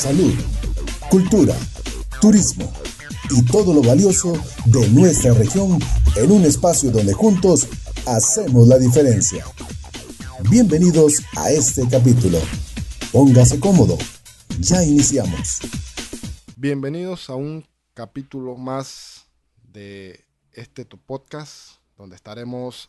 salud, 0.00 0.32
cultura, 1.10 1.54
turismo 2.22 2.72
y 3.28 3.44
todo 3.44 3.74
lo 3.74 3.82
valioso 3.82 4.32
de 4.64 4.88
nuestra 4.88 5.34
región 5.34 5.78
en 6.16 6.32
un 6.32 6.42
espacio 6.44 6.90
donde 6.90 7.12
juntos 7.12 7.68
hacemos 8.06 8.66
la 8.66 8.78
diferencia. 8.78 9.44
Bienvenidos 10.48 11.20
a 11.36 11.50
este 11.50 11.86
capítulo. 11.86 12.38
Póngase 13.12 13.60
cómodo. 13.60 13.98
Ya 14.58 14.82
iniciamos. 14.82 15.60
Bienvenidos 16.56 17.28
a 17.28 17.34
un 17.34 17.66
capítulo 17.92 18.56
más 18.56 19.26
de 19.62 20.24
este 20.52 20.86
podcast 20.86 21.72
donde 21.98 22.16
estaremos 22.16 22.88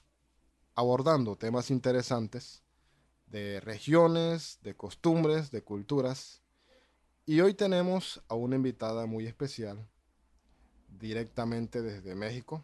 abordando 0.76 1.36
temas 1.36 1.72
interesantes 1.72 2.64
de 3.26 3.60
regiones, 3.60 4.60
de 4.64 4.76
costumbres, 4.76 5.52
de 5.52 5.62
culturas 5.62 6.41
y 7.26 7.40
hoy 7.42 7.54
tenemos 7.54 8.22
a 8.28 8.36
una 8.36 8.56
invitada 8.56 9.06
muy 9.06 9.28
especial, 9.28 9.88
directamente 10.88 11.82
desde 11.82 12.16
México, 12.16 12.64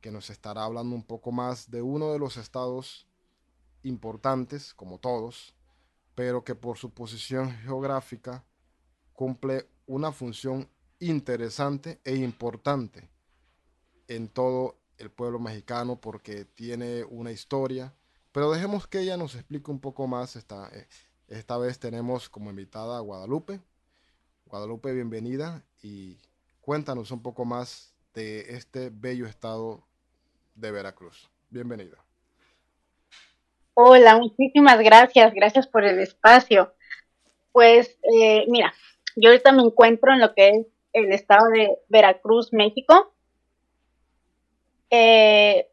que 0.00 0.10
nos 0.10 0.30
estará 0.30 0.64
hablando 0.64 0.94
un 0.94 1.04
poco 1.04 1.32
más 1.32 1.70
de 1.70 1.80
uno 1.80 2.12
de 2.12 2.18
los 2.18 2.36
estados 2.36 3.06
importantes, 3.82 4.74
como 4.74 4.98
todos, 4.98 5.54
pero 6.14 6.44
que 6.44 6.54
por 6.54 6.76
su 6.76 6.90
posición 6.90 7.50
geográfica 7.58 8.44
cumple 9.12 9.68
una 9.86 10.12
función 10.12 10.68
interesante 10.98 12.00
e 12.04 12.16
importante 12.16 13.08
en 14.08 14.28
todo 14.28 14.76
el 14.98 15.10
pueblo 15.10 15.38
mexicano 15.38 16.00
porque 16.00 16.44
tiene 16.44 17.04
una 17.04 17.32
historia. 17.32 17.94
Pero 18.32 18.50
dejemos 18.50 18.86
que 18.86 19.00
ella 19.00 19.16
nos 19.16 19.34
explique 19.34 19.70
un 19.70 19.80
poco 19.80 20.06
más 20.06 20.36
esta, 20.36 20.68
eh, 20.68 20.88
esta 21.32 21.56
vez 21.56 21.78
tenemos 21.78 22.28
como 22.28 22.50
invitada 22.50 22.98
a 22.98 23.00
Guadalupe. 23.00 23.60
Guadalupe, 24.46 24.92
bienvenida 24.92 25.62
y 25.82 26.18
cuéntanos 26.60 27.10
un 27.10 27.22
poco 27.22 27.46
más 27.46 27.94
de 28.12 28.40
este 28.54 28.90
bello 28.92 29.26
estado 29.26 29.82
de 30.54 30.70
Veracruz. 30.70 31.30
Bienvenida. 31.48 31.96
Hola, 33.72 34.18
muchísimas 34.18 34.78
gracias. 34.80 35.32
Gracias 35.32 35.66
por 35.66 35.84
el 35.84 36.00
espacio. 36.00 36.74
Pues 37.52 37.98
eh, 38.14 38.44
mira, 38.48 38.74
yo 39.16 39.30
ahorita 39.30 39.52
me 39.52 39.62
encuentro 39.62 40.12
en 40.12 40.20
lo 40.20 40.34
que 40.34 40.48
es 40.50 40.66
el 40.92 41.12
estado 41.12 41.48
de 41.48 41.78
Veracruz, 41.88 42.52
México. 42.52 43.14
Eh, 44.90 45.66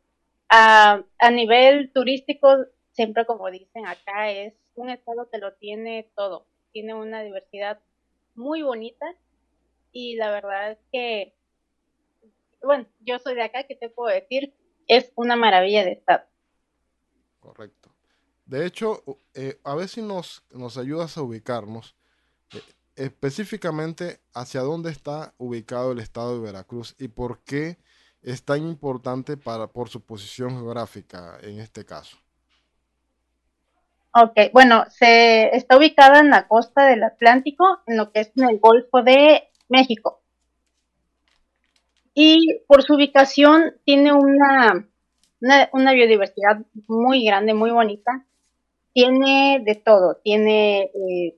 a, 0.48 1.04
a 1.20 1.32
nivel 1.32 1.92
turístico, 1.92 2.48
siempre 2.94 3.26
como 3.26 3.52
dicen 3.52 3.86
acá, 3.86 4.32
es 4.32 4.54
un 4.82 4.90
estado 4.90 5.30
que 5.30 5.38
lo 5.38 5.54
tiene 5.54 6.12
todo, 6.16 6.46
tiene 6.72 6.94
una 6.94 7.22
diversidad 7.22 7.82
muy 8.36 8.62
bonita 8.62 9.06
y 9.92 10.16
la 10.16 10.32
verdad 10.32 10.72
es 10.72 10.78
que, 10.92 11.36
bueno, 12.62 12.88
yo 13.00 13.20
soy 13.20 13.36
de 13.36 13.44
acá, 13.44 13.64
¿qué 13.64 13.76
te 13.76 13.90
puedo 13.90 14.14
decir? 14.14 14.54
Es 14.88 15.12
una 15.16 15.36
maravilla 15.36 15.84
de 15.84 15.94
estado. 15.94 16.24
Correcto. 17.40 17.90
De 18.46 18.66
hecho, 18.66 19.04
eh, 19.34 19.60
a 19.64 19.76
ver 19.76 19.88
si 19.88 20.02
nos, 20.02 20.44
nos 20.52 20.78
ayudas 20.78 21.18
a 21.18 21.22
ubicarnos 21.22 21.96
eh, 22.54 22.62
específicamente 22.96 24.22
hacia 24.34 24.62
dónde 24.62 24.92
está 24.92 25.34
ubicado 25.38 25.92
el 25.92 26.00
estado 26.00 26.36
de 26.36 26.46
Veracruz 26.46 26.96
y 26.98 27.10
por 27.10 27.44
qué 27.44 27.78
es 28.22 28.44
tan 28.44 28.68
importante 28.68 29.38
para, 29.38 29.68
por 29.68 29.90
su 29.90 30.02
posición 30.02 30.52
geográfica 30.52 31.38
en 31.42 31.60
este 31.60 31.86
caso. 31.86 32.18
Ok, 34.12 34.52
bueno, 34.54 34.86
se 34.90 35.56
está 35.56 35.78
ubicada 35.78 36.20
en 36.20 36.32
la 36.32 36.48
costa 36.48 36.88
del 36.88 37.04
Atlántico, 37.04 37.64
en 37.86 37.98
lo 37.98 38.12
que 38.12 38.22
es 38.22 38.32
en 38.36 38.50
el 38.50 38.60
Golfo 38.60 39.04
de 39.04 39.50
México. 39.68 40.22
Y 42.16 42.60
por 42.68 42.82
su 42.82 42.96
ubicación 42.96 43.76
tiene 43.86 44.12
una, 44.14 44.88
una, 45.72 45.94
biodiversidad 45.94 46.66
muy 46.88 47.24
grande, 47.24 47.54
muy 47.54 47.70
bonita. 47.70 48.26
Tiene 48.94 49.62
de 49.64 49.76
todo, 49.76 50.16
tiene 50.24 50.92
eh, 50.96 51.38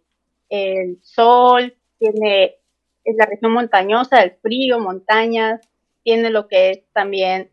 el 0.50 1.00
sol, 1.04 1.76
tiene 2.00 2.56
la 3.04 3.26
región 3.26 3.52
montañosa, 3.52 4.24
el 4.24 4.32
frío, 4.42 4.80
montañas, 4.80 5.60
tiene 6.04 6.30
lo 6.30 6.48
que 6.48 6.70
es 6.72 6.84
también 6.94 7.52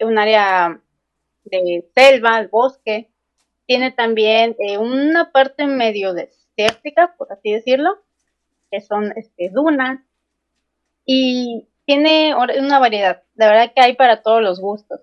un 0.00 0.18
área 0.18 0.78
de 1.44 1.88
selva, 1.94 2.38
el 2.38 2.48
bosque, 2.48 3.08
tiene 3.68 3.92
también 3.92 4.56
eh, 4.58 4.78
una 4.78 5.30
parte 5.30 5.66
medio 5.66 6.14
desértica, 6.14 7.14
por 7.18 7.30
así 7.30 7.52
decirlo, 7.52 8.02
que 8.70 8.80
son 8.80 9.12
este, 9.14 9.50
dunas. 9.50 10.00
Y 11.04 11.68
tiene 11.84 12.34
una 12.34 12.78
variedad. 12.78 13.22
La 13.34 13.46
verdad 13.46 13.72
que 13.74 13.82
hay 13.82 13.94
para 13.94 14.22
todos 14.22 14.42
los 14.42 14.58
gustos. 14.58 15.02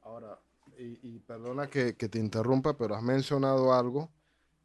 Ahora, 0.00 0.38
y, 0.78 1.18
perdona 1.18 1.68
que, 1.68 1.92
te 1.92 2.18
interrumpa, 2.18 2.78
pero 2.78 2.94
has 2.94 3.02
mencionado 3.02 3.74
algo 3.74 4.10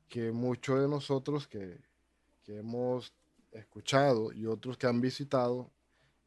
que 0.08 0.32
muchos 0.32 0.80
de 0.80 0.88
nosotros 0.88 1.46
que, 1.46 1.82
que 2.46 2.60
hemos 2.60 3.14
escuchado 3.52 4.32
y 4.32 4.46
otros 4.46 4.78
que 4.78 4.88
han 4.88 5.02
visitado 5.02 5.70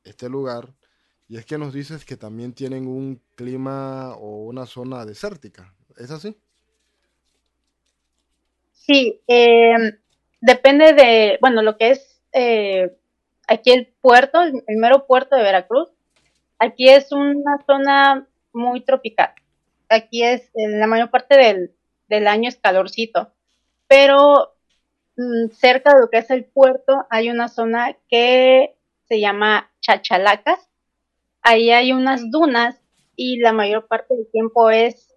este 0.04 0.28
lugar, 0.28 0.75
y 1.28 1.38
es 1.38 1.47
que 1.47 1.56
nos 1.56 1.72
dices 1.72 2.04
que 2.04 2.19
también 2.19 2.53
tienen 2.53 2.87
un 2.87 3.22
clima 3.37 4.15
o 4.16 4.44
una 4.44 4.66
zona 4.66 5.06
desértica. 5.06 5.75
¿Es 5.97 6.10
así? 6.10 6.37
Sí, 8.86 9.20
em, 9.26 9.98
depende 10.41 10.92
de, 10.92 11.38
bueno, 11.41 11.60
lo 11.62 11.76
que 11.76 11.91
es 11.91 12.22
eh, 12.32 12.97
aquí 13.48 13.72
el 13.72 13.92
puerto, 14.00 14.42
el, 14.42 14.76
mero 14.76 15.06
puerto 15.06 15.34
de 15.34 15.42
Veracruz. 15.42 15.88
Aquí 16.58 16.88
es 16.88 17.10
una 17.10 17.58
zona 17.66 18.28
muy 18.52 18.82
tropical. 18.82 19.32
Aquí 19.88 20.22
es, 20.22 20.50
la 20.54 20.86
mayor 20.86 21.10
parte 21.10 21.36
del, 21.36 21.74
del 22.08 22.28
año 22.28 22.48
es 22.48 22.56
calorcito, 22.58 23.32
pero 23.88 24.54
mm, 25.16 25.50
cerca 25.53 25.94
de 25.94 26.00
lo 26.00 26.08
que 26.08 26.18
es 26.18 26.30
el 26.30 26.44
puerto 26.44 27.06
hay 27.10 27.30
una 27.30 27.48
zona 27.48 27.97
que 28.08 28.76
se 29.08 29.20
llama 29.20 29.70
Chachalacas. 29.80 30.68
Ahí 31.42 31.70
hay 31.70 31.92
unas 31.92 32.30
dunas 32.30 32.80
y 33.16 33.38
la 33.38 33.53
mayor 33.53 33.88
parte 33.88 34.14
del 34.14 34.30
tiempo 34.30 34.70
es, 34.70 35.12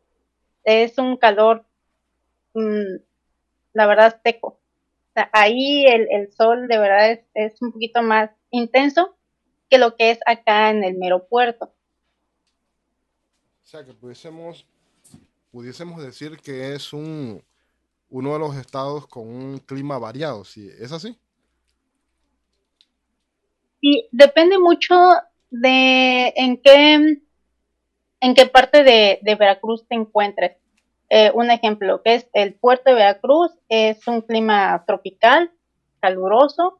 es 0.63 0.97
un 0.97 1.18
calor 1.18 1.66
mm, 2.56 3.09
la 3.74 3.85
verdad, 3.85 4.19
seco. 4.24 4.59
ahí 5.31 5.85
el, 5.85 6.31
sol 6.31 6.68
de 6.68 6.78
verdad 6.78 7.19
es, 7.34 7.62
un 7.62 7.72
poquito 7.72 8.02
más 8.02 8.31
intenso 8.52 9.16
que 9.69 9.78
lo 9.78 9.96
que 9.96 10.12
es 10.12 10.19
acá 10.25 10.69
en 10.69 10.84
el 10.84 10.97
mero 10.97 11.28
puerto. 11.28 11.66
O 11.66 13.66
sea, 13.66 13.85
que 13.85 13.94
pudiésemos, 13.94 14.66
pudiésemos 15.52 16.02
decir 16.02 16.38
que 16.38 16.74
es 16.74 16.91
un, 16.91 17.44
uno 18.09 18.34
de 18.34 18.40
los 18.40 18.56
estados 18.56 19.07
con 19.07 19.28
un 19.28 19.59
clima 19.59 20.00
variado, 20.00 20.44
¿sí? 20.44 20.69
¿es 20.80 20.91
así? 20.91 21.18
Sí, 23.81 24.07
depende 24.12 24.57
mucho 24.57 24.96
de 25.51 26.34
en 26.36 26.57
qué, 26.57 27.22
en 28.19 28.36
qué 28.36 28.46
parte 28.47 28.84
de, 28.84 29.19
de 29.22 29.36
Veracruz 29.36 29.88
te 29.88 29.96
encuentres. 29.96 30.59
Eh, 31.09 31.31
un 31.34 31.50
ejemplo, 31.50 32.03
que 32.03 32.16
es 32.16 32.30
el 32.34 32.53
puerto 32.53 32.92
de 32.92 32.96
Veracruz, 32.96 33.52
es 33.68 34.08
un 34.08 34.22
clima 34.22 34.84
tropical, 34.86 35.52
caluroso, 36.00 36.78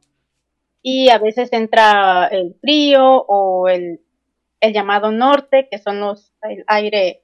y 0.82 1.10
a 1.10 1.18
veces 1.18 1.52
entra 1.52 2.28
el 2.28 2.54
frío 2.60 3.02
o 3.04 3.68
el, 3.68 4.00
llamado 4.62 5.10
norte, 5.10 5.68
que 5.70 5.78
son 5.78 6.00
los, 6.00 6.32
el 6.42 6.64
aire 6.66 7.22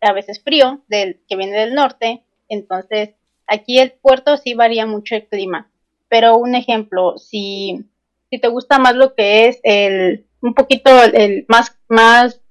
a 0.00 0.12
veces 0.12 0.42
frío 0.42 0.82
del, 0.88 1.20
que 1.28 1.36
viene 1.36 1.58
del 1.58 1.74
norte. 1.74 2.24
Entonces, 2.48 3.14
aquí 3.46 3.78
el 3.78 3.92
puerto 3.92 4.36
sí 4.36 4.54
varía 4.54 4.84
mucho 4.86 5.14
el 5.14 5.26
clima. 5.28 5.70
Pero 6.08 6.36
un 6.36 6.54
ejemplo, 6.54 7.16
si, 7.16 7.84
si 8.28 8.38
te 8.38 8.48
gusta 8.48 8.78
más 8.78 8.94
lo 8.96 9.14
que 9.14 9.48
es 9.48 9.60
el, 9.62 10.26
un 10.42 10.54
poquito 10.54 10.90
el 11.04 11.46
más, 11.48 11.78
más 11.88 12.42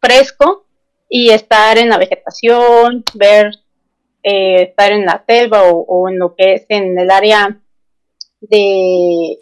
fresco, 0.00 0.63
y 1.16 1.30
estar 1.30 1.78
en 1.78 1.90
la 1.90 1.96
vegetación, 1.96 3.04
ver, 3.14 3.52
eh, 4.24 4.62
estar 4.62 4.90
en 4.90 5.06
la 5.06 5.22
selva 5.24 5.62
o, 5.62 6.08
en 6.08 6.18
lo 6.18 6.34
que 6.34 6.54
es 6.54 6.66
en 6.68 6.98
el 6.98 7.08
área 7.08 7.60
de 8.40 9.38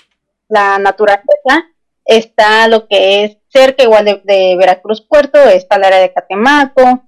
la 0.50 0.78
naturaleza, 0.78 1.70
está 2.04 2.69
lo 2.69 2.86
que 2.88 3.24
es 3.24 3.38
cerca 3.48 3.84
igual 3.84 4.04
de, 4.04 4.56
Veracruz 4.58 5.00
Puerto, 5.00 5.38
está 5.38 5.76
el 5.76 5.84
área 5.84 6.00
de 6.00 6.12
Catemaco, 6.12 7.04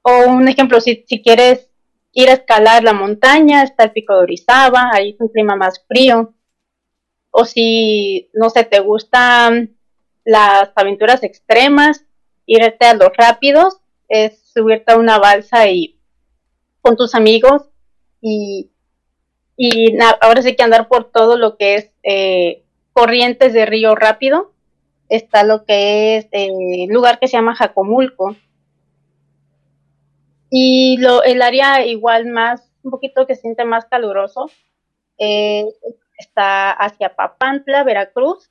o 0.00 0.24
un 0.26 0.48
ejemplo, 0.48 0.80
si, 0.80 1.04
si 1.06 1.22
quieres 1.22 1.68
ir 2.12 2.30
a 2.30 2.32
escalar 2.32 2.82
la 2.82 2.94
montaña, 2.94 3.62
está 3.62 3.84
el 3.84 3.92
pico 3.92 4.14
de 4.14 4.22
Orizaba, 4.22 4.88
ahí 4.90 5.10
es 5.10 5.20
un 5.20 5.28
clima 5.28 5.54
más 5.54 5.84
frío, 5.86 6.32
o 7.30 7.44
si, 7.44 8.30
no 8.32 8.48
sé, 8.48 8.64
te 8.64 8.80
gustan 8.80 9.76
las 10.24 10.70
aventuras 10.74 11.22
extremas, 11.22 12.05
irte 12.46 12.86
a 12.86 12.94
los 12.94 13.10
rápidos, 13.16 13.78
es 14.08 14.40
subirte 14.54 14.92
a 14.92 14.96
una 14.96 15.18
balsa 15.18 15.68
y 15.68 15.98
con 16.80 16.96
tus 16.96 17.14
amigos 17.14 17.68
y 18.20 18.70
ahora 20.20 20.42
sí 20.42 20.54
que 20.54 20.62
andar 20.62 20.88
por 20.88 21.10
todo 21.10 21.36
lo 21.36 21.56
que 21.56 21.76
es 21.76 21.90
eh, 22.02 22.64
corrientes 22.92 23.52
de 23.52 23.66
río 23.66 23.94
rápido. 23.94 24.52
Está 25.08 25.44
lo 25.44 25.64
que 25.64 26.16
es 26.16 26.28
el 26.32 26.88
lugar 26.88 27.18
que 27.18 27.28
se 27.28 27.36
llama 27.36 27.54
Jacomulco. 27.54 28.36
Y 30.50 30.96
lo, 30.98 31.22
el 31.22 31.42
área 31.42 31.84
igual 31.84 32.26
más, 32.26 32.70
un 32.82 32.90
poquito 32.90 33.26
que 33.26 33.34
siente 33.34 33.64
más 33.64 33.84
caluroso, 33.86 34.50
eh, 35.18 35.64
está 36.18 36.70
hacia 36.72 37.14
Papantla, 37.14 37.84
Veracruz. 37.84 38.50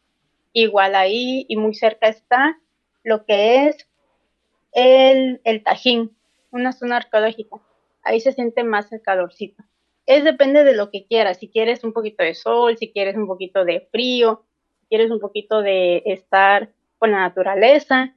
Igual 0.54 0.96
ahí 0.96 1.46
y 1.50 1.58
muy 1.58 1.74
cerca 1.74 2.08
está 2.08 2.58
lo 3.06 3.26
que 3.26 3.68
es 3.68 3.88
el, 4.74 5.40
el 5.46 5.64
Tajín, 5.64 6.14
una 6.52 6.74
zona 6.74 6.98
arqueológica. 6.98 7.56
Ahí 8.04 8.20
se 8.20 8.34
siente 8.34 8.66
más 8.66 8.92
el 8.92 9.02
calorcito 9.02 9.64
es 10.06 10.24
depende 10.24 10.64
de 10.64 10.76
lo 10.76 10.92
que 10.92 11.06
quieras. 11.06 11.38
Si 11.40 11.50
quieres 11.50 11.84
un 11.84 11.94
poquito 11.94 12.24
de 12.24 12.36
sol, 12.36 12.78
si 12.78 12.92
quieres 12.92 13.16
un 13.16 13.28
poquito 13.28 13.66
de 13.66 13.88
frío, 13.92 14.46
si 14.82 14.88
quieres 14.88 15.12
un 15.12 15.20
poquito 15.20 15.62
de 15.62 16.04
estar 16.06 16.74
con 16.98 17.12
la 17.12 17.20
naturaleza, 17.20 18.16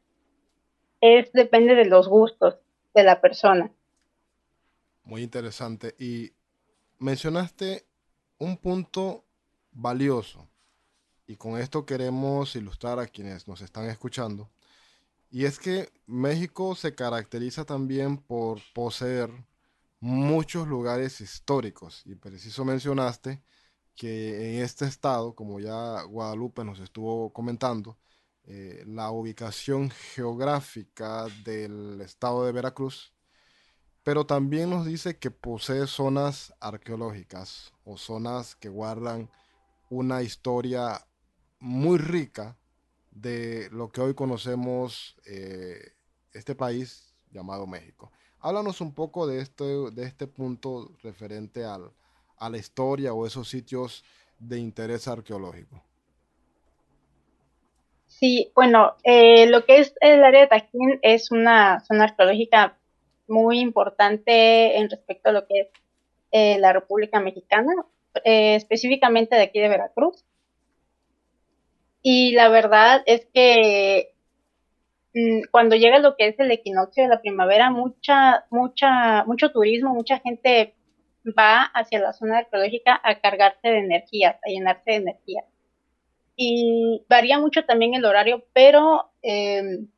es 1.01 1.33
depende 1.33 1.75
de 1.75 1.87
los 1.87 2.09
gustos 2.09 2.59
de 2.95 3.05
la 3.05 3.21
persona. 3.21 3.73
Muy 5.05 5.23
interesante. 5.23 5.95
Y 5.99 6.33
mencionaste 6.99 7.87
un 8.39 8.59
punto 8.59 9.25
valioso. 9.73 10.47
Y 11.27 11.37
con 11.37 11.59
esto 11.59 11.87
queremos 11.87 12.57
ilustrar 12.57 12.99
a 12.99 13.07
quienes 13.07 13.49
nos 13.49 13.61
están 13.61 13.89
escuchando. 13.89 14.51
Y 15.31 15.45
es 15.45 15.59
que 15.59 15.91
México 16.07 16.75
se 16.75 16.95
caracteriza 16.95 17.65
también 17.65 18.17
por 18.17 18.61
poseer 18.75 19.31
muchos 20.01 20.67
lugares 20.67 21.21
históricos. 21.21 22.03
Y 22.07 22.15
preciso 22.15 22.65
mencionaste 22.65 23.43
que 23.95 24.57
en 24.57 24.63
este 24.63 24.87
estado, 24.87 25.35
como 25.35 25.61
ya 25.61 26.03
Guadalupe 26.03 26.65
nos 26.65 26.81
estuvo 26.81 27.33
comentando, 27.33 27.99
eh, 28.45 28.83
la 28.87 29.11
ubicación 29.11 29.91
geográfica 29.91 31.27
del 31.45 32.01
estado 32.01 32.47
de 32.47 32.53
Veracruz, 32.53 33.13
pero 34.03 34.25
también 34.25 34.71
nos 34.71 34.87
dice 34.87 35.19
que 35.19 35.31
posee 35.31 35.87
zonas 35.87 36.55
arqueológicas 36.61 37.75
o 37.85 37.99
zonas 37.99 38.55
que 38.55 38.71
guardan 38.71 39.31
una 39.91 40.23
historia 40.23 41.07
muy 41.61 41.99
rica 41.99 42.57
de 43.11 43.69
lo 43.71 43.91
que 43.91 44.01
hoy 44.01 44.15
conocemos 44.15 45.17
eh, 45.27 45.93
este 46.33 46.55
país 46.55 47.15
llamado 47.31 47.67
México. 47.67 48.13
Háblanos 48.41 48.81
un 48.81 48.95
poco 48.95 49.27
de 49.27 49.41
este, 49.41 49.65
de 49.65 50.05
este 50.05 50.27
punto 50.27 50.93
referente 51.03 51.65
al, 51.65 51.91
a 52.37 52.49
la 52.49 52.59
historia 52.59 53.13
o 53.13 53.27
esos 53.27 53.49
sitios 53.49 54.05
de 54.39 54.59
interés 54.59 55.09
arqueológico. 55.09 55.83
Sí, 58.07 58.51
bueno, 58.55 58.95
eh, 59.05 59.47
lo 59.47 59.65
que 59.65 59.81
es 59.81 59.95
el 60.01 60.25
área 60.25 60.43
de 60.43 60.47
Tajín 60.47 60.99
es 61.03 61.31
una 61.31 61.81
zona 61.81 62.05
arqueológica 62.05 62.79
muy 63.27 63.61
importante 63.61 64.79
en 64.79 64.89
respecto 64.89 65.29
a 65.29 65.33
lo 65.33 65.47
que 65.47 65.61
es 65.61 65.69
eh, 66.31 66.59
la 66.59 66.73
República 66.73 67.21
Mexicana, 67.21 67.73
específicamente 68.25 69.37
de 69.37 69.43
aquí 69.43 69.61
de 69.61 69.69
Veracruz. 69.69 70.25
Y 72.03 72.33
la 72.33 72.49
verdad 72.49 73.03
es 73.07 73.27
que 73.33 74.15
Mm, 75.15 75.43
cuando 75.51 75.75
llega 75.77 75.99
lo 75.99 76.17
que 76.17 76.29
es 76.29 76.39
el 76.39 76.51
equinoccio 76.51 77.03
de 77.03 77.09
la 77.09 77.21
primavera, 77.21 77.71
mucha, 77.71 78.45
mucha, 78.51 79.25
mucho 79.25 79.51
turismo, 79.51 79.95
mucha 79.95 80.21
gente 80.21 80.75
va 81.39 81.63
hacia 81.63 82.01
la 82.01 82.13
zona 82.13 82.39
arqueológica 82.39 83.01
a 83.03 83.21
cargarse 83.21 83.69
de 83.69 83.79
energías, 83.79 84.37
a 84.45 84.49
llenarse 84.51 84.91
de 84.93 84.97
energía. 84.97 85.45
Y 86.37 87.05
varía 87.09 87.39
mucho 87.41 87.65
también 87.65 87.95
el 87.95 88.05
horario, 88.05 88.45
pero 88.53 89.11
em, 89.23 89.89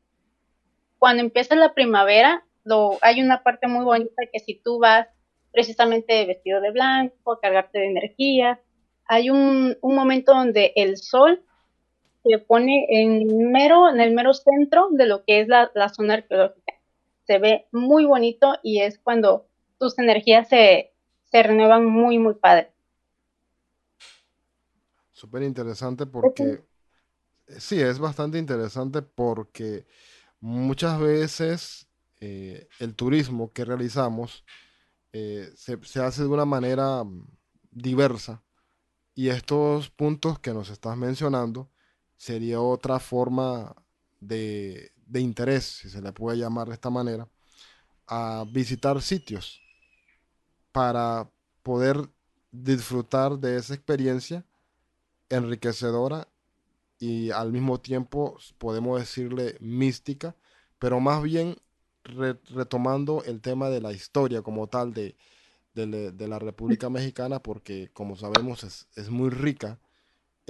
cuando 0.99 1.23
empieza 1.23 1.55
la 1.55 1.75
primavera, 1.75 2.45
lo, 2.65 2.99
hay 3.03 3.21
una 3.23 3.43
parte 3.43 3.69
muy 3.69 3.85
bonita 3.85 4.23
que 4.33 4.39
si 4.41 4.55
tú 4.55 4.79
vas 4.79 5.09
precisamente 5.53 6.25
vestido 6.27 6.61
de 6.61 6.71
blanco, 6.71 7.33
a 7.33 7.41
cargarte 7.41 7.79
de 7.79 7.87
energía, 7.87 8.61
hay 9.07 9.31
un, 9.31 9.77
un 9.83 9.95
momento 9.95 10.33
donde 10.33 10.73
el 10.77 10.97
sol 10.97 11.43
se 12.23 12.39
pone 12.39 12.87
en, 12.91 13.51
mero, 13.51 13.89
en 13.89 14.01
el 14.01 14.15
mero 14.15 14.35
centro 14.35 14.89
de 14.91 15.07
lo 15.07 15.25
que 15.25 15.41
es 15.41 15.49
la, 15.49 15.71
zona 15.89 16.15
arqueológica. 16.15 16.75
Se 17.27 17.39
ve 17.39 17.67
muy 17.73 18.05
bonito 18.05 18.55
y 18.63 18.81
es 18.81 18.99
cuando 18.99 19.47
tus 19.79 19.99
energías 19.99 20.49
se, 20.49 20.93
renuevan 21.33 21.87
muy, 21.87 22.19
muy 22.19 22.35
padre. 22.35 22.73
Súper 25.13 25.43
interesante 25.43 26.07
porque, 26.07 26.63
sí, 27.59 27.81
es 27.81 27.99
bastante 27.99 28.39
interesante 28.39 29.03
porque 29.03 29.87
muchas 30.41 30.99
veces 30.99 31.89
eh, 32.21 32.69
el 32.79 32.95
turismo 32.95 33.53
que 33.53 33.65
realizamos 33.65 34.45
eh, 35.13 35.51
se, 35.55 35.79
se, 35.85 36.01
hace 36.01 36.23
de 36.23 36.29
una 36.29 36.45
manera 36.45 37.05
mm, 37.05 37.27
diversa 37.71 38.43
y 39.15 39.29
estos 39.29 39.91
puntos 39.91 40.39
que 40.39 40.55
nos 40.55 40.71
estás 40.71 40.97
mencionando 40.97 41.71
sería 42.21 42.61
otra 42.61 42.99
forma 43.01 43.75
de, 44.21 44.93
interés, 45.15 45.65
si 45.65 45.89
se 45.89 46.03
le 46.03 46.13
puede 46.13 46.37
llamar 46.37 46.69
de 46.69 46.75
esta 46.75 46.91
manera, 46.91 47.27
a 48.07 48.45
visitar 48.47 49.01
sitios 49.01 49.63
para 50.71 51.31
poder 51.63 52.11
disfrutar 52.53 53.39
de 53.39 53.57
esa 53.57 53.73
experiencia 53.73 54.45
enriquecedora 55.31 56.29
y 56.99 57.31
al 57.31 57.53
mismo 57.53 57.81
tiempo 57.81 58.37
podemos 58.59 59.01
decirle 59.01 59.57
mística, 59.59 60.37
pero 60.79 61.01
más 61.01 61.23
bien 61.23 61.57
retomando 62.05 63.25
el 63.25 63.41
tema 63.41 63.71
de 63.71 63.81
la 63.81 63.93
historia 63.93 64.43
como 64.43 64.67
tal 64.67 64.93
de, 64.93 65.17
la 65.75 66.39
República 66.39 66.91
Mexicana, 66.91 67.43
porque 67.43 67.89
como 67.95 68.15
sabemos 68.15 68.63
es, 68.63 68.89
es 68.95 69.09
muy 69.09 69.31
rica 69.31 69.79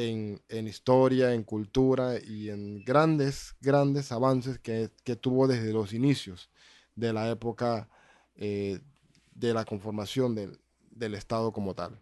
en, 0.09 0.67
historia, 0.67 1.35
en 1.35 1.43
cultura 1.43 2.15
y 2.19 2.51
en 2.51 2.85
grandes, 2.85 3.55
grandes 3.61 4.13
avances 4.13 4.59
que, 4.59 4.91
tuvo 5.21 5.47
desde 5.47 5.73
los 5.73 5.93
inicios 5.93 6.51
de 6.95 7.13
la 7.13 7.31
época 7.31 7.89
eh, 8.37 8.81
de 9.35 9.55
la 9.55 9.65
conformación 9.65 10.35
del, 10.35 11.15
Estado 11.15 11.51
como 11.51 11.75
tal. 11.75 11.99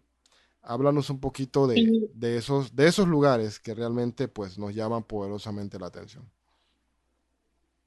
Háblanos 0.61 1.09
un 1.09 1.21
poquito 1.21 1.67
de, 1.67 2.09
esos, 2.21 2.75
de 2.75 2.87
esos 2.87 3.07
lugares 3.07 3.59
que 3.59 3.73
realmente 3.73 4.27
pues, 4.27 4.57
nos 4.57 4.75
llaman 4.75 5.03
poderosamente 5.03 5.79
la 5.79 5.87
atención. 5.87 6.29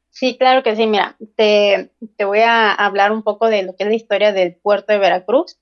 Sí, 0.09 0.37
claro 0.39 0.63
que 0.63 0.77
sí. 0.77 0.87
Mira, 0.87 1.17
te, 1.37 1.91
te 2.17 2.25
voy 2.25 2.41
a 2.41 2.73
hablar 2.73 3.13
un 3.13 3.23
poco 3.23 3.49
de 3.49 3.63
lo 3.63 3.75
que 3.75 3.85
es 3.85 3.89
la 3.89 3.95
historia 3.95 4.33
del 4.33 4.55
puerto 4.55 4.93
de 4.93 4.99
Veracruz. 4.99 5.59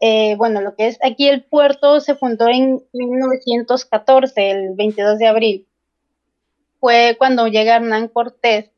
Eh, 0.00 0.34
bueno, 0.36 0.62
lo 0.62 0.74
que 0.74 0.86
es 0.88 0.98
aquí 1.04 1.28
el 1.28 1.44
puerto 1.44 2.00
se 2.00 2.14
fundó 2.14 2.48
en 2.48 2.82
1914, 2.94 4.50
el 4.50 4.74
22 4.74 5.18
de 5.18 5.26
abril. 5.26 5.66
Fue 6.80 7.16
cuando 7.18 7.46
llega 7.46 7.76
Hernán 7.76 8.08
Cortés 8.08 8.70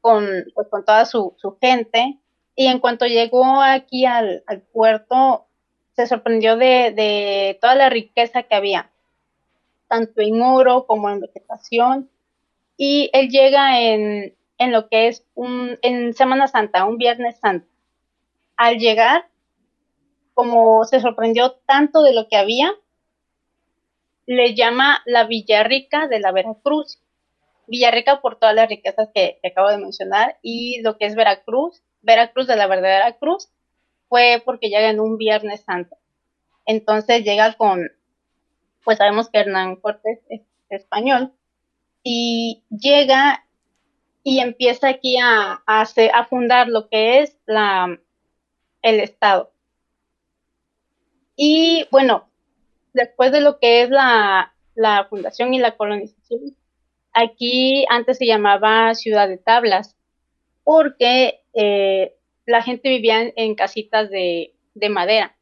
con, 0.00 0.26
pues, 0.54 0.66
con 0.68 0.84
toda 0.84 1.04
su, 1.04 1.36
gente 1.60 2.18
y 2.56 2.66
en 2.66 2.80
cuanto 2.80 3.06
llegó 3.06 3.62
aquí 3.62 4.04
al, 4.04 4.42
puerto 4.72 5.46
se 5.94 6.06
sorprendió 6.08 6.56
de, 6.56 7.56
toda 7.60 7.76
la 7.76 7.88
riqueza 7.88 8.42
que 8.42 8.56
había, 8.56 8.90
tanto 9.88 10.20
en 10.22 10.42
oro 10.42 10.86
como 10.86 11.08
en 11.08 11.20
vegetación. 11.20 12.10
Y 12.76 13.10
él 13.12 13.28
llega 13.28 13.80
en, 13.80 14.34
en 14.58 14.72
lo 14.72 14.88
que 14.88 15.06
es 15.06 15.24
un, 15.34 15.78
en 15.82 16.14
Semana 16.14 16.48
Santa, 16.48 16.84
un 16.84 16.98
Viernes 16.98 17.38
Santo. 17.38 17.68
Al 18.56 18.78
llegar, 18.78 19.28
como 20.34 20.84
se 20.84 21.00
sorprendió 21.00 21.52
tanto 21.66 22.02
de 22.02 22.14
lo 22.14 22.28
que 22.28 22.36
había, 22.36 22.72
le 24.26 24.54
llama 24.54 25.02
la 25.04 25.24
Villarrica 25.24 26.08
de 26.08 26.20
la 26.20 26.32
Veracruz. 26.32 26.98
Villarrica 27.66 28.20
por 28.20 28.38
todas 28.38 28.54
las 28.54 28.68
riquezas 28.68 29.08
que, 29.14 29.38
acabo 29.44 29.70
de 29.70 29.78
mencionar 29.78 30.38
y 30.42 30.80
lo 30.82 30.98
que 30.98 31.06
es 31.06 31.14
Veracruz, 31.14 31.82
Veracruz 32.02 32.46
de 32.46 32.56
la 32.56 32.66
verdadera 32.66 33.12
cruz, 33.12 33.48
fue 34.08 34.42
porque 34.44 34.68
llega 34.68 34.90
en 34.90 35.00
un 35.00 35.16
Viernes 35.16 35.62
Santo. 35.62 35.96
Entonces 36.66 37.24
llega 37.24 37.54
con, 37.54 37.90
pues 38.84 38.98
sabemos 38.98 39.28
que 39.30 39.38
Hernán 39.38 39.76
Cortés 39.76 40.20
es 40.28 40.42
español, 40.68 41.32
y 42.02 42.62
llega 42.70 43.44
y 44.24 44.40
empieza 44.40 44.88
aquí 44.88 45.16
a, 45.18 45.62
a, 45.66 45.82
a 45.82 46.24
fundar 46.26 46.68
lo 46.68 46.88
que 46.88 47.20
es 47.20 47.36
la, 47.46 47.98
el 48.82 49.00
Estado. 49.00 49.50
Y 51.36 51.86
bueno, 51.90 52.28
después 52.92 53.32
de 53.32 53.40
lo 53.40 53.58
que 53.58 53.82
es 53.82 53.90
la, 53.90 54.52
fundación 55.08 55.54
y 55.54 55.58
la 55.58 55.76
colonización, 55.76 56.56
aquí 57.12 57.84
antes 57.88 58.18
se 58.18 58.26
llamaba 58.26 58.94
Ciudad 58.94 59.28
de 59.28 59.38
Tablas, 59.38 59.96
porque 60.64 61.40
eh, 61.54 62.16
la 62.46 62.62
gente 62.62 62.88
vivía 62.88 63.32
en, 63.36 63.54
casitas 63.54 64.10
de, 64.10 64.54
madera. 64.90 65.36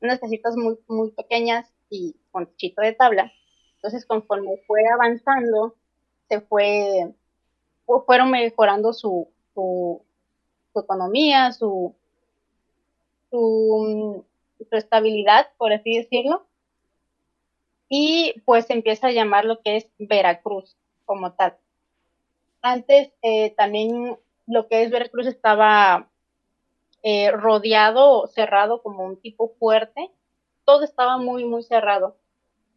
unas 0.00 0.18
casitas 0.18 0.56
muy, 0.56 0.78
muy 0.88 1.10
pequeñas 1.10 1.72
y 1.90 2.16
con 2.30 2.46
techito 2.46 2.82
de 2.82 2.92
tabla. 2.92 3.32
Entonces, 3.76 4.06
conforme 4.06 4.58
fue 4.66 4.82
avanzando, 4.88 5.74
se 6.28 6.40
fue, 6.40 7.12
fueron 8.06 8.30
mejorando 8.30 8.92
su, 8.92 9.28
su, 9.54 10.02
economía, 10.74 11.52
su, 11.52 11.94
su, 13.30 14.24
su 14.64 14.76
estabilidad, 14.76 15.48
por 15.58 15.72
así 15.72 15.96
decirlo. 15.96 16.46
Y 17.88 18.34
pues 18.44 18.70
empieza 18.70 19.08
a 19.08 19.12
llamar 19.12 19.44
lo 19.44 19.60
que 19.60 19.76
es 19.76 19.88
Veracruz 19.98 20.76
como 21.04 21.32
tal. 21.32 21.56
Antes 22.62 23.12
eh, 23.22 23.50
también 23.56 24.16
lo 24.46 24.68
que 24.68 24.82
es 24.82 24.90
Veracruz 24.90 25.26
estaba 25.26 26.08
eh, 27.02 27.30
rodeado, 27.32 28.28
cerrado 28.28 28.82
como 28.82 29.04
un 29.04 29.20
tipo 29.20 29.48
fuerte. 29.58 30.10
Todo 30.64 30.84
estaba 30.84 31.18
muy, 31.18 31.44
muy 31.44 31.62
cerrado. 31.64 32.16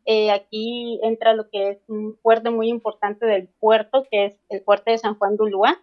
Eh, 0.05 0.31
aquí 0.31 0.99
entra 1.03 1.33
lo 1.33 1.49
que 1.49 1.69
es 1.69 1.79
un 1.87 2.17
fuerte 2.21 2.49
muy 2.49 2.69
importante 2.69 3.25
del 3.25 3.47
puerto, 3.47 4.05
que 4.09 4.25
es 4.25 4.39
el 4.49 4.61
fuerte 4.61 4.91
de 4.91 4.97
San 4.97 5.15
Juan 5.17 5.37
de 5.37 5.43
Ulúa. 5.43 5.81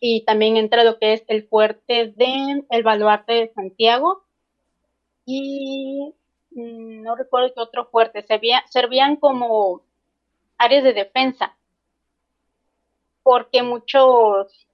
Y 0.00 0.24
también 0.24 0.56
entra 0.56 0.84
lo 0.84 0.98
que 0.98 1.14
es 1.14 1.24
el 1.28 1.46
fuerte 1.46 2.12
de 2.16 2.64
el 2.70 2.82
baluarte 2.82 3.32
de 3.32 3.48
Santiago. 3.48 4.25
Y 5.26 6.14
mm, 6.52 7.02
no 7.02 7.16
recuerdo 7.16 7.52
qué 7.54 7.60
otro 7.60 7.86
fuerte. 7.86 8.24
servían 8.70 9.16
como 9.16 9.82
áreas 10.56 10.84
de 10.84 10.94
defensa. 10.94 11.54
Porque 13.22 13.62
muchos, 13.62 14.66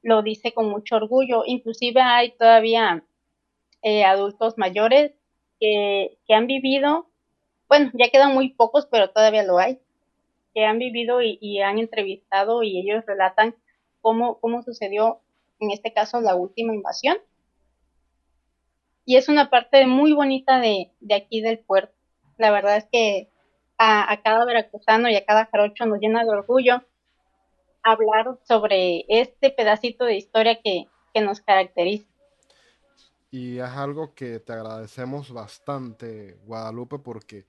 lo 0.03 0.23
dice 0.23 0.53
con 0.53 0.71
mucho 0.71 0.97
orgullo. 0.97 1.43
Inclusive 1.47 2.01
hay 2.01 2.33
todavía 2.33 3.05
eh, 3.83 4.05
adultos 4.05 4.57
mayores 4.57 5.13
que, 5.59 6.19
han 6.29 6.47
vivido, 6.47 7.10
bueno, 7.71 7.91
ya 7.95 8.11
quedan 8.11 8.35
muy 8.35 8.51
pocos, 8.51 8.85
pero 8.85 9.09
todavía 9.09 9.45
lo 9.45 9.59
hay, 9.59 9.81
que 10.53 10.67
han 10.67 10.79
vivido 10.79 11.23
y, 11.23 11.61
han 11.61 11.79
entrevistado 11.79 12.63
y 12.63 12.79
ellos 12.79 13.07
relatan 13.07 13.55
cómo, 14.03 14.39
cómo 14.41 14.63
sucedió, 14.63 15.23
en 15.59 15.71
este 15.71 15.95
caso, 15.95 16.21
la 16.21 16.35
última 16.35 16.75
invasión. 16.75 17.17
Y 19.07 19.17
es 19.17 19.31
una 19.31 19.49
parte 19.49 19.87
muy 19.87 20.13
bonita 20.13 20.61
de, 20.61 20.91
de 21.01 21.15
aquí 21.15 21.41
del 21.41 21.61
puerto. 21.61 21.95
La 22.37 22.51
verdad 22.51 22.77
es 22.77 22.87
que 22.93 23.31
a, 23.81 24.21
cada 24.23 24.45
veracruzano 24.45 25.09
y 25.09 25.17
a 25.17 25.25
cada 25.25 25.47
jarocho 25.47 25.87
nos 25.87 26.01
llena 26.01 26.23
de 26.23 26.31
orgullo 26.31 26.83
hablar 27.83 28.39
sobre 28.47 29.07
este 29.09 29.51
pedacito 29.51 30.05
de 30.05 30.17
historia 30.17 30.61
que, 30.63 30.87
nos 31.23 31.41
caracteriza. 31.41 32.07
Y 33.31 33.59
es 33.59 33.69
algo 33.69 34.15
que 34.15 34.39
te 34.39 34.53
agradecemos 34.53 35.33
bastante, 35.33 36.39
Guadalupe, 36.45 36.99
porque 36.99 37.47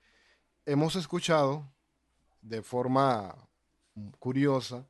hemos 0.66 0.96
escuchado 0.96 1.68
de 2.40 2.62
forma 2.62 3.34
curiosa 4.18 4.86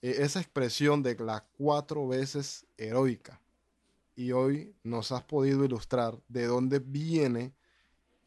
e, 0.00 0.22
esa 0.22 0.40
expresión 0.40 1.02
de 1.02 1.14
la 1.16 1.44
cuatro 1.56 2.06
veces 2.08 2.66
heroica. 2.76 3.40
Y 4.14 4.32
hoy 4.32 4.74
nos 4.82 5.10
has 5.12 5.22
podido 5.22 5.64
ilustrar 5.64 6.18
de 6.28 6.46
dónde 6.46 6.78
viene 6.78 7.54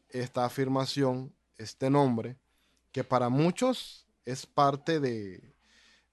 esta 0.08 0.44
afirmación, 0.44 1.32
este 1.58 1.90
nombre, 1.90 2.36
que 2.92 3.04
para 3.04 3.28
muchos 3.28 4.06
es 4.24 4.46
parte 4.46 4.98
de, 5.00 5.54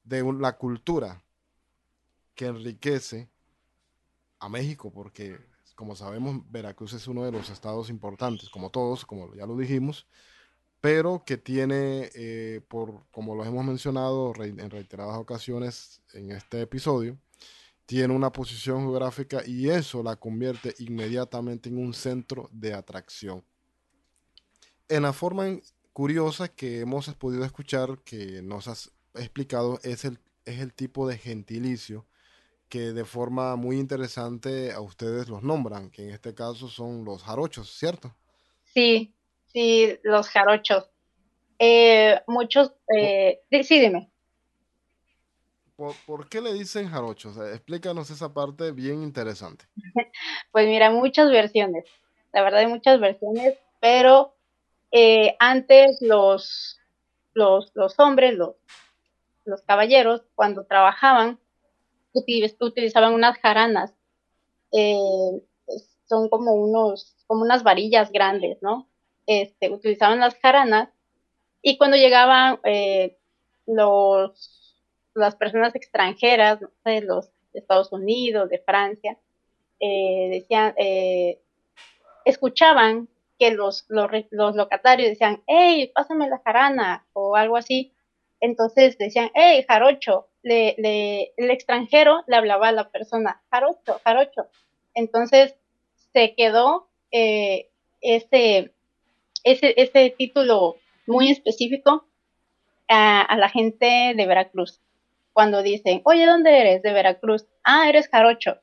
de 0.04 0.34
la 0.34 0.58
cultura 0.58 1.24
que 2.36 2.46
enriquece 2.46 3.30
a 4.40 4.50
México, 4.50 4.92
porque 4.92 5.40
como 5.76 5.96
sabemos, 5.96 6.42
Veracruz 6.52 6.94
es 6.94 7.08
uno 7.08 7.24
de 7.24 7.32
los 7.32 7.50
estados 7.50 7.90
importantes, 7.90 8.50
como 8.50 8.70
todos, 8.70 9.06
como 9.06 9.34
ya 9.34 9.46
lo 9.46 9.58
dijimos, 9.58 10.06
pero 10.84 11.24
que 11.26 11.38
tiene, 11.38 12.12
eh, 12.14 12.60
por, 12.68 13.06
como 13.10 13.36
lo 13.36 13.46
hemos 13.46 13.64
mencionado 13.64 14.34
en 14.44 14.70
reiteradas 14.70 15.18
ocasiones 15.18 16.02
en 16.12 16.32
este 16.32 16.60
episodio, 16.60 17.18
tiene 17.86 18.14
una 18.14 18.34
posición 18.34 18.82
geográfica 18.82 19.44
y 19.48 19.70
eso 19.70 20.04
la 20.04 20.18
convierte 20.18 20.76
inmediatamente 20.80 21.70
en 21.70 21.78
un 21.78 21.94
centro 21.94 22.50
de 22.52 22.74
atracción. 22.74 23.46
En 24.90 25.04
la 25.04 25.14
forma 25.14 25.58
curiosa 25.94 26.50
que 26.50 26.82
hemos 26.82 27.08
podido 27.16 27.46
escuchar, 27.46 28.00
que 28.00 28.42
nos 28.42 28.68
has 28.68 28.92
explicado 29.14 29.80
es 29.84 30.04
el, 30.04 30.20
es 30.44 30.60
el 30.60 30.74
tipo 30.74 31.08
de 31.08 31.18
gentilicio 31.18 32.06
que 32.68 32.92
de 32.92 33.06
forma 33.06 33.56
muy 33.56 33.80
interesante 33.80 34.74
a 34.74 34.82
ustedes 34.82 35.30
los 35.30 35.44
nombran, 35.44 35.90
que 35.92 36.04
en 36.04 36.10
este 36.10 36.34
caso 36.34 36.68
son 36.68 37.06
los 37.06 37.24
jarochos, 37.24 37.74
¿cierto? 37.74 38.14
Sí, 38.66 39.16
sí, 39.54 39.98
los 40.04 40.30
jarochos. 40.30 40.90
Eh, 41.60 42.22
muchos, 42.28 42.74
eh, 42.96 43.42
¿Por, 46.06 46.30
qué 46.30 46.42
le 46.42 46.54
dicen 46.54 46.90
jarochos? 46.90 47.38
explícanos 47.38 48.10
esa 48.10 48.34
parte 48.34 48.72
bien 48.72 49.04
interesante. 49.04 49.66
pues 50.52 50.68
mira, 50.68 50.92
muchas 50.92 51.30
versiones, 51.30 51.86
la 52.32 52.42
verdad 52.42 52.62
hay 52.62 52.68
muchas 52.68 53.00
versiones, 53.00 53.58
pero 53.80 54.36
eh, 54.92 55.36
antes 55.40 56.02
los, 56.02 56.80
los, 57.34 57.72
los 57.74 58.00
hombres, 58.00 58.36
los, 58.36 58.56
los 59.46 59.62
caballeros, 59.64 60.24
cuando 60.36 60.66
trabajaban, 60.66 61.40
utilizaban 62.14 63.14
unas 63.14 63.38
jaranas. 63.40 63.94
Eh, 64.72 65.42
son 66.06 66.30
como 66.30 66.54
unos, 66.54 67.16
como 67.28 67.42
unas 67.42 67.64
varillas 67.64 68.12
grandes, 68.12 68.58
¿no? 68.62 68.88
Este, 69.26 69.70
utilizaban 69.70 70.20
las 70.20 70.36
jaranas 70.36 70.90
y 71.62 71.78
cuando 71.78 71.96
llegaban 71.96 72.60
eh, 72.64 73.18
los, 73.66 74.78
las 75.14 75.36
personas 75.36 75.76
extranjeras, 75.76 76.60
de 76.84 77.02
los 77.02 77.30
de 77.54 77.60
Estados 77.60 77.92
Unidos, 77.92 78.50
de 78.50 78.60
Francia, 78.60 79.18
eh, 79.80 80.30
decían, 80.32 80.76
escuchaban 82.26 83.08
que 83.40 83.52
los, 83.52 83.86
los, 83.90 84.10
los, 84.32 84.56
locatarios 84.56 85.10
decían, 85.10 85.42
hey, 85.48 85.92
pásame 85.94 86.28
la 86.30 86.40
jarana 86.40 87.06
o 87.14 87.36
algo 87.36 87.58
así, 87.58 87.94
entonces 88.44 88.98
decían, 88.98 89.32
hey, 89.34 89.64
jarocho, 89.66 90.28
le, 90.42 90.76
el 91.38 91.50
extranjero 91.50 92.26
le 92.28 92.36
hablaba 92.36 92.68
a 92.68 92.72
la 92.74 92.90
persona 92.90 93.42
jarocho, 93.50 94.02
jarocho. 94.04 94.48
Entonces 94.94 95.56
se 96.12 96.36
quedó 96.36 96.90
eh, 97.12 97.70
ese, 98.02 98.73
ese, 99.44 99.74
ese 99.78 100.14
título 100.18 100.78
muy 101.08 101.30
específico 101.30 102.06
a, 102.88 103.36
la 103.38 103.50
gente 103.50 104.14
de 104.16 104.26
Veracruz. 104.26 104.82
Cuando 105.34 105.64
dicen, 105.64 106.02
oye, 106.06 106.26
¿dónde 106.26 106.60
eres? 106.60 106.82
De 106.84 106.94
Veracruz. 106.94 107.46
Ah, 107.64 107.90
eres 107.90 108.08
jarocho. 108.08 108.58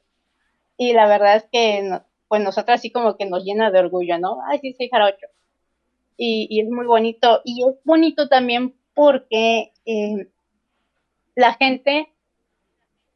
Y 0.77 0.93
la 0.93 1.07
verdad 1.07 1.37
es 1.37 1.47
que, 1.51 2.01
pues 2.29 2.43
nosotros 2.43 2.77
así 2.77 2.91
como 2.91 3.17
que 3.17 3.27
nos 3.27 3.45
llena 3.45 3.71
de 3.71 3.81
orgullo, 3.81 4.19
¿no? 4.19 4.39
Ay, 4.49 4.61
sí, 4.61 4.73
soy 4.75 4.89
jarocho. 4.89 5.27
Y, 6.17 6.47
y, 6.51 6.61
es 6.61 6.69
muy 6.69 6.87
bonito. 6.87 7.43
Y 7.45 7.63
es 7.69 7.77
bonito 7.85 8.29
también 8.29 8.75
porque 8.95 9.73
eh, 9.85 10.29
la 11.35 11.55
gente, 11.55 12.09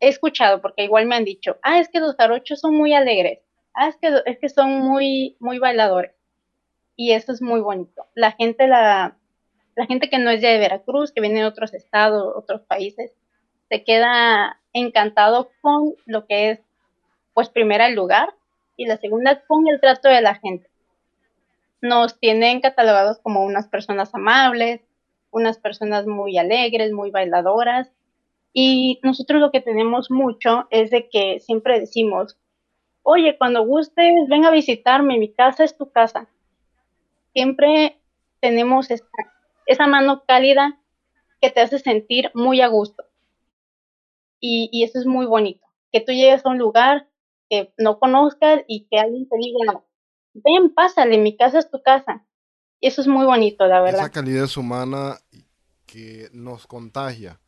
he 0.01 0.09
escuchado, 0.09 0.61
porque 0.61 0.85
igual 0.85 1.07
me 1.07 1.15
han 1.15 1.25
dicho, 1.25 1.59
ah, 1.63 1.79
es 1.79 1.89
que 1.89 2.01
los 2.01 2.17
jarochos 2.17 2.61
son 2.61 2.75
muy 2.75 2.93
alegres. 2.95 3.41
Ah, 3.75 3.89
es 3.89 3.97
que, 3.97 4.23
es 4.27 4.39
que 4.39 4.49
son 4.49 4.81
muy, 4.81 5.37
muy 5.41 5.59
bailadores. 5.59 6.13
Y 6.97 7.13
eso 7.13 7.33
es 7.33 7.43
muy 7.43 7.61
bonito. 7.61 8.07
La 8.15 8.33
gente 8.33 8.67
la, 8.69 9.17
la 9.75 9.87
gente 9.87 10.09
que 10.09 10.19
no 10.19 10.31
es 10.31 10.41
de 10.41 10.59
Veracruz, 10.59 11.13
que 11.13 11.21
viene 11.21 11.41
de 11.41 11.47
otros 11.47 11.75
estados, 11.75 12.33
otros 12.37 12.63
países, 12.63 13.13
se 13.69 13.83
queda 13.83 14.61
encantado 14.73 15.51
con 15.61 15.95
lo 16.07 16.27
que 16.27 16.51
es, 16.51 16.61
pues, 17.33 17.49
primera 17.49 17.89
el 17.89 17.95
lugar 17.95 18.35
y 18.77 18.87
la 18.87 18.97
segunda 18.99 19.43
con 19.47 19.67
el 19.69 19.81
trato 19.81 20.09
de 20.09 20.21
la 20.21 20.37
gente. 20.37 20.69
Nos 21.81 22.19
tienen 22.19 22.61
catalogados 22.61 23.19
como 23.19 23.45
unas 23.45 23.69
personas 23.69 24.15
amables, 24.15 24.81
unas 25.31 25.59
personas 25.59 26.07
muy 26.07 26.39
alegres, 26.39 26.93
muy 26.93 27.11
bailadoras. 27.11 27.91
Y 28.53 29.01
nosotros 29.03 29.41
lo 29.41 29.51
que 29.51 29.61
tenemos 29.61 30.11
mucho 30.11 30.67
es 30.71 30.91
de 30.91 31.09
que 31.09 31.41
siempre 31.41 31.81
decimos, 31.81 32.39
oye, 33.03 33.37
cuando 33.37 33.67
gustes, 33.67 34.15
ven 34.29 34.45
a 34.45 34.51
visitarme, 34.51 35.19
mi 35.19 35.33
casa 35.33 35.65
es 35.65 35.77
tu 35.77 35.91
casa. 35.91 36.29
Siempre 37.35 38.01
tenemos 38.41 38.89
esa 39.67 39.87
mano 39.87 40.25
cálida 40.27 40.81
que 41.41 41.51
te 41.51 41.61
hace 41.61 41.79
sentir 41.79 42.31
muy 42.33 42.61
a 42.61 42.69
gusto. 42.69 43.05
Y, 44.41 44.85
eso 44.85 44.99
es 44.99 45.07
muy 45.07 45.27
bonito, 45.27 45.67
que 45.91 46.01
tú 46.01 46.13
llegues 46.13 46.45
a 46.45 46.51
un 46.51 46.59
lugar 46.59 47.09
que 47.49 47.73
no 47.79 47.99
conozcas 47.99 48.63
y 48.69 48.87
que 48.91 48.99
alguien 48.99 49.27
te 49.29 49.37
diga, 49.39 49.83
ven, 50.35 50.75
pásale, 50.75 51.19
mi 51.19 51.37
casa 51.37 51.59
es 51.59 51.71
tu 51.71 51.83
casa. 51.83 52.27
Y 52.79 52.89
eso 52.89 53.01
es 53.01 53.09
muy 53.09 53.25
bonito, 53.25 53.67
la 53.67 53.81
verdad. 53.81 54.03
Esa 54.03 54.11
calidez 54.11 54.57
humana 54.59 55.17
que 55.87 56.29
nos 56.33 56.67
contagia 56.67 57.41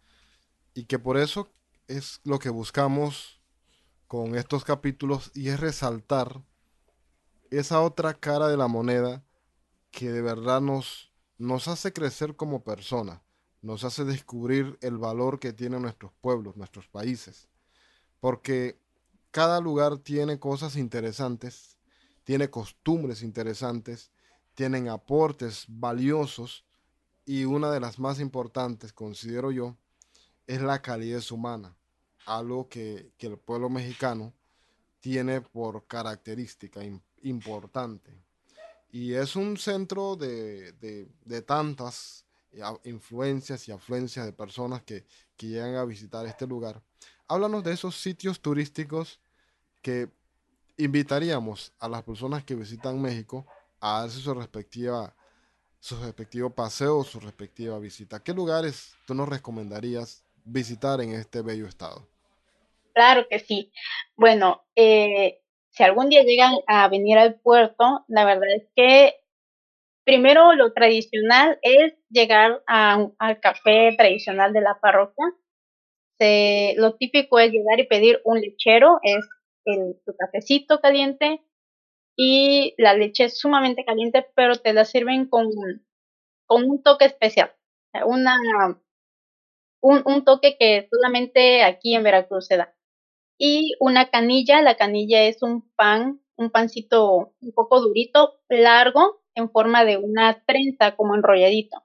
y 0.73 0.85
que 0.85 0.99
por 0.99 1.19
eso 1.19 1.53
es 1.87 2.21
lo 2.25 2.39
que 2.39 2.49
buscamos 2.49 3.43
con 4.07 4.35
estos 4.35 4.65
capítulos 4.65 5.31
y 5.35 5.51
es 5.51 5.61
resaltar 5.61 6.41
esa 7.51 7.83
otra 7.83 8.15
cara 8.15 8.49
de 8.49 8.57
la 8.57 8.69
moneda 8.69 9.26
que 9.97 10.13
de 10.13 10.21
verdad 10.21 10.61
nos, 10.61 11.11
nos 11.39 11.69
hace 11.69 11.95
crecer 11.95 12.37
como 12.37 12.63
personas, 12.63 13.23
nos 13.63 13.83
hace 13.83 14.05
descubrir 14.05 14.77
el 14.83 14.99
valor 14.99 15.41
que 15.41 15.55
tienen 15.55 15.81
nuestros 15.81 16.13
pueblos, 16.21 16.55
nuestros 16.55 16.87
países, 16.87 17.49
porque 18.21 18.79
cada 19.31 19.59
lugar 19.59 19.97
tiene 19.97 20.39
cosas 20.39 20.77
interesantes, 20.77 21.79
tiene 22.25 22.51
costumbres 22.51 23.23
interesantes, 23.23 24.11
tienen 24.55 24.91
aportes 24.91 25.65
valiosos 25.67 26.67
y 27.25 27.47
una 27.47 27.71
de 27.71 27.81
las 27.81 27.99
más 27.99 28.21
importantes, 28.21 28.93
considero 28.93 29.51
yo, 29.51 29.79
es 30.47 30.61
la 30.61 30.83
calidez 30.83 31.33
humana, 31.33 31.75
algo 32.27 32.69
que, 32.69 33.15
el 33.19 33.39
pueblo 33.39 33.71
mexicano 33.71 34.35
tiene 35.01 35.41
por 35.41 35.87
característica 35.87 36.83
importante. 37.23 38.26
Y 38.91 39.15
es 39.15 39.37
un 39.37 39.57
centro 39.57 40.17
de, 40.17 40.73
tantas 41.47 42.25
influencias 42.85 43.69
y 43.69 43.73
afluencias 43.73 44.27
de 44.27 44.33
personas 44.33 44.83
que, 44.83 45.05
llegan 45.39 45.75
a 45.75 45.85
visitar 45.85 46.25
este 46.27 46.47
lugar. 46.47 46.83
Háblanos 47.29 47.63
de 47.63 47.73
esos 47.75 48.01
sitios 48.01 48.41
turísticos 48.41 49.21
que 49.83 50.09
invitaríamos 50.79 51.73
a 51.79 51.89
las 51.89 52.03
personas 52.03 52.43
que 52.45 52.55
visitan 52.55 53.01
México 53.01 53.47
a 53.81 54.03
hacer 54.03 54.23
su 54.23 54.33
respectiva 54.35 55.15
su 55.87 55.97
respectivo 56.03 56.51
paseo, 56.51 57.05
su 57.05 57.21
respectiva 57.21 57.79
visita. 57.79 58.21
¿Qué 58.21 58.33
lugares 58.33 58.97
tú 59.07 59.15
nos 59.15 59.29
recomendarías 59.29 60.25
visitar 60.45 61.01
en 61.01 61.13
este 61.13 61.43
bello 61.43 61.69
estado? 61.69 62.09
Claro 62.93 63.27
que 63.29 63.39
sí. 63.39 63.71
Bueno, 64.17 64.65
eh, 64.75 65.43
si 65.77 65.83
algún 65.83 66.09
día 66.09 66.23
llegan 66.23 66.55
a 66.67 66.89
venir 66.89 67.19
al 67.19 67.39
puerto, 67.39 68.05
la 68.09 68.25
verdad 68.25 68.49
es 68.57 68.67
que 68.75 69.15
primero 70.05 70.55
lo 70.55 70.73
tradicional 70.73 71.59
es 71.61 71.95
llegar 72.09 72.63
al 72.67 73.41
café 73.41 73.95
tradicional 73.97 74.55
de 74.55 74.63
la 74.63 74.81
parroquia. 74.81 75.27
lo 76.79 76.95
típico 76.97 77.39
es 77.39 77.53
llegar 77.53 77.79
y 77.79 77.87
pedir 77.87 78.21
un 78.25 78.41
lechero, 78.41 79.01
es 79.03 79.29
el, 79.67 80.01
tu 80.07 80.17
cafecito 80.17 80.81
caliente 80.81 81.43
y 82.17 82.75
la 82.79 82.95
leche 82.95 83.25
es 83.25 83.39
sumamente 83.39 83.85
caliente, 83.85 84.27
pero 84.35 84.57
te 84.57 84.73
la 84.73 84.87
sirven 84.87 85.29
con, 85.29 85.51
con 86.47 86.65
un 86.65 86.83
toque 86.83 87.05
especial, 87.05 87.53
una, 88.07 88.39
un, 89.83 90.03
un 90.07 90.25
toque 90.25 90.57
que 90.59 90.89
solamente 90.91 91.63
aquí 91.65 91.95
en 91.95 92.03
Veracruz 92.03 92.47
se 92.47 92.57
da 92.57 92.76
y 93.39 93.75
una 93.81 94.11
canilla. 94.11 94.63
La 94.63 94.77
canilla 94.77 95.25
es 95.25 95.43
un 95.43 95.69
pan, 95.77 96.21
un 96.37 96.51
pancito 96.51 97.35
un 97.41 97.53
poco 97.53 97.81
durito, 97.81 98.41
largo, 98.49 99.23
en 99.35 99.51
forma 99.51 99.85
de 99.85 99.99
una 99.99 100.43
trenza, 100.45 100.97
como 100.97 101.15
enrolladito. 101.15 101.85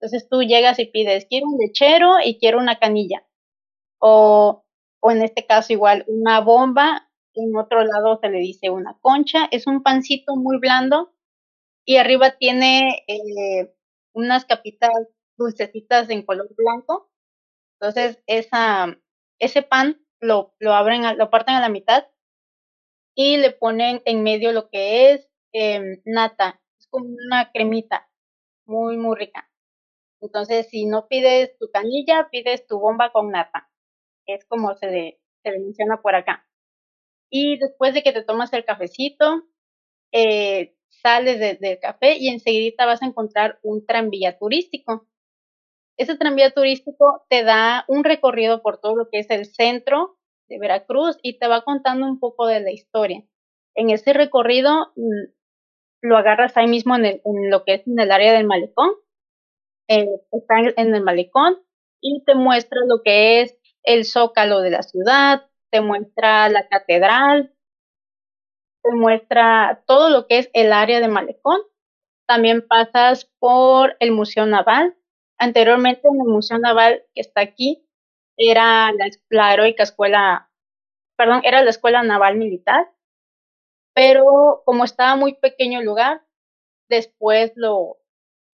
Entonces 0.00 0.28
tú 0.28 0.42
llegas 0.42 0.78
y 0.78 0.86
pides, 0.86 1.26
quiero 1.28 1.46
un 1.48 1.58
lechero 1.58 2.16
y 2.24 2.38
quiero 2.38 2.58
una 2.58 2.78
canilla. 2.78 3.26
O, 3.98 4.64
o 5.00 5.10
en 5.10 5.22
este 5.22 5.46
caso 5.46 5.72
igual, 5.72 6.04
una 6.08 6.40
bomba. 6.40 7.10
En 7.34 7.56
otro 7.56 7.84
lado 7.84 8.18
se 8.20 8.28
le 8.28 8.38
dice 8.38 8.70
una 8.70 8.96
concha. 9.00 9.48
Es 9.50 9.66
un 9.66 9.82
pancito 9.82 10.36
muy 10.36 10.58
blando 10.58 11.14
y 11.84 11.96
arriba 11.96 12.36
tiene 12.38 13.04
eh, 13.08 13.74
unas 14.14 14.44
capitas 14.44 14.92
dulcecitas 15.36 16.10
en 16.10 16.22
color 16.24 16.48
blanco. 16.56 17.10
Entonces, 17.80 18.22
esa, 18.26 18.98
ese 19.38 19.62
pan 19.62 20.03
lo, 20.24 20.54
lo 20.58 20.74
abren, 20.74 21.18
lo 21.18 21.30
parten 21.30 21.54
a 21.54 21.60
la 21.60 21.68
mitad 21.68 22.06
y 23.14 23.36
le 23.36 23.50
ponen 23.52 24.02
en 24.04 24.22
medio 24.22 24.52
lo 24.52 24.68
que 24.68 25.12
es 25.12 25.28
em, 25.52 26.00
nata. 26.04 26.60
Es 26.78 26.88
como 26.88 27.06
una 27.06 27.50
cremita 27.52 28.08
muy, 28.66 28.96
muy 28.96 29.16
rica. 29.16 29.50
Entonces, 30.20 30.68
si 30.70 30.86
no 30.86 31.08
pides 31.08 31.56
tu 31.58 31.70
canilla, 31.72 32.28
pides 32.30 32.66
tu 32.66 32.78
bomba 32.80 33.12
con 33.12 33.30
nata. 33.30 33.70
Es 34.26 34.44
como 34.46 34.74
se 34.74 34.86
le, 34.88 35.20
se 35.42 35.52
menciona 35.52 36.02
por 36.02 36.14
acá. 36.14 36.46
Y 37.30 37.58
después 37.58 37.94
de 37.94 38.02
que 38.02 38.12
te 38.12 38.22
tomas 38.24 38.52
el 38.52 38.64
cafecito, 38.64 39.44
eh, 40.12 40.76
sales 40.88 41.60
del 41.60 41.78
café 41.80 42.16
y 42.18 42.28
enseguida 42.28 42.86
vas 42.86 43.02
a 43.02 43.06
encontrar 43.06 43.58
un 43.62 43.86
tranvía 43.86 44.38
turístico. 44.38 45.08
Ese 45.96 46.16
tranvía 46.16 46.50
turístico 46.50 47.24
te 47.28 47.44
da 47.44 47.84
un 47.88 48.04
recorrido 48.04 48.62
por 48.62 48.78
todo 48.78 48.96
lo 48.96 49.08
que 49.10 49.20
es 49.20 49.30
el 49.30 49.46
centro 49.46 50.18
de 50.48 50.58
Veracruz 50.58 51.18
y 51.22 51.38
te 51.38 51.46
va 51.46 51.62
contando 51.62 52.06
un 52.06 52.18
poco 52.18 52.46
de 52.46 52.60
la 52.60 52.72
historia. 52.72 53.22
En 53.74 53.90
ese 53.90 54.12
recorrido 54.12 54.92
mm, 54.96 55.32
lo 56.02 56.16
agarras 56.16 56.56
ahí 56.56 56.66
mismo 56.66 56.96
en, 56.96 57.20
lo 57.50 57.64
que 57.64 57.74
es 57.74 57.86
en 57.86 57.98
el 57.98 58.10
área 58.10 58.32
del 58.32 58.46
malecón. 58.46 58.90
Eh, 59.88 60.08
está 60.32 60.60
en 60.76 60.94
el 60.94 61.02
malecón 61.02 61.58
y 62.00 62.22
te 62.24 62.34
muestra 62.34 62.80
lo 62.86 63.02
que 63.02 63.42
es 63.42 63.56
el 63.82 64.04
zócalo 64.04 64.60
de 64.60 64.70
la 64.70 64.82
ciudad, 64.82 65.46
te 65.70 65.80
muestra 65.80 66.48
la 66.48 66.68
catedral, 66.68 67.54
te 68.82 68.90
muestra 68.92 69.82
todo 69.86 70.10
lo 70.10 70.26
que 70.26 70.38
es 70.38 70.50
el 70.52 70.72
área 70.72 71.00
de 71.00 71.08
malecón. 71.08 71.58
También 72.26 72.66
pasas 72.66 73.30
por 73.38 73.96
el 74.00 74.12
Museo 74.12 74.46
Naval, 74.46 74.96
Anteriormente 75.38 76.08
en 76.08 76.20
el 76.20 76.28
Museo 76.28 76.58
Naval 76.58 77.04
que 77.14 77.20
está 77.20 77.40
aquí 77.40 77.86
era 78.36 78.90
la, 79.30 79.54
heroica 79.54 79.82
escuela, 79.82 80.50
perdón, 81.16 81.42
era 81.44 81.62
la 81.62 81.70
Escuela 81.70 82.02
Naval 82.02 82.36
Militar, 82.36 82.90
pero 83.94 84.62
como 84.64 84.84
estaba 84.84 85.16
muy 85.16 85.34
pequeño 85.34 85.80
el 85.80 85.86
lugar, 85.86 86.22
después 86.88 87.52
lo, 87.54 87.98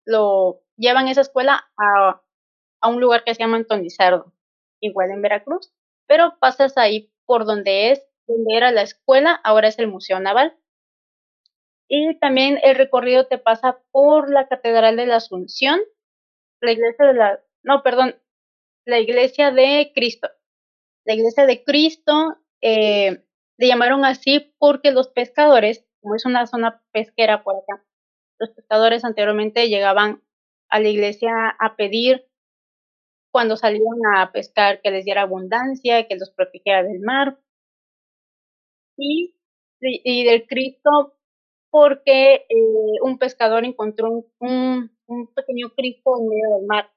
lo 0.05 0.63
llevan 0.77 1.09
esa 1.09 1.23
escuela 1.23 1.71
a, 1.79 2.23
a 2.81 2.89
un 2.89 3.01
lugar 3.01 3.25
que 3.25 3.35
se 3.35 3.41
llama 3.41 3.57
Antonizardo, 3.57 4.33
igual 4.81 5.11
en 5.11 5.23
Veracruz, 5.23 5.73
pero 6.07 6.39
pasas 6.39 6.77
ahí 6.77 7.13
por 7.27 7.45
donde 7.45 7.93
es, 7.93 8.05
donde 8.27 8.57
era 8.57 8.71
la 8.73 8.83
escuela, 8.83 9.41
ahora 9.45 9.69
es 9.69 9.79
el 9.79 9.89
Museo 9.89 10.21
Naval. 10.21 10.57
Y 11.89 12.19
también 12.21 12.59
el 12.63 12.77
recorrido 12.77 13.27
te 13.27 13.39
pasa 13.39 13.81
por 13.91 14.31
la 14.31 14.47
Catedral 14.47 14.97
de 14.97 15.07
la 15.07 15.17
Asunción, 15.17 15.81
la 16.61 16.73
iglesia 16.73 17.07
de 17.07 17.15
la, 17.15 17.41
no, 17.63 17.83
perdón, 17.83 18.17
la 18.87 18.99
iglesia 18.99 19.51
de 19.51 19.93
Cristo. 19.95 20.29
La 21.05 21.15
iglesia 21.15 21.47
de 21.47 21.65
Cristo 21.65 22.37
eh, 22.63 23.25
le 23.59 23.67
llamaron 23.67 24.05
así 24.05 24.55
porque 24.59 24.91
los 24.91 25.09
pescadores, 25.09 25.87
como 26.01 26.15
es 26.15 26.25
una 26.27 26.47
zona 26.47 26.83
pesquera 26.93 27.43
por 27.43 27.57
acá, 27.57 27.85
los 28.39 28.51
pescadores 28.51 29.05
anteriormente 29.05 29.69
llegaban 29.69 30.23
a 30.71 30.81
la 30.81 30.89
iglesia 30.89 31.57
a 31.59 31.77
pedir 31.77 32.27
cuando 33.33 33.57
salían 33.57 33.99
a 34.17 34.33
pescar 34.33 34.81
que 34.81 34.91
les 34.91 35.05
diera 35.05 35.23
abundancia, 35.23 36.07
que 36.07 36.17
los 36.17 36.31
protegiera 36.31 36.83
del 36.83 37.01
mar. 37.01 37.39
Y, 38.97 39.35
y 39.81 40.25
del 40.25 40.47
Cristo 40.47 41.15
porque 41.71 42.47
eh, 42.49 43.01
un 43.03 43.19
pescador 43.19 43.65
encontró 43.65 44.11
un, 44.11 44.27
un, 44.41 44.91
pequeño 45.35 45.71
Cristo 45.77 46.19
en 46.19 46.29
medio 46.29 46.57
del 46.57 46.67
mar. 46.67 46.91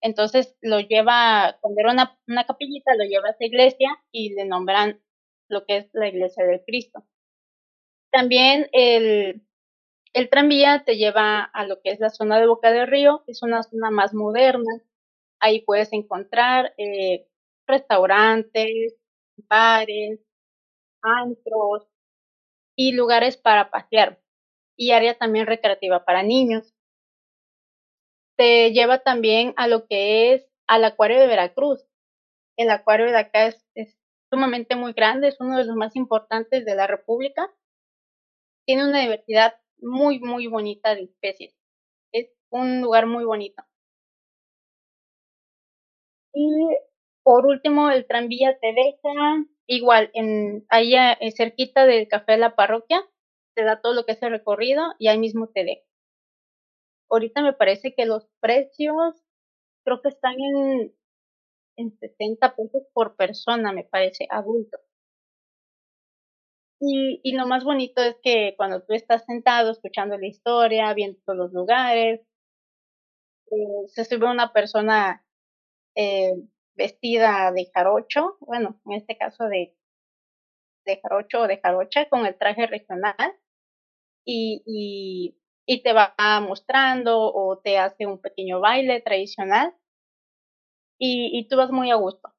Entonces 0.00 0.56
lo 0.60 0.80
lleva, 0.80 1.58
cuando 1.60 1.80
era 1.80 1.92
una, 1.92 2.18
una 2.26 2.44
capillita, 2.44 2.94
lo 2.96 3.04
lleva 3.04 3.28
a 3.28 3.30
esa 3.32 3.44
iglesia 3.44 3.88
y 4.10 4.34
le 4.34 4.44
nombran 4.44 5.00
lo 5.48 5.64
que 5.64 5.78
es 5.78 5.90
la 5.92 6.08
iglesia 6.08 6.44
del 6.44 6.62
Cristo. 6.64 7.04
También 8.10 8.68
el, 8.72 9.46
el 10.12 10.30
tranvía 10.30 10.84
te 10.84 10.96
lleva 10.96 11.42
a 11.44 11.66
lo 11.66 11.80
que 11.80 11.90
es 11.90 12.00
la 12.00 12.10
zona 12.10 12.38
de 12.40 12.46
Boca 12.46 12.72
del 12.72 12.88
Río, 12.88 13.22
es 13.26 13.42
una 13.42 13.62
zona 13.62 13.90
más 13.90 14.14
moderna. 14.14 14.82
Ahí 15.40 15.62
puedes 15.62 15.92
encontrar 15.92 16.74
eh, 16.78 17.26
restaurantes, 17.66 18.94
bares, 19.48 20.20
antros, 21.02 21.86
y 22.76 22.92
lugares 22.92 23.36
para 23.36 23.70
pasear 23.70 24.20
y 24.76 24.92
área 24.92 25.16
también 25.16 25.46
recreativa 25.46 26.04
para 26.04 26.22
niños. 26.22 26.74
Te 28.36 28.72
lleva 28.72 28.98
también 28.98 29.54
a 29.56 29.68
lo 29.68 29.86
que 29.86 30.34
es 30.34 30.46
al 30.66 30.84
acuario 30.84 31.20
de 31.20 31.26
Veracruz. 31.26 31.84
El 32.56 32.70
acuario 32.70 33.06
de 33.06 33.18
acá 33.18 33.46
es, 33.46 33.98
sumamente 34.30 34.76
muy 34.76 34.92
grande, 34.92 35.28
es 35.28 35.40
uno 35.40 35.58
de 35.58 35.64
los 35.64 35.76
más 35.76 35.96
importantes 35.96 36.64
de 36.64 36.74
la 36.74 36.86
República. 36.86 37.50
Tiene 38.66 38.88
una 38.88 39.00
diversidad 39.00 39.54
muy, 39.78 40.20
muy 40.20 40.46
bonita 40.46 40.94
de 40.94 41.02
especies. 41.02 41.54
Es 42.12 42.30
un 42.50 42.80
lugar 42.80 43.06
muy 43.06 43.24
bonito. 43.24 43.62
Y 46.34 46.76
por 47.22 47.46
último, 47.46 47.90
el 47.90 48.06
tranvía 48.06 48.58
te 48.58 48.72
deja 48.72 49.44
igual, 49.66 50.10
en, 50.14 50.64
ahí 50.68 50.94
eh, 50.94 51.32
cerquita 51.36 51.86
del 51.86 52.08
café 52.08 52.32
de 52.32 52.38
la 52.38 52.56
parroquia, 52.56 53.02
te 53.54 53.64
da 53.64 53.80
todo 53.80 53.94
lo 53.94 54.04
que 54.04 54.12
es 54.12 54.22
el 54.22 54.30
recorrido 54.30 54.94
y 54.98 55.08
ahí 55.08 55.18
mismo 55.18 55.48
te 55.48 55.64
deja. 55.64 55.82
Ahorita 57.12 57.42
me 57.42 57.52
parece 57.52 57.94
que 57.94 58.06
los 58.06 58.26
precios 58.40 59.22
creo 59.84 60.00
que 60.00 60.08
están 60.08 60.34
en, 60.40 60.94
en 61.76 61.98
60 61.98 62.56
pesos 62.56 62.84
por 62.94 63.16
persona, 63.16 63.70
me 63.72 63.84
parece, 63.84 64.26
adulto. 64.30 64.78
Y, 66.80 67.20
y 67.22 67.36
lo 67.36 67.46
más 67.46 67.64
bonito 67.64 68.02
es 68.02 68.16
que 68.22 68.54
cuando 68.56 68.82
tú 68.82 68.94
estás 68.94 69.24
sentado 69.26 69.70
escuchando 69.70 70.16
la 70.16 70.26
historia, 70.26 70.94
viendo 70.94 71.20
todos 71.26 71.38
los 71.38 71.52
lugares, 71.52 72.22
eh, 73.50 73.88
se 73.88 74.04
sube 74.06 74.30
una 74.30 74.52
persona 74.54 75.22
eh, 75.94 76.32
vestida 76.74 77.52
de 77.52 77.70
jarocho, 77.74 78.38
bueno, 78.40 78.80
en 78.86 78.92
este 78.92 79.18
caso 79.18 79.44
de, 79.48 79.76
de 80.86 81.00
jarocho 81.02 81.42
o 81.42 81.46
de 81.46 81.60
jarocha 81.60 82.08
con 82.08 82.24
el 82.24 82.38
traje 82.38 82.66
regional 82.66 83.14
y, 84.24 84.62
y, 84.66 85.36
y 85.66 85.82
te 85.82 85.92
va 85.92 86.14
mostrando 86.40 87.32
o 87.32 87.58
te 87.58 87.78
hace 87.78 88.06
un 88.06 88.20
pequeño 88.20 88.60
baile 88.60 89.00
tradicional 89.00 89.74
y, 90.98 91.30
y 91.38 91.48
tú 91.48 91.56
vas 91.56 91.70
muy 91.70 91.90
a 91.90 91.96
gusto, 91.96 92.32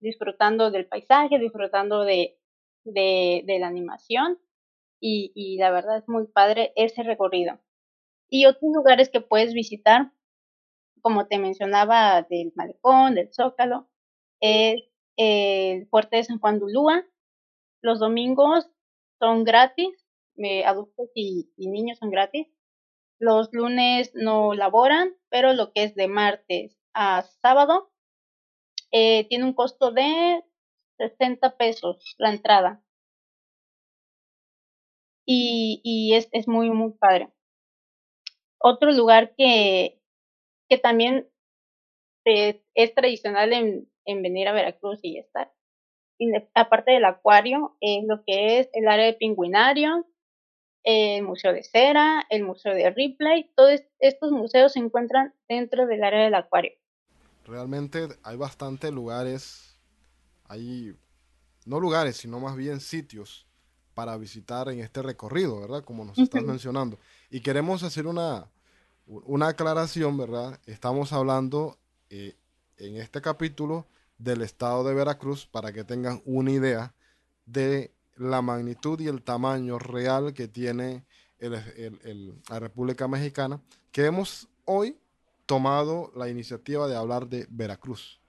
disfrutando 0.00 0.70
del 0.70 0.86
paisaje, 0.86 1.38
disfrutando 1.38 2.04
de, 2.04 2.38
de, 2.84 3.42
de 3.46 3.58
la 3.58 3.68
animación 3.68 4.38
y, 5.00 5.32
y 5.34 5.58
la 5.58 5.70
verdad 5.70 5.98
es 5.98 6.08
muy 6.08 6.26
padre 6.26 6.72
ese 6.76 7.02
recorrido. 7.02 7.60
Y 8.30 8.46
otros 8.46 8.72
lugares 8.74 9.10
que 9.10 9.20
puedes 9.20 9.54
visitar 9.54 10.12
como 11.02 11.26
te 11.28 11.38
mencionaba, 11.38 12.22
del 12.22 12.52
Malecón, 12.56 13.14
del 13.14 13.32
Zócalo, 13.32 13.88
es 14.40 14.82
el 15.16 15.86
fuerte 15.88 16.16
de 16.16 16.24
San 16.24 16.40
Juan 16.40 16.58
Dulúa. 16.58 17.04
Los 17.82 18.00
domingos 18.00 18.68
son 19.20 19.44
gratis, 19.44 20.05
adultos 20.64 21.10
y, 21.14 21.50
niños 21.56 21.98
son 21.98 22.10
gratis. 22.10 22.48
Los 23.18 23.48
lunes 23.52 24.12
no 24.14 24.54
laboran, 24.54 25.16
pero 25.30 25.52
lo 25.52 25.72
que 25.72 25.84
es 25.84 25.94
de 25.94 26.08
martes 26.08 26.78
a 26.94 27.22
sábado 27.42 27.90
eh, 28.92 29.26
tiene 29.28 29.44
un 29.44 29.54
costo 29.54 29.90
de 29.90 30.42
60 30.98 31.56
pesos 31.56 32.14
la 32.18 32.30
entrada. 32.30 32.82
Y, 35.26 35.80
y 35.82 36.14
es, 36.14 36.28
es 36.32 36.46
muy, 36.46 36.70
muy 36.70 36.92
padre. 36.92 37.32
Otro 38.58 38.92
lugar 38.92 39.34
que, 39.36 40.00
que 40.68 40.78
también 40.78 41.28
es 42.26 42.94
tradicional 42.94 43.52
en, 43.52 43.88
en, 44.04 44.22
venir 44.22 44.48
a 44.48 44.52
Veracruz 44.52 44.98
y 45.02 45.18
estar. 45.18 45.52
aparte 46.54 46.92
del 46.92 47.04
acuario, 47.04 47.76
es 47.80 48.04
lo 48.06 48.24
que 48.24 48.58
es 48.58 48.68
el 48.72 48.88
área 48.88 49.06
de 49.06 49.14
pingüinario, 49.14 50.06
el 50.86 51.24
Museo 51.24 51.52
de 51.52 51.64
Cera, 51.64 52.24
el 52.30 52.44
Museo 52.44 52.72
de 52.72 52.88
Ripley, 52.90 53.50
todos 53.56 53.82
estos 53.98 54.30
museos 54.30 54.72
se 54.72 54.78
encuentran 54.78 55.34
dentro 55.48 55.86
del 55.88 56.04
área 56.04 56.22
del 56.22 56.34
acuario. 56.36 56.70
Realmente 57.44 58.06
hay 58.22 58.36
bastantes 58.36 58.92
lugares, 58.92 59.76
hay 60.44 60.94
no 61.64 61.80
lugares, 61.80 62.16
sino 62.16 62.38
más 62.38 62.54
bien 62.56 62.78
sitios 62.78 63.48
para 63.94 64.16
visitar 64.16 64.68
en 64.68 64.78
este 64.78 65.02
recorrido, 65.02 65.60
¿verdad? 65.60 65.82
Como 65.82 66.04
nos 66.04 66.18
estás 66.18 66.44
mencionando. 66.44 66.98
Y 67.30 67.40
queremos 67.40 67.82
hacer 67.82 68.06
una, 68.06 68.48
una 69.06 69.48
aclaración, 69.48 70.16
¿verdad? 70.16 70.60
Estamos 70.66 71.12
hablando 71.12 71.78
eh, 72.10 72.36
en 72.76 72.96
este 72.96 73.20
capítulo 73.20 73.88
del 74.18 74.42
estado 74.42 74.84
de 74.84 74.94
Veracruz 74.94 75.46
para 75.46 75.72
que 75.72 75.82
tengan 75.82 76.22
una 76.24 76.52
idea 76.52 76.94
de 77.44 77.95
la 78.16 78.42
magnitud 78.42 79.00
y 79.00 79.08
el 79.08 79.22
tamaño 79.22 79.78
real 79.78 80.34
que 80.34 80.48
tiene 80.48 81.04
la 81.38 82.58
República 82.58 83.08
Mexicana, 83.08 83.60
que 83.92 84.06
hemos 84.06 84.48
hoy 84.64 84.98
tomado 85.46 86.12
la 86.16 86.28
iniciativa 86.28 86.88
de 86.88 86.96
hablar 86.96 87.28
de 87.28 87.46
Veracruz. 87.50 88.20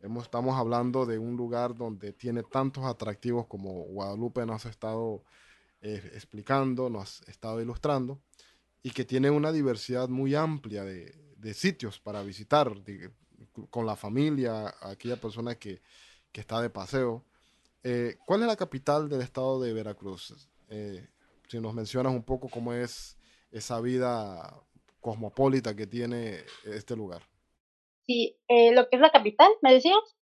Hemos, 0.00 0.24
estamos 0.24 0.56
hablando 0.56 1.06
de 1.06 1.18
un 1.18 1.36
lugar 1.36 1.74
donde 1.74 2.12
tiene 2.12 2.42
tantos 2.42 2.84
atractivos 2.84 3.46
como 3.46 3.84
Guadalupe 3.84 4.46
nos 4.46 4.64
ha 4.66 4.68
estado 4.68 5.24
eh, 5.80 6.10
explicando, 6.14 6.90
nos 6.90 7.22
ha 7.26 7.30
estado 7.30 7.60
ilustrando 7.60 8.20
y 8.82 8.90
que 8.90 9.04
tiene 9.04 9.30
una 9.30 9.52
diversidad 9.52 10.08
muy 10.08 10.34
amplia 10.34 10.84
de, 10.84 11.14
sitios 11.54 11.98
para 11.98 12.22
visitar 12.22 12.72
con 13.70 13.86
la 13.86 13.96
familia, 13.96 14.74
aquella 14.82 15.16
persona 15.16 15.54
que, 15.54 15.80
está 16.32 16.60
de 16.62 16.70
paseo. 16.70 17.24
Eh, 17.84 18.16
¿Cuál 18.26 18.42
es 18.42 18.46
la 18.48 18.56
capital 18.56 19.08
del 19.08 19.22
estado 19.22 19.60
de 19.60 19.72
Veracruz? 19.72 20.48
Eh, 20.68 21.08
si 21.48 21.60
nos 21.60 21.74
mencionas 21.74 22.12
un 22.12 22.22
poco 22.22 22.48
cómo 22.48 22.72
es 22.72 23.16
esa 23.50 23.80
vida 23.80 24.62
cosmopolita 25.00 25.74
que 25.74 25.86
tiene 25.86 26.44
este 26.64 26.96
lugar. 26.96 27.22
Sí, 28.06 28.36
eh, 28.48 28.72
lo 28.72 28.88
que 28.88 28.96
es 28.96 29.02
la 29.02 29.10
capital, 29.10 29.50
¿me 29.62 29.72
decías? 29.72 30.16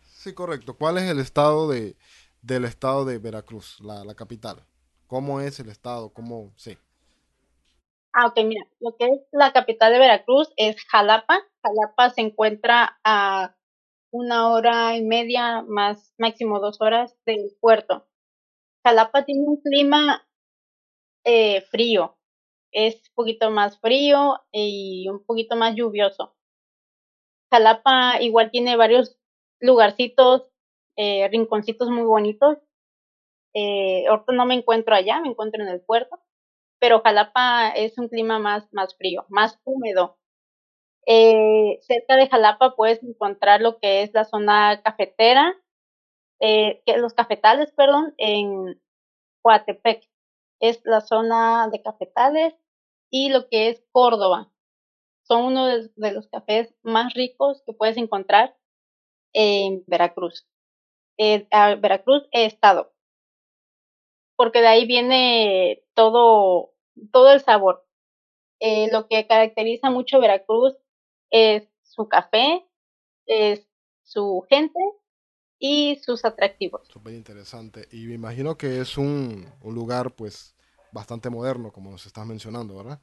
Sí, 0.00 0.32
correcto. 0.32 0.76
¿Cuál 0.76 0.98
es 0.98 1.04
el 1.04 1.18
estado 1.18 1.68
de, 1.68 1.96
del 2.42 2.64
estado 2.64 3.04
de 3.04 3.18
Veracruz, 3.18 3.78
la, 3.80 4.04
la 4.04 4.14
capital? 4.14 4.64
¿Cómo 5.06 5.40
es 5.40 5.60
el 5.60 5.68
estado? 5.68 6.12
¿Cómo? 6.12 6.52
Sí. 6.56 6.76
Ah, 8.12 8.26
ok, 8.26 8.36
mira, 8.44 8.66
lo 8.80 8.96
que 8.96 9.06
es 9.06 9.20
la 9.30 9.52
capital 9.52 9.92
de 9.92 9.98
Veracruz 9.98 10.50
es 10.56 10.82
Jalapa. 10.86 11.38
Jalapa 11.62 12.10
se 12.10 12.22
encuentra 12.22 12.98
a 13.04 13.54
una 14.16 14.50
hora 14.50 14.96
y 14.96 15.04
media, 15.04 15.62
más 15.62 16.14
máximo 16.18 16.60
dos 16.60 16.80
horas 16.80 17.16
del 17.26 17.50
puerto. 17.60 18.06
Jalapa 18.84 19.24
tiene 19.24 19.42
un 19.42 19.60
clima 19.60 20.26
eh, 21.24 21.62
frío, 21.62 22.16
es 22.72 22.96
un 23.10 23.14
poquito 23.14 23.50
más 23.50 23.78
frío 23.80 24.40
y 24.52 25.08
un 25.08 25.24
poquito 25.24 25.56
más 25.56 25.74
lluvioso. 25.74 26.36
Jalapa 27.52 28.20
igual 28.20 28.50
tiene 28.50 28.76
varios 28.76 29.18
lugarcitos, 29.60 30.48
eh, 30.96 31.28
rinconcitos 31.28 31.90
muy 31.90 32.04
bonitos. 32.04 32.58
Eh, 33.54 34.06
ahorita 34.08 34.32
no 34.32 34.46
me 34.46 34.54
encuentro 34.54 34.94
allá, 34.94 35.20
me 35.20 35.28
encuentro 35.30 35.62
en 35.62 35.68
el 35.68 35.80
puerto 35.80 36.20
pero 36.78 37.00
Jalapa 37.02 37.70
es 37.70 37.96
un 37.98 38.08
clima 38.08 38.38
más, 38.38 38.72
más 38.72 38.96
frío, 38.96 39.24
más 39.28 39.58
húmedo. 39.64 40.18
Eh, 41.06 41.78
cerca 41.82 42.16
de 42.16 42.28
Jalapa 42.28 42.74
puedes 42.74 43.02
encontrar 43.02 43.60
lo 43.60 43.78
que 43.78 44.02
es 44.02 44.12
la 44.12 44.24
zona 44.24 44.82
cafetera, 44.82 45.54
eh, 46.40 46.82
los 46.98 47.14
cafetales, 47.14 47.72
perdón, 47.72 48.14
en 48.18 48.80
Coatepec. 49.42 50.08
Es 50.60 50.80
la 50.84 51.00
zona 51.00 51.68
de 51.70 51.82
cafetales 51.82 52.54
y 53.10 53.30
lo 53.30 53.48
que 53.48 53.68
es 53.68 53.84
Córdoba. 53.92 54.50
son 55.24 55.44
uno 55.46 55.66
de, 55.66 56.12
los 56.12 56.28
cafés 56.28 56.74
más 56.82 57.14
ricos 57.14 57.62
que 57.66 57.72
puedes 57.72 57.96
encontrar 57.96 58.56
en 59.34 59.84
Veracruz. 59.86 60.46
Eh, 61.18 61.48
Veracruz 61.80 62.28
he 62.32 62.46
estado, 62.46 62.92
porque 64.36 64.60
de 64.60 64.68
ahí 64.68 64.86
viene 64.86 65.84
todo, 65.94 66.74
todo 67.12 67.32
el 67.32 67.40
sabor. 67.40 67.86
Eh, 68.60 68.88
lo 68.92 69.08
que 69.08 69.26
caracteriza 69.26 69.90
mucho 69.90 70.20
Veracruz 70.20 70.76
es 71.36 71.68
su 71.82 72.08
café, 72.08 72.66
es 73.26 73.68
su 74.02 74.44
gente 74.48 74.80
y 75.58 75.96
sus 75.96 76.24
atractivos. 76.24 76.86
Súper 76.88 77.14
interesante. 77.14 77.88
Y 77.92 78.06
me 78.06 78.14
imagino 78.14 78.56
que 78.56 78.80
es 78.80 78.96
un, 78.96 79.46
un, 79.62 79.74
lugar 79.74 80.14
pues 80.14 80.56
bastante 80.92 81.30
moderno, 81.30 81.72
como 81.72 81.90
nos 81.90 82.06
estás 82.06 82.26
mencionando, 82.26 82.76
¿verdad? 82.76 83.00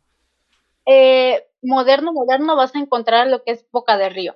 Eh, 0.86 1.46
moderno, 1.62 2.13
moderno 2.13 2.56
vas 2.56 2.76
a 2.76 2.80
encontrar 2.80 3.28
lo 3.28 3.43
que 3.43 3.52
es 3.52 3.69
Boca 3.72 3.98
del 3.98 4.13
Río. 4.13 4.36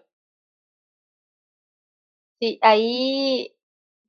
Sí, 2.39 2.59
ahí 2.61 3.55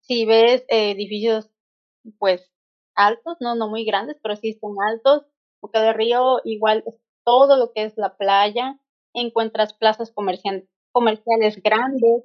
si 0.00 0.24
ves 0.24 0.64
eh, 0.68 0.90
edificios 0.90 1.50
pues 2.18 2.50
altos, 2.94 3.36
no, 3.40 3.54
no 3.54 3.68
muy 3.68 3.84
grandes, 3.84 4.16
pero 4.22 4.36
sí 4.36 4.58
son 4.60 4.76
altos. 4.80 5.24
Boca 5.60 5.80
del 5.82 5.94
Río 5.94 6.40
igual 6.44 6.84
es 6.86 6.94
todo 7.24 7.56
lo 7.56 7.72
que 7.72 7.84
es 7.84 7.96
la 7.96 8.16
playa, 8.16 8.78
encuentras 9.20 9.74
plazas 9.74 10.12
comerciales, 10.12 11.62
grandes, 11.62 12.24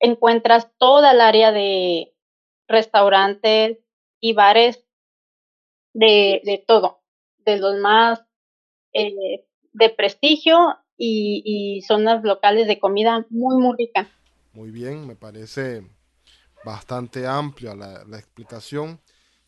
encuentras 0.00 0.70
toda 0.78 1.12
el 1.12 1.20
área 1.20 1.52
de 1.52 2.14
restaurantes 2.68 3.78
y 4.20 4.32
bares 4.34 4.84
de, 5.94 6.64
todo, 6.66 7.02
de 7.38 7.58
los 7.58 7.78
más 7.80 8.24
eh, 8.92 9.46
de 9.72 9.90
prestigio 9.90 10.76
y, 10.96 11.82
zonas 11.86 12.22
locales 12.24 12.66
de 12.66 12.78
comida 12.78 13.24
muy, 13.30 13.56
muy 13.56 13.76
rica. 13.78 14.08
Muy 14.52 14.70
bien, 14.70 15.06
me 15.06 15.14
parece 15.14 15.88
bastante 16.64 17.26
amplia 17.26 17.74
la, 17.74 18.18
explicación. 18.18 19.00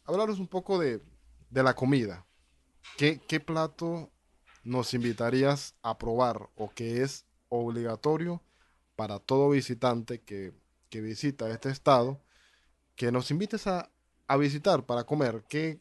Hablaros 0.05 0.39
un 0.39 0.47
poco 0.47 0.79
de, 0.79 1.01
la 1.51 1.75
comida. 1.75 2.27
¿Qué, 2.97 3.21
¿Qué 3.27 3.41
plato 3.41 4.11
nos 4.63 4.95
invitarías 4.95 5.75
a 5.83 5.99
probar 5.99 6.49
o 6.57 6.71
que 6.71 7.03
es 7.03 7.27
obligatorio 7.49 8.43
para 8.97 9.19
todo 9.19 9.51
visitante 9.51 10.21
que, 10.21 10.53
visita 10.93 11.49
este 11.49 11.71
estado, 11.71 12.21
que 12.97 13.11
nos 13.11 13.31
invites 13.31 13.67
a, 13.67 13.91
visitar 14.39 14.85
para 14.85 15.05
comer. 15.05 15.43
¿Qué, 15.49 15.81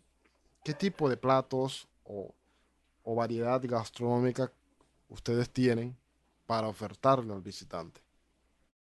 qué 0.64 0.74
tipo 0.74 1.10
de 1.10 1.18
platos 1.18 1.88
o, 2.04 2.34
variedad 3.04 3.60
gastronómica 3.64 4.52
ustedes 5.10 5.50
tienen 5.50 5.98
para 6.46 6.68
ofertarle 6.68 7.34
al 7.34 7.42
visitante? 7.42 8.02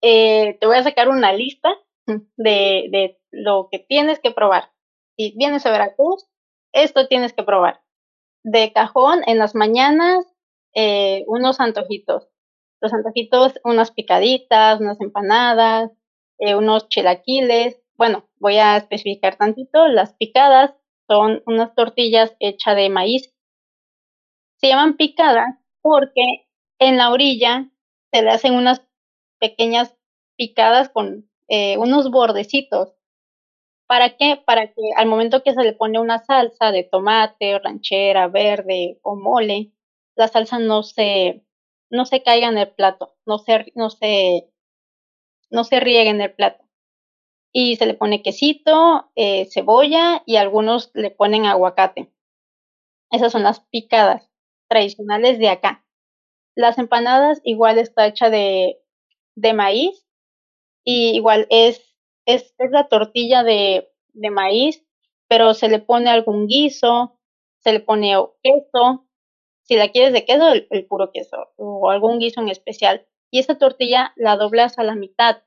Eh, 0.01 0.57
te 0.59 0.67
voy 0.67 0.77
a 0.77 0.83
sacar 0.83 1.09
una 1.09 1.31
lista 1.31 1.69
de, 2.05 2.87
de, 2.91 3.19
lo 3.31 3.69
que 3.71 3.79
tienes 3.79 4.19
que 4.19 4.31
probar. 4.31 4.71
Si 5.15 5.33
vienes 5.37 5.65
a 5.65 5.71
Veracruz, 5.71 6.27
esto 6.73 7.07
tienes 7.07 7.33
que 7.33 7.43
probar. 7.43 7.84
De 8.45 8.71
cajón, 8.71 9.23
en 9.27 9.39
las 9.39 9.55
mañanas, 9.55 10.25
eh, 10.73 11.25
unos 11.27 11.59
antojitos 11.59 12.29
los 12.85 12.93
antojitos, 12.93 13.53
unas 13.63 13.91
picaditas, 13.91 14.79
unas 14.79 14.99
empanadas, 15.01 15.91
eh, 16.39 16.55
unos 16.55 16.87
chilaquiles. 16.87 17.81
Bueno, 17.97 18.29
voy 18.37 18.57
a 18.57 18.77
especificar 18.77 19.37
tantito. 19.37 19.87
Las 19.87 20.13
picadas 20.13 20.73
son 21.07 21.41
unas 21.45 21.73
tortillas 21.75 22.35
hechas 22.39 22.75
de 22.75 22.89
maíz. 22.89 23.33
Se 24.57 24.67
llaman 24.67 24.97
picadas 24.97 25.55
porque 25.81 26.47
en 26.79 26.97
la 26.97 27.11
orilla 27.11 27.69
se 28.11 28.21
le 28.21 28.29
hacen 28.29 28.53
unas 28.53 28.81
pequeñas 29.39 29.95
picadas 30.37 30.89
con 30.89 31.29
eh, 31.47 31.77
unos 31.77 32.11
bordecitos. 32.11 32.94
¿Para 33.87 34.17
qué? 34.17 34.41
Para 34.45 34.67
que 34.67 34.81
al 34.97 35.07
momento 35.07 35.43
que 35.43 35.53
se 35.53 35.63
le 35.63 35.73
pone 35.73 35.99
una 35.99 36.19
salsa 36.19 36.71
de 36.71 36.83
tomate, 36.83 37.59
ranchera, 37.59 38.27
verde 38.27 38.99
o 39.03 39.15
mole, 39.15 39.71
la 40.15 40.27
salsa 40.27 40.59
no 40.59 40.81
se, 40.83 41.45
no 41.91 42.05
se 42.05 42.23
caiga 42.23 42.47
en 42.47 42.57
el 42.57 42.71
plato, 42.71 43.15
no 43.25 43.37
se, 43.37 43.71
no 43.75 43.89
se, 43.89 44.49
no 45.51 45.63
se 45.63 45.79
riegue 45.79 46.09
en 46.09 46.21
el 46.21 46.33
plato. 46.33 46.63
Y 47.53 47.77
se 47.77 47.85
le 47.85 47.93
pone 47.93 48.21
quesito, 48.21 49.11
eh, 49.15 49.47
cebolla 49.51 50.23
y 50.25 50.37
algunos 50.37 50.91
le 50.93 51.11
ponen 51.11 51.45
aguacate. 51.45 52.11
Esas 53.11 53.31
son 53.31 53.43
las 53.43 53.61
picadas 53.61 54.29
tradicionales 54.67 55.39
de 55.39 55.49
acá. 55.49 55.85
Las 56.55 56.77
empanadas 56.77 57.39
igual 57.43 57.77
está 57.77 58.07
hecha 58.07 58.29
de, 58.29 58.81
de 59.35 59.53
maíz 59.53 60.05
y 60.83 61.11
igual 61.15 61.47
es, 61.49 61.94
es, 62.25 62.53
es 62.57 62.71
la 62.71 62.87
tortilla 62.87 63.43
de, 63.43 63.89
de 64.13 64.29
maíz, 64.29 64.85
pero 65.27 65.53
se 65.53 65.69
le 65.69 65.79
pone 65.79 66.09
algún 66.09 66.47
guiso, 66.47 67.19
se 67.59 67.73
le 67.73 67.79
pone 67.79 68.13
queso, 68.43 69.07
si 69.63 69.75
la 69.75 69.89
quieres 69.89 70.13
de 70.13 70.25
queso, 70.25 70.51
el, 70.51 70.85
puro 70.87 71.11
queso 71.11 71.51
o 71.57 71.89
algún 71.89 72.19
guiso 72.19 72.41
en 72.41 72.49
especial. 72.49 73.07
Y 73.31 73.39
esa 73.39 73.57
tortilla 73.57 74.13
la 74.15 74.37
doblas 74.37 74.77
a 74.77 74.83
la 74.83 74.95
mitad 74.95 75.43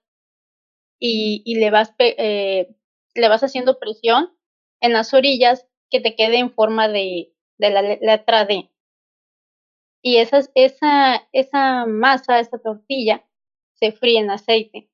y, 0.99 1.43
y 1.45 1.61
le, 1.61 1.71
vas, 1.71 1.95
eh, 1.99 2.75
le 3.15 3.29
vas 3.29 3.45
haciendo 3.45 3.79
presión 3.79 4.37
en 4.81 4.93
las 4.93 5.15
orillas 5.15 5.69
que 5.91 6.01
te 6.01 6.17
quede 6.17 6.39
en 6.39 6.53
forma 6.53 6.89
de, 6.89 7.33
de 7.59 7.71
la 7.71 7.83
letra 7.83 8.45
D. 8.45 8.71
Y 10.03 10.17
esa, 10.19 10.41
esa, 10.55 11.29
esa 11.33 11.87
masa, 11.87 12.41
esa 12.41 12.59
tortilla, 12.59 13.25
se 13.75 13.93
fríe 13.93 14.19
en 14.19 14.31
aceite. 14.31 14.91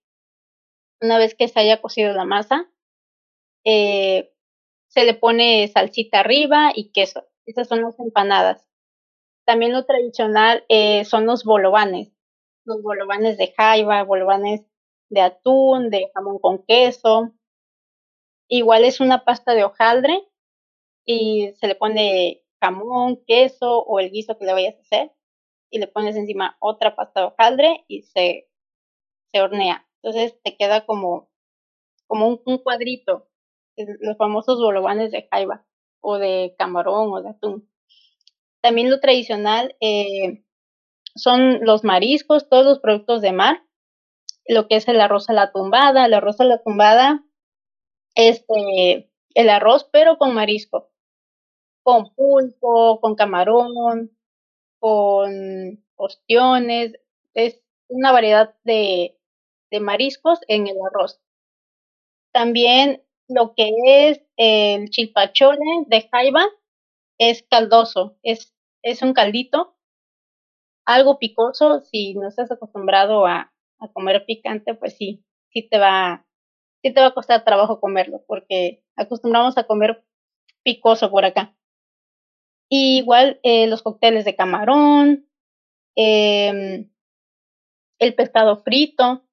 Una 1.01 1.19
vez 1.19 1.35
que 1.35 1.49
se 1.49 1.61
haya 1.61 1.81
cocido 1.81 2.13
la 2.13 2.25
masa, 2.25 2.71
eh, 3.65 4.33
se 4.89 5.05
le 5.05 5.15
pone 5.15 5.69
salsita 5.69 6.21
arriba 6.21 6.73
y 6.75 6.93
queso. 6.93 7.27
Esas 7.47 7.69
son 7.69 7.83
las 7.83 7.99
empanadas. 7.99 8.69
También 9.45 9.73
lo 9.73 9.85
tradicional 9.85 10.65
eh, 10.69 11.05
son 11.05 11.27
los 11.27 11.45
bolovanes, 11.45 12.13
los 12.65 12.83
bolovanes 12.83 13.37
de 13.37 13.53
jaiba, 13.53 14.03
bolovanes 14.05 14.65
de 15.11 15.21
atún, 15.21 15.91
de 15.91 16.11
jamón 16.15 16.39
con 16.39 16.65
queso. 16.65 17.35
Igual 18.49 18.85
es 18.85 19.01
una 19.01 19.25
pasta 19.25 19.55
de 19.55 19.65
hojaldre 19.65 20.27
y 21.05 21.53
se 21.57 21.67
le 21.67 21.75
pone 21.75 22.43
jamón, 22.61 23.23
queso 23.27 23.81
o 23.81 24.01
el 24.01 24.11
guiso 24.11 24.39
que 24.39 24.47
le 24.47 24.53
vayas 24.55 24.77
a 24.77 24.81
hacer 24.81 25.13
y 25.71 25.79
le 25.79 25.89
pones 25.89 26.17
encima 26.17 26.57
otra 26.61 26.95
pasta 26.97 27.21
de 27.21 27.27
hojaldre 27.27 27.85
y 27.89 28.03
se, 28.03 28.49
se 29.33 29.41
hornea. 29.43 29.87
Entonces 30.05 30.39
te 30.43 30.55
queda 30.55 30.85
como, 30.85 31.31
como 32.07 32.29
un, 32.45 32.59
cuadrito, 32.59 33.27
los 33.75 34.19
famosos 34.19 34.59
bolovanes 34.59 35.11
de 35.11 35.27
jaiba 35.31 35.65
o 36.01 36.19
de 36.19 36.55
camarón 36.59 37.11
o 37.11 37.23
de 37.23 37.31
atún. 37.31 37.71
También 38.61 38.91
lo 38.91 39.01
tradicional 39.01 39.75
eh, 39.81 40.45
son 41.15 41.65
los 41.65 41.85
mariscos, 41.85 42.51
todos 42.51 42.67
los 42.67 42.81
productos 42.81 43.23
de 43.23 43.33
mar, 43.33 43.63
lo 44.47 44.69
que 44.69 44.77
es 44.77 44.87
el 44.89 45.01
arroz 45.01 45.31
a 45.31 45.33
la 45.33 45.53
tumbada, 45.53 46.05
el 46.05 46.13
arroz 46.13 46.39
a 46.39 46.45
la 46.45 46.63
tumbada, 46.63 47.25
este, 48.15 49.11
el 49.33 49.49
arroz 49.49 49.89
pero 49.91 50.19
con 50.19 50.35
marisco, 50.35 50.91
con 51.83 52.15
pulpo, 52.15 53.01
con 53.01 53.15
camarón, 53.15 54.15
con 54.81 55.83
ostiones, 55.97 56.93
es 57.33 57.63
una 57.89 58.13
variedad 58.13 58.55
de, 58.65 59.19
de 59.75 59.81
mariscos 59.81 60.39
en 60.49 60.69
el 60.69 60.77
arroz. 60.87 61.21
También 62.33 63.03
lo 63.29 63.55
que 63.55 63.73
es 63.87 64.23
el 64.37 64.89
chilpachole 64.91 65.85
de 65.87 66.09
jaiba 66.11 66.47
es 67.19 67.45
caldoso, 67.51 68.17
es 68.23 68.55
es 68.85 69.01
un 69.03 69.15
caldito, 69.15 69.75
algo 70.87 71.19
picoso, 71.19 71.81
si 71.81 72.15
no 72.15 72.29
estás 72.29 72.53
acostumbrado 72.53 73.27
a, 73.27 73.51
comer 73.93 74.25
picante, 74.25 74.75
pues 74.75 74.97
sí, 74.97 75.23
sí 75.51 75.69
te 75.69 75.79
va, 75.79 76.27
sí 76.83 76.93
te 76.95 77.01
va 77.01 77.09
a 77.09 77.15
costar 77.15 77.45
trabajo 77.45 77.81
comerlo, 77.81 78.25
porque 78.27 78.83
acostumbramos 78.97 79.59
a 79.59 79.65
comer 79.65 80.05
picoso 80.63 81.11
por 81.11 81.25
acá. 81.27 81.55
igual 82.71 83.41
eh, 83.43 83.67
los 83.67 83.83
cócteles 83.83 84.25
de 84.25 84.37
camarón, 84.37 85.29
em, 85.97 86.91
el 87.99 88.15
pescado 88.15 88.63
frito, 88.63 89.25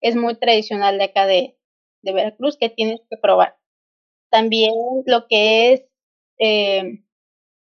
es 0.00 0.16
muy 0.16 0.36
tradicional 0.36 0.98
de 0.98 1.04
acá 1.04 1.26
de, 1.26 1.56
de 2.02 2.12
Veracruz 2.12 2.56
que 2.58 2.70
tienes 2.70 3.00
que 3.08 3.16
probar. 3.16 3.56
También 4.30 4.72
lo 5.06 5.26
que 5.28 5.72
es 5.72 5.84
eh, 6.38 7.02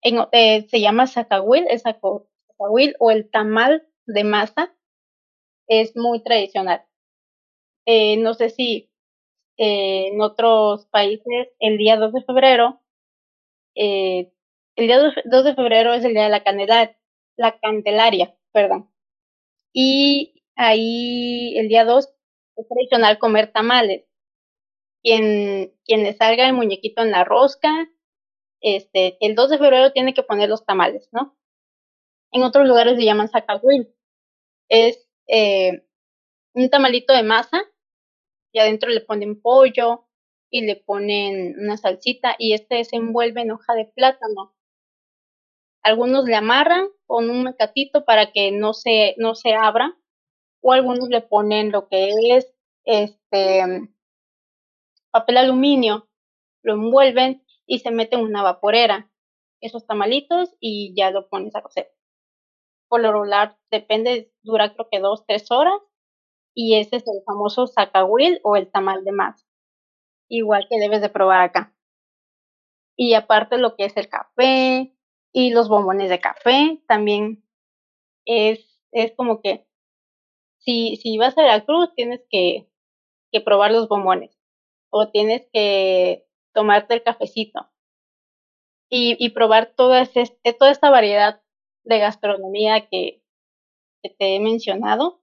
eh, 0.03 0.67
se 0.69 0.79
llama 0.79 1.07
zacahuil, 1.07 1.65
el 1.69 1.79
zacahuil 1.79 2.95
o 2.99 3.11
el 3.11 3.29
tamal 3.29 3.87
de 4.05 4.23
masa, 4.23 4.73
es 5.67 5.95
muy 5.95 6.23
tradicional. 6.23 6.85
Eh, 7.85 8.17
no 8.17 8.33
sé 8.33 8.49
si 8.49 8.89
en 9.57 10.21
otros 10.21 10.87
países 10.87 11.49
el 11.59 11.77
día 11.77 11.97
2 11.97 12.13
de 12.13 12.23
febrero, 12.23 12.81
el 13.75 14.31
día 14.77 14.99
2 15.25 15.43
de 15.43 15.55
febrero 15.55 15.93
es 15.93 16.03
el 16.03 16.13
día 16.13 16.23
de 16.23 16.29
la, 16.29 16.43
candela, 16.43 16.95
la 17.37 17.59
Candelaria. 17.59 18.35
perdón. 18.53 18.89
Y 19.73 20.43
ahí 20.55 21.57
el 21.57 21.67
día 21.67 21.85
2 21.85 22.13
tradicional 22.67 23.19
comer 23.19 23.52
tamales. 23.52 24.06
Quien, 25.04 25.74
quien 25.86 26.04
le 26.04 26.13
salga 26.13 26.47
el 26.47 26.54
muñequito 26.54 27.02
en 27.02 27.12
la 27.12 27.24
rosca, 27.24 27.89
este, 28.62 29.17
el 29.19 29.36
2 29.36 29.50
de 29.50 29.58
febrero 29.58 29.91
tiene 29.91 30.13
que 30.13 30.24
poner 30.24 30.50
los 30.50 30.65
tamales, 30.65 31.10
¿no? 31.12 31.38
En 32.32 32.43
otros 32.43 32.67
lugares 32.67 32.97
se 32.97 33.06
llaman 33.06 33.28
sacahuil. 33.28 33.93
Es 34.69 35.08
eh, 35.28 35.84
un 36.54 36.69
tamalito 36.69 37.13
de 37.13 37.24
masa 37.24 37.63
y 38.54 38.60
adentro 38.60 38.89
le 38.89 39.02
ponen 39.02 39.41
pollo 39.41 40.08
y 40.50 40.62
le 40.65 40.76
ponen 40.76 41.56
una 41.60 41.78
salsita 41.78 42.36
y 42.38 42.54
este 42.54 42.84
se 42.84 42.97
envuelve 42.97 43.41
en 43.41 43.52
hoja 43.52 43.74
de 43.74 43.86
plátano. 43.86 44.54
Algunos 45.84 46.26
le 46.26 46.36
amarran 46.36 46.89
con 47.08 47.30
un 47.30 47.43
mecatito 47.43 48.06
para 48.06 48.32
que 48.32 48.52
no 48.52 48.74
se, 48.74 49.15
no 49.17 49.34
se 49.34 49.54
abra 49.54 49.97
o 50.62 50.71
algunos 50.71 51.10
le 51.10 51.21
ponen 51.21 51.71
lo 51.71 51.88
que 51.88 52.12
es 52.36 52.54
este 52.86 53.89
papel 55.12 55.38
aluminio, 55.38 56.08
lo 56.63 56.74
envuelven 56.74 57.45
y 57.65 57.80
se 57.80 57.91
meten 57.91 58.19
en 58.19 58.26
una 58.26 58.43
vaporera 58.43 59.12
esos 59.62 59.86
tamalitos 59.86 60.56
y 60.60 60.93
ya 60.95 61.12
lo 61.12 61.30
pones 61.30 61.56
a 61.56 61.62
cocer. 61.62 61.91
Por 62.88 63.02
lo 63.02 63.12
regular 63.12 63.58
depende, 63.69 64.34
dura 64.43 64.74
creo 64.74 64.88
que 64.91 65.00
dos, 65.00 65.26
tres 65.26 65.50
horas 65.52 65.80
y 66.54 66.78
ese 66.78 66.97
es 66.97 67.08
el 67.08 67.24
famoso 67.26 67.67
sacahuil 67.67 68.39
o 68.43 68.56
el 68.56 68.69
tamal 68.69 69.04
de 69.04 69.12
masa. 69.12 69.45
Igual 70.28 70.67
que 70.69 70.80
debes 70.80 71.02
de 71.02 71.10
probar 71.10 71.41
acá. 71.41 71.76
Y 72.97 73.13
aparte 73.13 73.58
lo 73.58 73.76
que 73.76 73.86
es 73.86 73.95
el 73.97 74.10
café 74.10 74.95
y 75.32 75.52
los 75.52 75.69
bombones 75.69 76.10
de 76.10 76.19
café, 76.19 76.82
también 76.88 77.43
es, 78.26 78.84
es 78.91 79.13
como 79.15 79.41
que 79.41 79.67
si, 80.63 81.17
vas 81.17 81.38
a 81.38 81.43
la 81.43 81.65
cruz 81.65 81.89
tienes 81.95 82.21
que, 82.30 82.67
probar 83.45 83.71
los 83.71 83.88
bombones 83.88 84.38
o 84.89 85.10
tienes 85.10 85.47
que 85.54 86.28
tomarte 86.54 86.93
el 86.93 87.04
cafecito 87.04 87.69
y, 88.89 89.30
probar 89.30 89.74
toda, 89.76 90.02
este, 90.02 90.54
toda 90.54 90.69
esta 90.69 90.89
variedad 90.89 91.41
de 91.84 92.00
gastronomía 92.00 92.88
que, 92.89 93.24
que 94.04 94.10
te 94.10 94.36
he 94.36 94.39
mencionado 94.41 95.21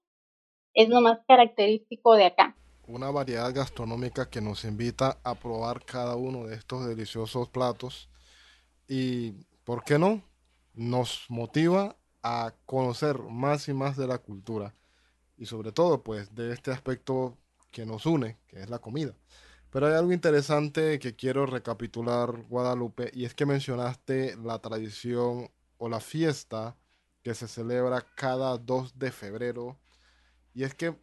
es 0.72 0.88
lo 0.88 1.02
más 1.02 1.18
característico 1.28 2.14
de 2.14 2.24
acá. 2.24 2.56
Una 2.86 3.10
variedad 3.10 3.52
gastronómica 3.54 4.30
que 4.30 4.40
nos 4.40 4.64
invita 4.64 5.18
a 5.22 5.34
probar 5.34 5.84
cada 5.84 6.16
uno 6.16 6.46
de 6.46 6.54
estos 6.54 6.86
deliciosos 6.86 7.50
platos 7.50 8.08
y, 8.88 9.32
¿por 9.64 9.84
qué 9.84 9.98
no? 9.98 10.22
Nos 10.72 11.26
motiva 11.28 11.96
a 12.22 12.54
conocer 12.64 13.18
más 13.18 13.68
y 13.68 13.74
más 13.74 13.98
de 13.98 14.06
la 14.06 14.16
cultura 14.16 14.74
y 15.38 15.46
sobre 15.46 15.72
todo 15.72 16.02
pues 16.02 16.34
de 16.34 16.52
este 16.52 16.70
aspecto 16.70 17.36
que 17.70 17.86
nos 17.86 18.06
une, 18.06 18.38
que 18.48 18.60
es 18.60 18.70
la 18.70 18.78
comida. 18.78 19.14
Pero 19.70 19.86
hay 19.86 19.94
algo 19.94 20.12
interesante 20.12 20.98
que 20.98 21.14
quiero 21.14 21.46
recapitular, 21.46 22.44
Guadalupe, 22.48 23.10
y 23.14 23.24
es 23.24 23.34
que 23.34 23.46
mencionaste 23.46 24.36
la 24.36 24.58
tradición 24.60 25.50
o 25.76 25.88
la 25.88 26.00
fiesta 26.00 26.76
que 27.22 27.34
se 27.34 27.48
celebra 27.48 28.06
cada 28.14 28.56
2 28.56 28.98
de 28.98 29.12
febrero 29.12 29.78
y 30.54 30.64
es 30.64 30.74
que 30.74 30.98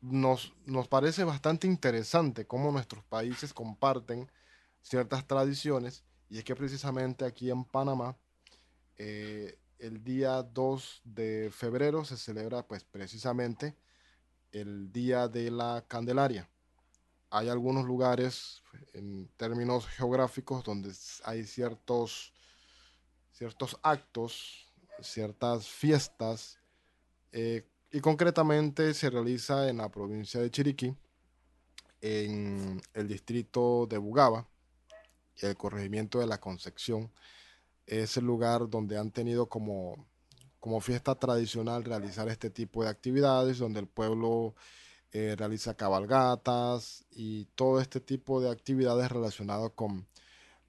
nos, 0.00 0.54
nos 0.66 0.88
parece 0.88 1.24
bastante 1.24 1.66
interesante 1.66 2.46
cómo 2.46 2.70
nuestros 2.70 3.04
países 3.04 3.52
comparten 3.54 4.30
ciertas 4.82 5.26
tradiciones. 5.26 6.04
Y 6.28 6.38
es 6.38 6.44
que 6.44 6.54
precisamente 6.54 7.24
aquí 7.24 7.50
en 7.50 7.64
Panamá, 7.64 8.16
eh, 8.98 9.58
el 9.82 10.04
día 10.04 10.44
2 10.44 11.02
de 11.04 11.50
febrero 11.52 12.04
se 12.04 12.16
celebra 12.16 12.64
pues 12.64 12.84
precisamente 12.84 13.74
el 14.52 14.92
Día 14.92 15.26
de 15.26 15.50
la 15.50 15.84
Candelaria. 15.88 16.48
Hay 17.30 17.48
algunos 17.48 17.84
lugares 17.84 18.62
en 18.92 19.28
términos 19.36 19.88
geográficos 19.88 20.62
donde 20.62 20.92
hay 21.24 21.44
ciertos, 21.44 22.32
ciertos 23.32 23.76
actos, 23.82 24.72
ciertas 25.00 25.66
fiestas 25.66 26.60
eh, 27.32 27.66
y 27.90 28.00
concretamente 28.00 28.94
se 28.94 29.10
realiza 29.10 29.68
en 29.68 29.78
la 29.78 29.88
provincia 29.88 30.40
de 30.40 30.50
Chiriquí, 30.50 30.94
en 32.00 32.80
el 32.94 33.08
distrito 33.08 33.86
de 33.86 33.98
Bugaba, 33.98 34.46
el 35.38 35.56
corregimiento 35.56 36.20
de 36.20 36.28
la 36.28 36.38
Concepción. 36.38 37.10
Es 37.86 38.16
el 38.16 38.24
lugar 38.24 38.68
donde 38.68 38.98
han 38.98 39.10
tenido 39.10 39.48
como, 39.48 40.06
como 40.60 40.80
fiesta 40.80 41.14
tradicional 41.14 41.84
realizar 41.84 42.28
este 42.28 42.50
tipo 42.50 42.84
de 42.84 42.90
actividades, 42.90 43.58
donde 43.58 43.80
el 43.80 43.88
pueblo 43.88 44.54
eh, 45.12 45.36
realiza 45.36 45.74
cabalgatas 45.74 47.04
y 47.10 47.44
todo 47.54 47.80
este 47.80 48.00
tipo 48.00 48.40
de 48.40 48.50
actividades 48.50 49.10
relacionadas 49.10 49.72
con 49.74 50.06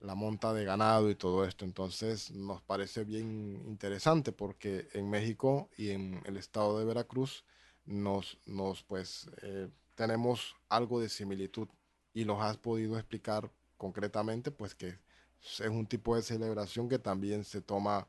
la 0.01 0.15
monta 0.15 0.53
de 0.53 0.65
ganado 0.65 1.09
y 1.09 1.15
todo 1.15 1.45
esto. 1.45 1.65
Entonces 1.65 2.31
nos 2.31 2.61
parece 2.61 3.05
bien 3.05 3.63
interesante 3.67 4.31
porque 4.31 4.89
en 4.93 5.09
México 5.09 5.69
y 5.77 5.91
en 5.91 6.21
el 6.25 6.37
estado 6.37 6.77
de 6.77 6.85
Veracruz 6.85 7.45
nos, 7.85 8.37
nos 8.45 8.83
pues 8.83 9.29
eh, 9.41 9.69
tenemos 9.95 10.55
algo 10.69 10.99
de 10.99 11.09
similitud 11.09 11.69
y 12.13 12.25
los 12.25 12.41
has 12.41 12.57
podido 12.57 12.97
explicar 12.97 13.49
concretamente 13.77 14.51
pues 14.51 14.75
que 14.75 14.99
es 15.43 15.69
un 15.69 15.85
tipo 15.85 16.15
de 16.15 16.21
celebración 16.21 16.89
que 16.89 16.99
también 16.99 17.43
se 17.43 17.61
toma 17.61 18.07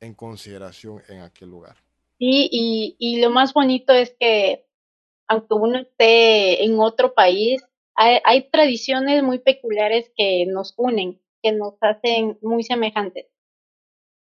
en 0.00 0.14
consideración 0.14 1.02
en 1.08 1.20
aquel 1.20 1.50
lugar. 1.50 1.76
Sí, 2.18 2.48
y, 2.50 2.96
y 2.98 3.20
lo 3.20 3.30
más 3.30 3.52
bonito 3.52 3.92
es 3.92 4.14
que 4.18 4.66
aunque 5.26 5.54
uno 5.54 5.78
esté 5.78 6.64
en 6.64 6.78
otro 6.78 7.14
país, 7.14 7.64
hay, 7.96 8.50
tradiciones 8.50 9.22
muy 9.22 9.38
peculiares 9.38 10.10
que 10.16 10.46
nos 10.46 10.74
unen 10.76 11.20
que 11.42 11.52
nos 11.52 11.74
hacen 11.82 12.38
muy 12.40 12.62
semejantes. 12.62 13.26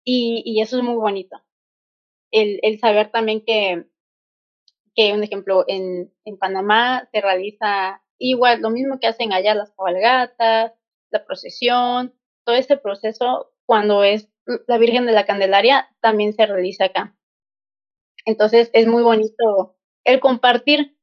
Y, 0.05 0.43
y 0.45 0.61
eso 0.61 0.77
es 0.77 0.83
muy 0.83 0.95
bonito. 0.95 1.41
El, 2.31 2.59
el 2.61 2.79
saber 2.79 3.11
también 3.11 3.43
que, 3.43 3.87
que, 4.95 5.13
un 5.13 5.23
ejemplo, 5.23 5.65
en, 5.67 6.13
en 6.25 6.37
Panamá 6.37 7.09
se 7.11 7.19
realiza 7.19 8.03
igual 8.19 8.61
lo 8.61 8.69
mismo 8.69 8.99
que 8.99 9.07
hacen 9.07 9.33
allá 9.33 9.55
las 9.55 9.71
cabalgatas, 9.71 10.73
la 11.09 11.25
procesión, 11.25 12.13
todo 12.47 12.55
ese 12.55 12.77
proceso 12.77 13.51
cuando 13.65 14.05
es 14.05 14.29
la 14.67 14.77
Virgen 14.77 15.05
de 15.05 15.11
la 15.11 15.25
Candelaria 15.25 15.93
también 15.99 16.31
se 16.33 16.45
realiza 16.45 16.85
acá. 16.85 17.13
Entonces 18.23 18.69
es 18.71 18.87
muy 18.87 19.03
bonito 19.03 19.75
el 20.05 20.21
compartir 20.21 20.97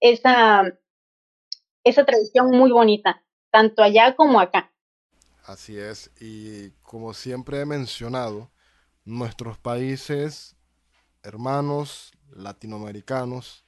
esa, 0.00 0.62
esa 1.84 2.06
tradición 2.06 2.52
muy 2.52 2.70
bonita, 2.70 3.22
tanto 3.50 3.82
allá 3.82 4.16
como 4.16 4.40
acá. 4.40 4.72
Así 5.44 5.78
es, 5.78 6.10
y 6.20 6.70
como 6.80 7.12
siempre 7.12 7.60
he 7.60 7.66
mencionado, 7.66 8.50
nuestros 9.04 9.58
países 9.58 10.56
hermanos 11.22 12.12
latinoamericanos 12.30 13.66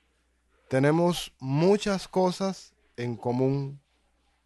tenemos 0.68 1.34
muchas 1.38 2.08
cosas 2.08 2.72
en 2.96 3.14
común 3.14 3.78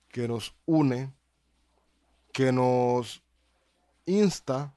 que 0.08 0.26
nos 0.26 0.56
une, 0.66 1.12
que 2.34 2.50
nos 2.50 3.22
insta 4.06 4.74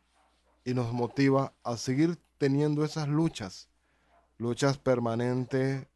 y 0.63 0.75
nos 0.75 0.93
motiva 0.93 1.53
a 1.63 1.75
seguir 1.75 2.19
teniendo 2.37 2.85
esas 2.85 3.07
luchas, 3.07 3.67
luchas 4.37 4.77
permanentes 4.77 5.87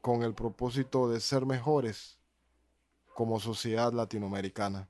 con 0.00 0.22
el 0.22 0.32
propósito 0.32 1.10
de 1.10 1.20
ser 1.20 1.44
mejores 1.44 2.18
como 3.14 3.38
sociedad 3.38 3.92
latinoamericana. 3.92 4.88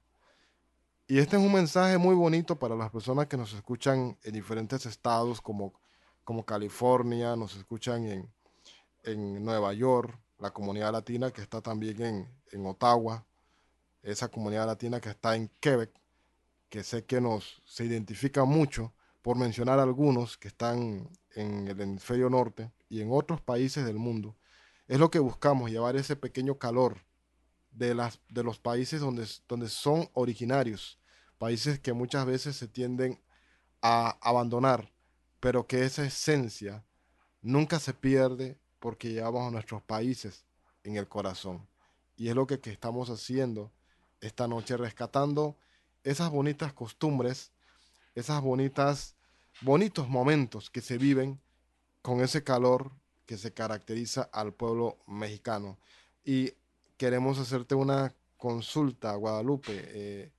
Y 1.09 1.19
este 1.19 1.37
es 1.37 1.43
un 1.43 1.53
mensaje 1.53 1.99
muy 1.99 2.15
bonito 2.15 2.57
para 2.57 2.77
las 2.77 2.93
personas 2.93 3.27
que 3.27 3.37
nos 3.37 3.53
escuchan 3.53 4.17
en 4.23 4.33
diferentes 4.33 4.87
estados 4.87 5.41
como, 5.41 5.75
como 6.23 6.45
California, 6.47 7.35
nos 7.35 7.57
escuchan 7.57 8.07
en, 8.07 8.33
en 9.03 9.45
Nueva 9.45 9.73
York, 9.73 10.17
la 10.39 10.53
comunidad 10.53 10.93
latina 10.93 11.33
que 11.33 11.43
está 11.43 11.61
también 11.61 12.01
en, 12.01 12.29
en 12.53 12.67
Ottawa, 12.67 13.27
esa 14.01 14.29
comunidad 14.29 14.67
latina 14.67 15.01
que 15.01 15.09
está 15.09 15.35
en 15.35 15.49
Quebec, 15.59 16.04
que 16.75 16.83
sé 16.83 17.05
que 17.05 17.21
nos 17.21 17.63
se 17.67 17.85
identifica 17.85 18.45
mucho, 18.45 18.93
por 19.23 19.37
mencionar 19.37 19.79
algunos 19.79 20.37
que 20.37 20.49
están 20.49 21.09
en 21.37 21.69
el 21.69 21.81
hemisferio 21.81 22.29
norte 22.29 22.73
y 22.89 23.01
en 23.01 23.11
otros 23.13 23.41
países 23.41 23.87
del 23.87 23.95
mundo. 23.95 24.35
Es 24.89 24.99
lo 24.99 25.09
que 25.09 25.21
buscamos, 25.21 25.71
llevar 25.71 25.95
ese 25.95 26.17
pequeño 26.17 26.59
calor 26.59 27.05
de, 27.71 27.95
las, 27.95 28.19
de 28.29 28.43
los 28.43 28.59
países 28.59 29.01
donde, 29.01 29.25
donde 29.47 29.69
son 29.69 30.11
originarios, 30.15 30.99
países 31.39 31.79
que 31.79 31.93
muchas 31.93 32.27
veces 32.27 32.57
se 32.57 32.67
tienden 32.67 33.23
a 33.81 34.19
abandonar, 34.21 34.91
pero 35.39 35.69
que 35.69 35.85
esa 35.85 36.05
esencia 36.05 36.85
nunca 37.41 37.79
se 37.79 37.95
pierde 37.95 38.59
porque 38.81 39.13
llevamos 39.13 39.47
a 39.47 39.53
nuestros 39.53 39.81
países 39.81 40.45
en 40.83 40.97
el 40.97 41.07
corazón. 41.07 41.69
Y 42.17 42.31
es 42.31 42.35
lo 42.35 42.49
que, 42.49 42.59
que 42.59 42.73
estamos 42.73 43.11
haciendo 43.11 43.71
esta 44.21 44.49
noche, 44.49 44.77
rescatando 44.77 45.57
esas 46.05 46.31
bonitas 46.31 46.73
costumbres, 46.73 47.53
esas 48.15 48.41
bonitas, 48.43 49.17
bonitos 49.63 50.09
momentos 50.09 50.71
que 50.71 50.81
se 50.81 50.99
viven 50.99 51.41
con 52.03 52.21
ese 52.21 52.45
calor 52.45 52.93
que 53.27 53.39
se 53.39 53.53
caracteriza 53.53 54.29
al 54.33 54.53
pueblo 54.53 54.99
mexicano. 55.07 55.79
Y 56.25 56.53
queremos 56.97 57.39
hacerte 57.39 57.75
una 57.75 58.15
consulta, 58.37 59.15
Guadalupe. 59.15 59.73
Eh, 59.73 60.33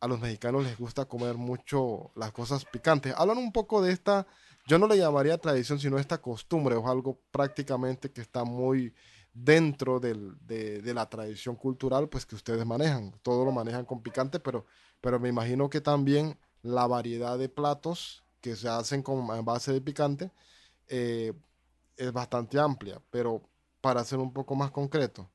a 0.00 0.06
los 0.06 0.20
mexicanos 0.20 0.62
les 0.62 0.78
gusta 0.78 1.06
comer 1.06 1.34
mucho 1.34 2.12
las 2.14 2.30
cosas 2.30 2.64
picantes. 2.64 3.14
Hablan 3.16 3.38
un 3.38 3.52
poco 3.52 3.82
de 3.82 3.92
esta, 3.92 4.26
yo 4.66 4.78
no 4.78 4.86
le 4.86 4.96
llamaría 4.96 5.38
tradición, 5.38 5.80
sino 5.80 5.98
esta 5.98 6.22
costumbre, 6.22 6.76
o 6.76 6.88
algo 6.88 7.20
prácticamente 7.32 8.12
que 8.12 8.20
está 8.20 8.44
muy 8.44 8.94
dentro 9.34 9.98
del, 9.98 10.36
de, 10.46 10.82
de, 10.82 10.94
la 10.94 11.08
tradición 11.08 11.56
cultural, 11.56 12.08
pues 12.08 12.26
que 12.26 12.36
ustedes 12.36 12.64
manejan. 12.64 13.12
Todo 13.22 13.44
lo 13.44 13.50
manejan 13.50 13.84
con 13.84 14.02
picante, 14.02 14.38
pero, 14.38 14.66
pero 15.00 15.20
me 15.20 15.28
imagino 15.28 15.70
que 15.70 15.80
también 15.80 16.38
la 16.62 16.86
variedad 16.86 17.38
de 17.38 17.48
platos 17.48 18.24
que 18.40 18.56
se 18.56 18.68
hacen 18.68 19.02
con 19.02 19.26
base 19.44 19.72
de 19.72 19.80
picante 19.80 20.30
eh, 20.88 21.32
es 21.96 22.12
bastante 22.12 22.58
amplia. 22.58 23.00
Pero 23.10 23.42
para 23.80 24.04
ser 24.04 24.18
un 24.18 24.32
poco 24.32 24.54
más 24.54 24.70
concreto, 24.70 25.30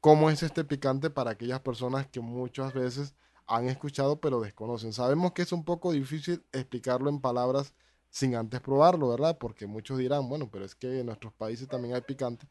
¿cómo 0.00 0.30
es 0.30 0.42
este 0.42 0.64
picante 0.64 1.10
para 1.10 1.32
aquellas 1.32 1.60
personas 1.60 2.06
que 2.06 2.20
muchas 2.20 2.72
veces 2.74 3.14
han 3.46 3.68
escuchado 3.68 4.20
pero 4.20 4.40
desconocen? 4.40 4.92
Sabemos 4.92 5.32
que 5.32 5.42
es 5.42 5.52
un 5.52 5.64
poco 5.64 5.92
difícil 5.92 6.44
explicarlo 6.52 7.10
en 7.10 7.20
palabras 7.20 7.74
sin 8.10 8.36
antes 8.36 8.60
probarlo, 8.60 9.08
¿verdad? 9.08 9.38
Porque 9.38 9.66
muchos 9.66 9.98
dirán, 9.98 10.28
bueno, 10.28 10.48
pero 10.50 10.64
es 10.64 10.74
que 10.74 11.00
en 11.00 11.06
nuestros 11.06 11.32
países 11.32 11.68
también 11.68 11.94
hay 11.94 12.02
picante 12.02 12.46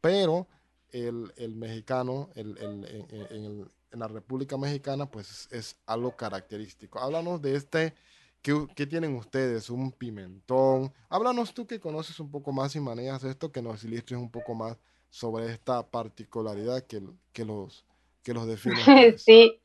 pero 0.00 0.46
el, 0.90 1.32
el 1.36 1.54
mexicano 1.54 2.30
el, 2.34 3.70
la 3.92 4.08
República 4.08 4.56
Mexicana 4.56 5.10
pues 5.10 5.48
es 5.50 5.76
algo 5.86 6.16
característico. 6.16 6.98
Háblanos 6.98 7.42
de 7.42 7.56
este, 7.56 7.94
¿qué, 8.42 8.66
¿qué, 8.74 8.86
tienen 8.86 9.16
ustedes? 9.16 9.70
Un 9.70 9.92
pimentón. 9.92 10.92
Háblanos 11.08 11.54
tú 11.54 11.66
que 11.66 11.80
conoces 11.80 12.18
un 12.20 12.30
poco 12.30 12.52
más 12.52 12.74
y 12.76 12.80
manejas 12.80 13.24
esto, 13.24 13.52
que 13.52 13.62
nos 13.62 13.82
ilustres 13.84 14.20
un 14.20 14.30
poco 14.30 14.54
más 14.54 14.76
sobre 15.10 15.52
esta 15.52 15.88
particularidad 15.90 16.82
que, 16.86 17.02
que 17.32 17.44
los, 17.44 17.84
que 18.22 18.32
los 18.32 18.46
define. 18.46 18.76
sí, 19.18 19.60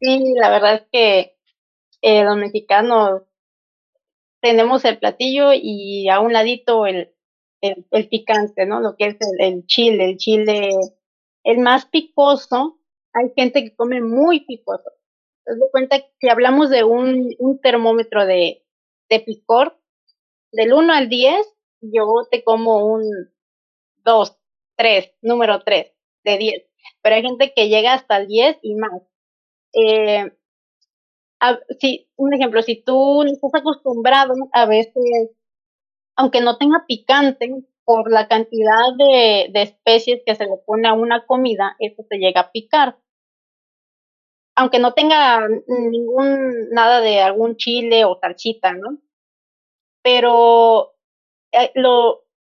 sí, 0.00 0.34
la 0.36 0.50
verdad 0.50 0.74
es 0.74 0.82
que 0.90 1.36
eh, 2.02 2.24
los 2.24 2.36
mexicanos 2.36 3.22
tenemos 4.40 4.84
el 4.84 4.98
platillo 4.98 5.52
y 5.52 6.08
a 6.08 6.20
un 6.20 6.32
ladito 6.32 6.86
el, 6.86 7.12
el, 7.60 8.08
picante, 8.08 8.66
¿no? 8.66 8.80
Lo 8.80 8.96
que 8.96 9.06
es 9.06 9.16
el, 9.38 9.66
chile, 9.66 10.04
el 10.10 10.16
chile, 10.16 10.70
el 11.44 11.58
más 11.58 11.86
picoso, 11.86 12.77
hay 13.18 13.32
gente 13.36 13.64
que 13.64 13.74
come 13.74 14.00
muy 14.00 14.40
picoso. 14.40 14.90
Te 15.44 15.52
das 15.52 15.70
cuenta 15.70 15.98
que 16.18 16.30
hablamos 16.30 16.70
de 16.70 16.84
un, 16.84 17.34
un 17.38 17.60
termómetro 17.60 18.26
de, 18.26 18.64
de 19.08 19.20
picor, 19.20 19.78
del 20.52 20.72
1 20.72 20.92
al 20.92 21.08
10, 21.08 21.46
yo 21.80 22.06
te 22.30 22.42
como 22.44 22.86
un 22.86 23.02
2, 24.04 24.38
3, 24.76 25.12
número 25.22 25.62
3 25.62 25.92
de 26.24 26.38
10. 26.38 26.62
Pero 27.02 27.16
hay 27.16 27.22
gente 27.22 27.52
que 27.54 27.68
llega 27.68 27.94
hasta 27.94 28.18
el 28.18 28.28
10 28.28 28.58
y 28.62 28.74
más. 28.74 29.02
Eh, 29.74 30.32
si, 31.78 32.08
un 32.16 32.34
ejemplo, 32.34 32.62
si 32.62 32.82
tú 32.82 33.22
estás 33.24 33.54
acostumbrado 33.54 34.34
a 34.52 34.66
veces 34.66 35.30
aunque 36.16 36.40
no 36.40 36.58
tenga 36.58 36.84
picante, 36.88 37.48
por 37.88 38.12
la 38.12 38.28
cantidad 38.28 38.92
de, 38.98 39.62
especies 39.62 40.20
que 40.26 40.34
se 40.34 40.44
le 40.44 40.58
pone 40.66 40.86
a 40.88 40.92
una 40.92 41.24
comida, 41.24 41.74
eso 41.78 42.04
te 42.06 42.18
llega 42.18 42.42
a 42.42 42.52
picar. 42.52 42.98
Aunque 44.58 44.80
no 44.80 44.92
tenga 44.92 45.46
ningún, 45.68 46.70
nada 46.70 47.00
de 47.00 47.20
algún 47.20 47.56
chile 47.56 48.04
o 48.04 48.18
salsita, 48.20 48.72
¿no? 48.72 48.98
Pero 50.02 50.96
eh, 51.52 51.72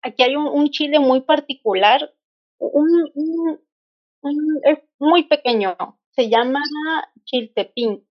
aquí 0.02 0.22
hay 0.22 0.36
un, 0.36 0.70
chile 0.70 1.00
muy 1.00 1.22
particular, 1.22 2.14
un, 2.59 3.61
es 4.62 4.78
muy 5.00 5.24
pequeño, 5.24 5.76
se 6.11 6.28
llama 6.28 6.61
chiltepín. 7.24 8.07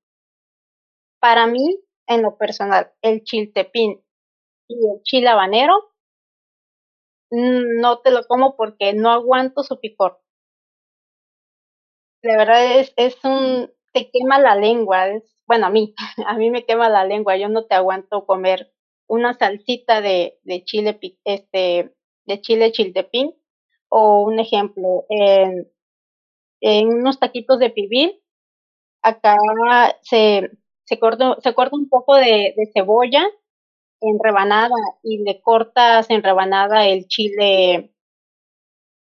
Para 1.22 1.48
mí, 1.48 1.80
en 2.08 2.22
lo 2.22 2.38
personal, 2.38 2.92
el 3.02 3.24
chiltepín 3.24 4.04
y 4.68 4.76
el 4.76 5.04
chile 5.04 5.30
habanero, 5.30 5.94
no 7.32 8.00
te 8.00 8.12
lo 8.12 8.26
como 8.28 8.58
porque 8.58 8.92
no 8.92 9.10
aguanto 9.10 9.64
su 9.64 9.80
picor. 9.80 10.22
De 12.22 12.36
verdad 12.36 12.80
es, 12.80 12.94
es 12.98 13.24
un, 13.24 13.72
te 13.96 14.12
quema 14.12 14.40
la 14.40 14.56
lengua, 14.58 15.10
es, 15.10 15.24
bueno, 15.48 15.68
a 15.68 15.72
mí, 15.72 15.96
a 16.28 16.36
mí 16.38 16.52
me 16.52 16.66
quema 16.66 16.90
la 16.90 17.06
lengua, 17.06 17.38
yo 17.38 17.50
no 17.50 17.66
te 17.66 17.76
aguanto 17.76 18.28
comer 18.28 18.74
una 19.08 19.34
salsita 19.36 20.02
de, 20.02 20.40
de 20.44 20.66
chile, 20.66 21.00
este, 21.26 21.96
de 22.28 22.42
chile 22.42 22.74
chiltepín, 22.74 23.34
o 23.90 24.24
un 24.24 24.40
ejemplo, 24.40 25.06
en, 25.10 25.72
en 26.62 26.88
unos 26.90 27.20
taquitos 27.20 27.60
de 27.60 27.72
pibil, 27.72 28.22
acá 29.04 29.38
se, 30.04 30.52
se 30.86 31.00
corta, 31.00 31.38
se 31.42 31.54
corta 31.56 31.76
un 31.78 31.90
poco 31.90 32.16
de, 32.16 32.54
de 32.58 32.72
cebolla, 32.74 33.26
en 34.02 34.20
rebanada 34.24 34.76
y 35.04 35.20
le 35.24 35.42
cortas 35.42 36.10
en 36.12 36.24
rebanada 36.24 36.88
el 36.88 37.08
chile 37.08 37.94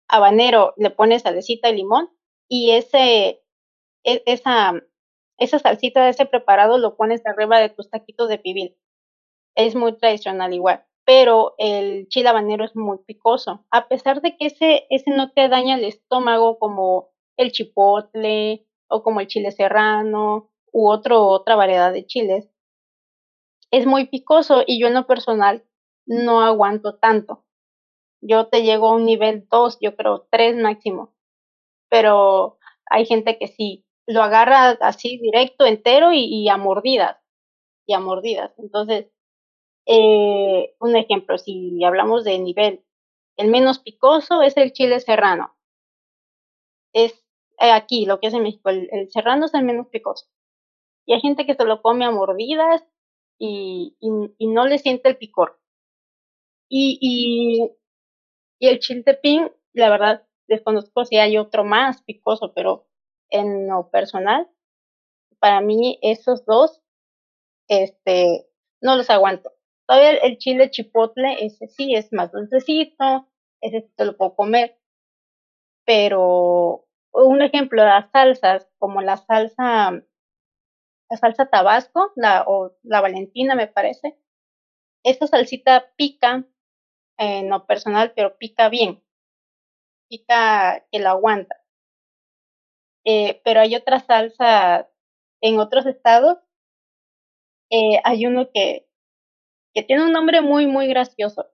habanero, 0.08 0.74
le 0.76 0.90
pones 0.90 1.22
salecita 1.22 1.70
y 1.70 1.76
limón 1.76 2.10
y 2.48 2.72
ese, 2.72 3.42
esa, 4.04 4.74
esa 5.38 5.58
salsita 5.58 6.04
de 6.04 6.10
ese 6.10 6.26
preparado 6.26 6.78
lo 6.78 6.96
pones 6.96 7.26
arriba 7.26 7.58
de 7.58 7.70
tus 7.70 7.90
taquitos 7.90 8.28
de 8.28 8.38
pibil. 8.38 8.76
Es 9.56 9.74
muy 9.74 9.96
tradicional 9.96 10.52
igual, 10.54 10.84
pero 11.04 11.54
el 11.58 12.08
chile 12.08 12.28
habanero 12.28 12.64
es 12.64 12.76
muy 12.76 12.98
picoso. 13.06 13.64
A 13.70 13.88
pesar 13.88 14.20
de 14.22 14.36
que 14.36 14.46
ese, 14.46 14.86
ese 14.90 15.10
no 15.10 15.32
te 15.32 15.48
daña 15.48 15.76
el 15.76 15.84
estómago 15.84 16.58
como 16.58 17.10
el 17.36 17.52
chipotle 17.52 18.66
o 18.88 19.02
como 19.02 19.20
el 19.20 19.26
chile 19.28 19.50
serrano 19.52 20.50
u 20.72 20.88
otro, 20.88 21.26
otra 21.26 21.56
variedad 21.56 21.92
de 21.92 22.06
chiles, 22.06 22.48
es 23.70 23.86
muy 23.86 24.06
picoso 24.06 24.62
y 24.66 24.80
yo 24.80 24.86
en 24.86 24.94
lo 24.94 25.06
personal 25.06 25.64
no 26.06 26.42
aguanto 26.42 26.96
tanto. 26.96 27.44
Yo 28.20 28.48
te 28.48 28.62
llego 28.62 28.88
a 28.88 28.94
un 28.94 29.04
nivel 29.04 29.46
2, 29.50 29.78
yo 29.80 29.96
creo 29.96 30.26
3 30.30 30.56
máximo. 30.56 31.14
Pero 31.90 32.58
hay 32.90 33.06
gente 33.06 33.38
que 33.38 33.48
sí, 33.48 33.83
lo 34.06 34.22
agarra 34.22 34.70
así 34.80 35.18
directo, 35.18 35.66
entero 35.66 36.12
y, 36.12 36.48
a 36.48 36.56
mordidas. 36.56 37.18
Y 37.86 37.94
a 37.94 38.00
mordidas. 38.00 38.52
Entonces, 38.58 39.06
eh, 39.86 40.74
un 40.80 40.96
ejemplo, 40.96 41.38
si 41.38 41.82
hablamos 41.84 42.24
de 42.24 42.38
nivel, 42.38 42.84
el 43.36 43.48
menos 43.48 43.78
picoso 43.78 44.42
es 44.42 44.56
el 44.56 44.72
chile 44.72 45.00
serrano. 45.00 45.56
Es 46.92 47.12
eh, 47.60 47.70
aquí, 47.70 48.06
lo 48.06 48.20
que 48.20 48.28
es 48.28 48.34
en 48.34 48.42
México, 48.42 48.70
el, 48.70 49.10
serrano 49.10 49.46
es 49.46 49.54
el 49.54 49.64
menos 49.64 49.88
picoso. 49.88 50.26
Y 51.06 51.14
hay 51.14 51.20
gente 51.20 51.46
que 51.46 51.54
se 51.54 51.64
lo 51.64 51.82
come 51.82 52.04
a 52.04 52.10
mordidas 52.10 52.84
y, 53.38 53.96
y, 54.00 54.46
no 54.46 54.66
le 54.66 54.78
siente 54.78 55.08
el 55.08 55.16
picor. 55.18 55.60
Y, 56.68 56.98
y, 57.00 57.70
y 58.58 58.68
el 58.68 58.78
chiltepín, 58.78 59.50
la 59.74 59.90
verdad, 59.90 60.26
desconozco 60.48 61.04
si 61.04 61.16
hay 61.16 61.36
otro 61.36 61.64
más 61.64 62.02
picoso, 62.02 62.52
pero 62.54 62.86
en 63.30 63.68
lo 63.68 63.90
personal, 63.90 64.48
para 65.38 65.60
mí 65.60 65.98
esos 66.02 66.44
dos, 66.46 66.82
este, 67.68 68.46
no 68.80 68.96
los 68.96 69.10
aguanto. 69.10 69.52
Todavía 69.86 70.12
el, 70.12 70.38
chile 70.38 70.70
chipotle, 70.70 71.44
ese 71.44 71.68
sí 71.68 71.94
es 71.94 72.12
más 72.12 72.32
dulcecito, 72.32 73.28
ese 73.60 73.82
sí 73.82 73.92
te 73.96 74.04
lo 74.04 74.16
puedo 74.16 74.34
comer. 74.34 74.78
Pero 75.84 76.86
un 77.12 77.42
ejemplo, 77.42 77.84
las 77.84 78.10
salsas, 78.10 78.68
como 78.78 79.02
la 79.02 79.18
salsa 79.18 80.02
la 81.10 81.16
salsa 81.16 81.46
tabasco, 81.46 82.12
la, 82.16 82.44
o 82.46 82.76
la 82.82 83.00
valentina 83.00 83.54
me 83.54 83.66
parece. 83.66 84.18
Esta 85.04 85.26
salsita 85.26 85.92
pica, 85.96 86.44
en 87.18 87.48
lo 87.50 87.66
personal, 87.66 88.12
pero 88.16 88.38
pica 88.38 88.68
bien. 88.68 89.04
Pica 90.08 90.84
que 90.90 90.98
la 90.98 91.10
aguanta. 91.10 91.63
Eh, 93.04 93.40
pero 93.44 93.60
hay 93.60 93.74
otra 93.76 94.00
salsa 94.00 94.88
en 95.40 95.58
otros 95.58 95.86
estados. 95.86 96.38
Eh, 97.70 98.00
hay 98.04 98.26
uno 98.26 98.50
que, 98.52 98.86
que 99.74 99.82
tiene 99.82 100.04
un 100.04 100.12
nombre 100.12 100.40
muy, 100.40 100.66
muy 100.66 100.86
gracioso 100.86 101.50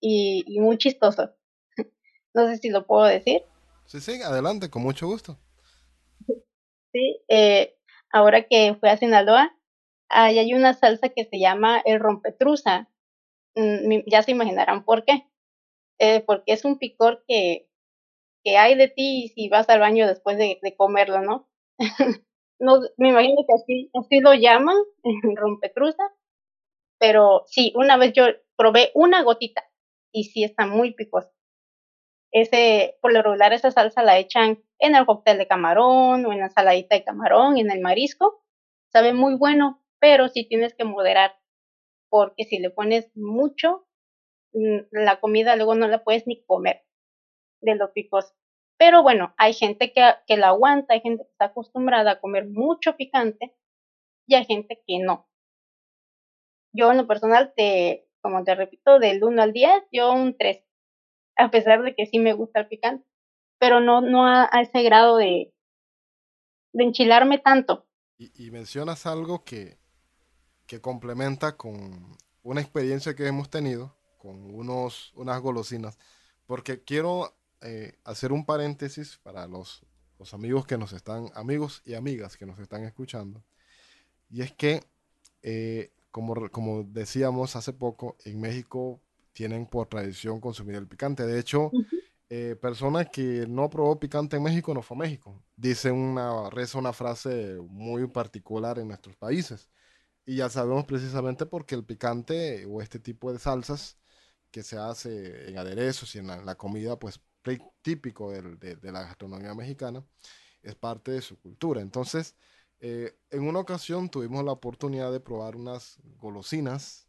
y, 0.00 0.44
y 0.46 0.60
muy 0.60 0.78
chistoso. 0.78 1.30
no 2.34 2.48
sé 2.48 2.58
si 2.58 2.70
lo 2.70 2.86
puedo 2.86 3.04
decir. 3.04 3.42
Sí, 3.86 4.00
sí, 4.00 4.22
adelante, 4.22 4.70
con 4.70 4.82
mucho 4.82 5.06
gusto. 5.06 5.38
Sí, 6.92 7.22
eh, 7.28 7.78
ahora 8.12 8.48
que 8.48 8.74
fui 8.80 8.88
a 8.88 8.96
Sinaloa, 8.96 9.56
ahí 10.08 10.40
hay 10.40 10.54
una 10.54 10.74
salsa 10.74 11.08
que 11.10 11.24
se 11.24 11.38
llama 11.38 11.80
el 11.84 12.00
rompetruza. 12.00 12.88
Mm, 13.54 14.00
ya 14.06 14.24
se 14.24 14.32
imaginarán 14.32 14.84
por 14.84 15.04
qué. 15.04 15.24
Eh, 16.00 16.24
porque 16.26 16.52
es 16.52 16.64
un 16.64 16.78
picor 16.78 17.22
que, 17.28 17.69
que 18.44 18.56
hay 18.58 18.76
de 18.76 18.88
ti 18.88 19.32
si 19.34 19.48
vas 19.48 19.68
al 19.68 19.80
baño 19.80 20.06
después 20.06 20.38
de, 20.38 20.58
de 20.62 20.76
comerlo, 20.76 21.20
¿no? 21.22 21.48
no 22.60 22.80
me 22.98 23.08
imagino 23.08 23.36
que 23.46 23.54
así, 23.54 23.90
así 23.94 24.20
lo 24.20 24.34
llaman, 24.34 24.76
rompetruza. 25.36 26.02
Pero 26.98 27.44
sí, 27.46 27.72
una 27.76 27.96
vez 27.96 28.12
yo 28.12 28.24
probé 28.56 28.90
una 28.94 29.22
gotita, 29.22 29.64
y 30.12 30.24
sí 30.24 30.44
está 30.44 30.66
muy 30.66 30.92
picosa. 30.94 31.32
Ese, 32.32 32.98
por 33.00 33.12
lo 33.12 33.22
regular 33.22 33.52
esa 33.52 33.70
salsa 33.70 34.02
la 34.02 34.18
echan 34.18 34.62
en 34.78 34.94
el 34.94 35.06
cóctel 35.06 35.38
de 35.38 35.48
camarón 35.48 36.24
o 36.26 36.32
en 36.32 36.40
la 36.40 36.50
saladita 36.50 36.94
de 36.94 37.04
camarón, 37.04 37.58
en 37.58 37.70
el 37.70 37.80
marisco. 37.80 38.44
Sabe 38.92 39.12
muy 39.14 39.34
bueno, 39.36 39.82
pero 39.98 40.28
sí 40.28 40.46
tienes 40.46 40.74
que 40.74 40.84
moderar, 40.84 41.36
porque 42.10 42.44
si 42.44 42.58
le 42.58 42.70
pones 42.70 43.10
mucho, 43.16 43.86
mm, 44.52 44.78
la 44.92 45.20
comida 45.20 45.56
luego 45.56 45.74
no 45.74 45.88
la 45.88 46.04
puedes 46.04 46.26
ni 46.26 46.44
comer 46.44 46.82
de 47.60 47.74
lo 47.74 47.92
picoso. 47.92 48.34
Pero 48.78 49.02
bueno, 49.02 49.34
hay 49.36 49.52
gente 49.52 49.92
que, 49.92 50.02
que 50.26 50.36
la 50.36 50.48
aguanta, 50.48 50.94
hay 50.94 51.00
gente 51.00 51.24
que 51.24 51.30
está 51.30 51.46
acostumbrada 51.46 52.12
a 52.12 52.20
comer 52.20 52.46
mucho 52.48 52.96
picante 52.96 53.54
y 54.26 54.36
hay 54.36 54.44
gente 54.44 54.82
que 54.86 54.98
no. 54.98 55.28
Yo 56.72 56.90
en 56.90 56.98
lo 56.98 57.06
personal, 57.06 57.52
te, 57.54 58.08
como 58.20 58.44
te 58.44 58.54
repito, 58.54 58.98
del 58.98 59.22
1 59.22 59.42
al 59.42 59.52
10, 59.52 59.70
yo 59.92 60.12
un 60.12 60.36
3, 60.36 60.64
a 61.36 61.50
pesar 61.50 61.82
de 61.82 61.94
que 61.94 62.06
sí 62.06 62.18
me 62.18 62.32
gusta 62.32 62.60
el 62.60 62.68
picante, 62.68 63.06
pero 63.58 63.80
no, 63.80 64.00
no 64.00 64.26
a, 64.26 64.48
ese 64.62 64.82
grado 64.82 65.16
de, 65.16 65.52
de 66.72 66.84
enchilarme 66.84 67.38
tanto. 67.38 67.86
Y, 68.18 68.50
mencionas 68.50 69.06
algo 69.06 69.44
que, 69.44 69.78
que 70.66 70.80
complementa 70.80 71.56
con 71.56 72.16
una 72.42 72.60
experiencia 72.60 73.14
que 73.14 73.26
hemos 73.26 73.48
tenido 73.48 73.96
con 74.18 74.54
unos, 74.54 75.12
unas 75.14 75.40
golosinas, 75.40 75.98
porque 76.46 76.84
quiero 76.84 77.34
eh, 77.62 77.98
hacer 78.04 78.32
un 78.32 78.44
paréntesis 78.44 79.18
para 79.22 79.46
los, 79.46 79.82
los 80.18 80.34
amigos 80.34 80.66
que 80.66 80.78
nos 80.78 80.92
están, 80.92 81.30
amigos 81.34 81.82
y 81.84 81.94
amigas 81.94 82.36
que 82.36 82.46
nos 82.46 82.58
están 82.58 82.84
escuchando, 82.84 83.44
y 84.30 84.42
es 84.42 84.52
que 84.52 84.82
eh, 85.42 85.92
como, 86.10 86.48
como 86.50 86.84
decíamos 86.84 87.56
hace 87.56 87.72
poco, 87.72 88.16
en 88.24 88.40
México 88.40 89.00
tienen 89.32 89.66
por 89.66 89.88
tradición 89.88 90.40
consumir 90.40 90.76
el 90.76 90.88
picante. 90.88 91.24
De 91.24 91.38
hecho, 91.38 91.70
eh, 92.28 92.56
personas 92.60 93.08
que 93.10 93.46
no 93.48 93.70
probó 93.70 93.98
picante 93.98 94.36
en 94.36 94.42
México 94.42 94.74
no 94.74 94.82
fue 94.82 94.96
a 94.96 95.00
México. 95.00 95.42
Dice 95.56 95.90
una, 95.90 96.50
reza 96.50 96.78
una 96.78 96.92
frase 96.92 97.56
muy 97.68 98.06
particular 98.08 98.78
en 98.78 98.88
nuestros 98.88 99.16
países. 99.16 99.68
Y 100.26 100.36
ya 100.36 100.48
sabemos 100.48 100.84
precisamente 100.84 101.46
porque 101.46 101.74
el 101.74 101.84
picante 101.84 102.66
o 102.66 102.82
este 102.82 102.98
tipo 102.98 103.32
de 103.32 103.38
salsas 103.38 103.98
que 104.50 104.62
se 104.62 104.76
hace 104.76 105.48
en 105.48 105.58
aderezos 105.58 106.14
y 106.14 106.18
en 106.18 106.26
la, 106.26 106.54
comida, 106.56 106.98
pues 106.98 107.20
típico 107.82 108.30
de, 108.30 108.76
de, 108.76 108.92
la 108.92 109.02
gastronomía 109.02 109.54
mexicana, 109.54 110.04
es 110.62 110.74
parte 110.74 111.12
de 111.12 111.22
su 111.22 111.38
cultura. 111.38 111.80
Entonces, 111.80 112.36
eh, 112.80 113.16
en 113.30 113.46
una 113.46 113.60
ocasión 113.60 114.08
tuvimos 114.08 114.44
la 114.44 114.52
oportunidad 114.52 115.12
de 115.12 115.20
probar 115.20 115.56
unas 115.56 115.98
golosinas 116.18 117.06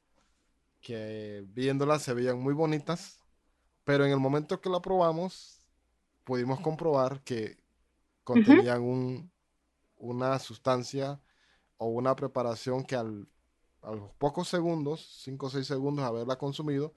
que 0.82 1.43
viéndolas 1.47 2.01
se 2.01 2.13
veían 2.13 2.39
muy 2.39 2.53
bonitas, 2.53 3.19
pero 3.84 4.05
en 4.05 4.11
el 4.11 4.19
momento 4.19 4.61
que 4.61 4.69
la 4.69 4.82
probamos 4.82 5.61
pudimos 6.23 6.59
comprobar 6.59 7.21
que 7.23 7.57
contenían 8.23 9.32
una 9.97 10.39
sustancia 10.39 11.21
o 11.77 11.88
una 11.88 12.15
preparación 12.15 12.84
que 12.84 12.95
al, 12.95 13.27
a 13.82 13.91
los 13.91 14.11
pocos 14.13 14.47
segundos, 14.47 15.21
5 15.23 15.45
o 15.45 15.49
6 15.49 15.65
segundos 15.65 16.03
de 16.03 16.09
haberla 16.09 16.38
consumido, 16.38 16.93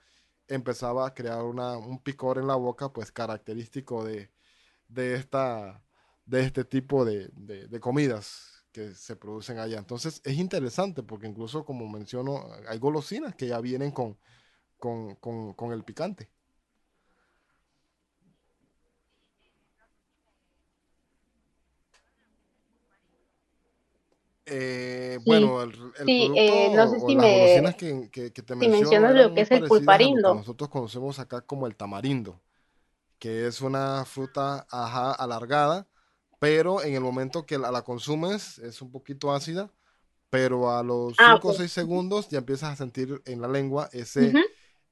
empezaba 0.48 1.06
a 1.06 1.14
crear 1.14 1.42
un 1.42 2.02
picor 2.02 2.38
en 2.38 2.46
la 2.46 2.56
boca, 2.56 2.92
pues 2.92 3.12
característico 3.12 4.04
de, 4.04 4.30
esta, 4.94 5.82
de 6.24 6.42
este 6.42 6.64
tipo 6.64 7.04
de 7.04 7.80
comidas 7.80 8.54
que 8.74 8.92
se 8.92 9.14
producen 9.14 9.58
allá. 9.60 9.78
Entonces 9.78 10.20
es 10.24 10.36
interesante 10.36 11.04
porque 11.04 11.28
incluso 11.28 11.64
como 11.64 11.88
menciono, 11.88 12.44
hay 12.68 12.78
golosinas 12.78 13.34
que 13.36 13.46
ya 13.46 13.60
vienen 13.60 13.92
con, 13.92 14.18
con, 14.76 15.72
el 15.72 15.84
picante. 15.84 16.28
Eh, 24.46 25.18
bueno, 25.24 25.62
el, 25.62 25.70
el 25.98 26.06
sí, 26.06 26.30
eh, 26.36 26.70
no 26.74 26.88
sé 26.88 27.00
si 27.00 27.16
me, 27.16 27.74
que, 27.76 28.30
que, 28.30 28.42
te 28.42 28.54
mencionas 28.54 29.14
lo 29.14 29.34
que 29.34 29.40
es 29.40 29.50
el 29.50 29.64
pulparindo. 29.64 30.34
nosotros 30.34 30.68
conocemos 30.68 31.18
acá 31.18 31.40
como 31.40 31.66
el 31.66 31.76
tamarindo, 31.76 32.40
que 33.18 33.46
es 33.46 33.62
una 33.62 34.04
fruta 34.04 34.66
ajá, 34.70 35.12
alargada 35.12 35.86
pero 36.44 36.82
en 36.82 36.92
el 36.92 37.00
momento 37.00 37.46
que 37.46 37.56
la, 37.56 37.80
consumes 37.80 38.58
es 38.58 38.82
un 38.82 38.90
poquito 38.90 39.32
ácida, 39.32 39.70
pero 40.28 40.70
a 40.70 40.82
los 40.82 41.16
5 41.16 41.22
ah, 41.22 41.40
o 41.42 41.54
6 41.54 41.72
segundos 41.72 42.28
ya 42.28 42.36
empiezas 42.36 42.70
a 42.70 42.76
sentir 42.76 43.22
en 43.24 43.40
la 43.40 43.48
lengua 43.48 43.88
ese, 43.92 44.28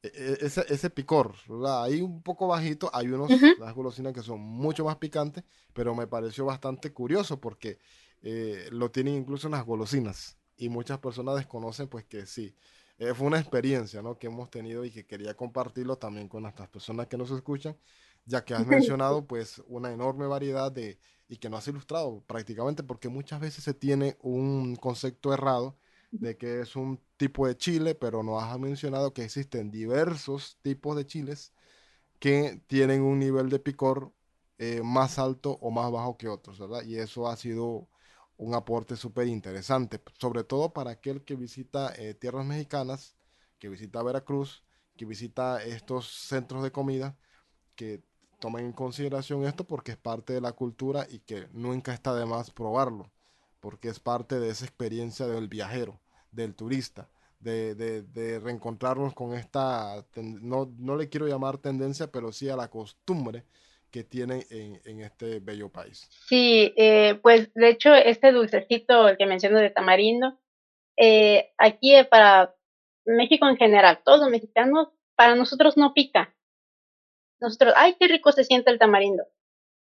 e, 0.02 0.08
e, 0.14 0.38
ese, 0.40 0.64
ese, 0.70 0.88
picor, 0.88 1.34
¿verdad? 1.46 1.84
Ahí 1.84 2.00
un 2.00 2.22
poco 2.22 2.46
bajito, 2.46 2.90
hay 2.94 3.08
unos, 3.08 3.30
las 3.58 3.74
golosinas 3.74 4.14
que 4.14 4.22
son 4.22 4.40
mucho 4.40 4.86
más 4.86 4.96
picantes, 4.96 5.44
pero 5.74 5.94
me 5.94 6.06
pareció 6.06 6.46
bastante 6.46 6.90
curioso 6.94 7.38
porque 7.38 7.78
eh, 8.22 8.68
lo 8.70 8.90
tienen 8.90 9.14
incluso 9.14 9.48
en 9.48 9.52
las 9.52 9.64
golosinas 9.64 10.38
y 10.56 10.68
muchas 10.68 10.98
personas 10.98 11.36
desconocen 11.36 11.88
pues 11.88 12.04
que 12.04 12.26
sí. 12.26 12.54
Eh, 12.98 13.14
fue 13.14 13.26
una 13.26 13.40
experiencia 13.40 14.02
¿no? 14.02 14.18
que 14.18 14.28
hemos 14.28 14.50
tenido 14.50 14.84
y 14.84 14.90
que 14.90 15.06
quería 15.06 15.34
compartirlo 15.34 15.96
también 15.96 16.28
con 16.28 16.46
estas 16.46 16.68
personas 16.68 17.08
que 17.08 17.16
nos 17.16 17.30
escuchan, 17.30 17.76
ya 18.24 18.44
que 18.44 18.54
has 18.54 18.66
mencionado 18.66 19.26
pues 19.26 19.62
una 19.66 19.92
enorme 19.92 20.26
variedad 20.26 20.70
de, 20.70 20.98
y 21.28 21.38
que 21.38 21.48
no 21.50 21.56
has 21.56 21.66
ilustrado 21.68 22.22
prácticamente 22.26 22.82
porque 22.82 23.08
muchas 23.08 23.40
veces 23.40 23.64
se 23.64 23.74
tiene 23.74 24.16
un 24.20 24.76
concepto 24.76 25.32
errado 25.32 25.76
de 26.12 26.36
que 26.36 26.60
es 26.60 26.76
un 26.76 27.00
tipo 27.16 27.46
de 27.46 27.56
chile, 27.56 27.94
pero 27.94 28.22
no 28.22 28.38
has 28.38 28.58
mencionado 28.58 29.14
que 29.14 29.24
existen 29.24 29.70
diversos 29.70 30.58
tipos 30.62 30.94
de 30.94 31.06
chiles 31.06 31.54
que 32.18 32.62
tienen 32.68 33.02
un 33.02 33.18
nivel 33.18 33.48
de 33.48 33.58
picor 33.58 34.12
eh, 34.58 34.82
más 34.84 35.18
alto 35.18 35.58
o 35.60 35.70
más 35.70 35.90
bajo 35.90 36.16
que 36.18 36.28
otros, 36.28 36.58
¿verdad? 36.58 36.84
Y 36.84 36.98
eso 36.98 37.28
ha 37.28 37.36
sido 37.36 37.88
un 38.42 38.54
aporte 38.54 38.96
súper 38.96 39.28
interesante, 39.28 40.00
sobre 40.18 40.42
todo 40.42 40.72
para 40.72 40.90
aquel 40.90 41.22
que 41.24 41.36
visita 41.36 41.92
eh, 41.96 42.14
tierras 42.14 42.44
mexicanas, 42.44 43.14
que 43.58 43.68
visita 43.68 44.02
Veracruz, 44.02 44.64
que 44.96 45.04
visita 45.04 45.62
estos 45.62 46.08
centros 46.08 46.62
de 46.64 46.72
comida, 46.72 47.16
que 47.76 48.02
tomen 48.40 48.66
en 48.66 48.72
consideración 48.72 49.44
esto 49.44 49.64
porque 49.64 49.92
es 49.92 49.96
parte 49.96 50.32
de 50.32 50.40
la 50.40 50.52
cultura 50.52 51.06
y 51.08 51.20
que 51.20 51.48
nunca 51.52 51.94
está 51.94 52.14
de 52.14 52.26
más 52.26 52.50
probarlo, 52.50 53.12
porque 53.60 53.88
es 53.88 54.00
parte 54.00 54.40
de 54.40 54.50
esa 54.50 54.64
experiencia 54.64 55.28
del 55.28 55.46
viajero, 55.46 56.00
del 56.32 56.56
turista, 56.56 57.08
de, 57.38 57.74
de, 57.74 58.40
reencontrarnos 58.40 59.14
con 59.14 59.34
esta, 59.34 60.04
no, 60.16 60.72
no, 60.78 60.96
le 60.96 61.08
quiero 61.08 61.26
llamar 61.26 61.58
tendencia, 61.58 62.10
pero 62.10 62.32
sí 62.32 62.48
a 62.48 62.56
la 62.56 62.70
costumbre 62.70 63.44
que 63.92 64.02
tienen 64.02 64.42
en, 64.50 64.80
en 64.84 65.02
este 65.02 65.38
bello 65.38 65.70
país. 65.70 66.08
Sí, 66.26 66.72
eh, 66.76 67.20
pues 67.22 67.52
de 67.54 67.68
hecho 67.68 67.94
este 67.94 68.32
dulcecito, 68.32 69.06
el 69.06 69.18
que 69.18 69.26
menciono 69.26 69.58
de 69.58 69.70
tamarindo, 69.70 70.40
eh, 70.96 71.52
aquí 71.58 71.92
para 72.10 72.56
México 73.04 73.46
en 73.46 73.56
general, 73.56 74.00
todos 74.04 74.20
los 74.20 74.30
mexicanos, 74.30 74.88
para 75.14 75.34
nosotros 75.36 75.76
no 75.76 75.92
pica, 75.92 76.34
nosotros, 77.40 77.74
ay, 77.76 77.96
qué 78.00 78.08
rico 78.08 78.32
se 78.32 78.44
siente 78.44 78.70
el 78.70 78.78
tamarindo, 78.78 79.24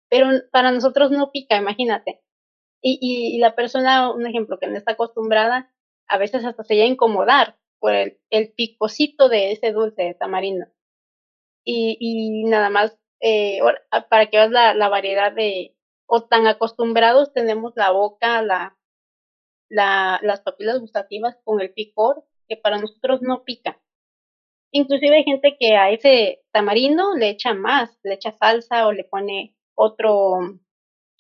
pero 0.09 0.27
para 0.51 0.71
nosotros 0.71 1.11
no 1.11 1.31
pica, 1.31 1.55
imagínate. 1.55 2.21
Y, 2.83 2.97
y, 2.99 3.37
la 3.37 3.55
persona, 3.55 4.11
un 4.11 4.25
ejemplo, 4.25 4.57
que 4.59 4.67
no 4.67 4.75
está 4.75 4.93
acostumbrada, 4.93 5.71
a 6.07 6.17
veces 6.17 6.43
hasta 6.43 6.63
se 6.63 6.73
llega 6.73 6.85
a 6.85 6.89
incomodar 6.89 7.59
por 7.79 7.93
el, 7.93 8.19
el 8.31 8.51
picocito 8.51 9.29
de 9.29 9.51
ese 9.51 9.71
dulce 9.71 10.01
de 10.01 10.13
tamarindo. 10.15 10.65
Y 11.63 12.43
nada 12.45 12.71
más, 12.71 12.97
eh, 13.21 13.59
para 14.09 14.25
que 14.29 14.37
veas 14.37 14.51
la, 14.51 14.89
variedad 14.89 15.31
de, 15.31 15.75
o 16.07 16.23
tan 16.23 16.47
acostumbrados 16.47 17.33
tenemos 17.33 17.73
la 17.75 17.91
boca, 17.91 18.41
la, 18.41 18.77
la, 19.69 20.19
las 20.23 20.41
papilas 20.41 20.79
gustativas 20.79 21.37
con 21.43 21.61
el 21.61 21.71
picor, 21.71 22.25
que 22.49 22.57
para 22.57 22.79
nosotros 22.79 23.21
no 23.21 23.43
pica. 23.43 23.79
Inclusive 24.71 25.17
hay 25.17 25.23
gente 25.23 25.55
que 25.59 25.75
a 25.75 25.91
ese 25.91 26.41
tamarindo 26.51 27.15
le 27.15 27.29
echa 27.29 27.53
más, 27.53 27.99
le 28.03 28.15
echa 28.15 28.31
salsa 28.31 28.87
o 28.87 28.91
le 28.91 29.03
pone 29.03 29.55
otro 29.75 30.39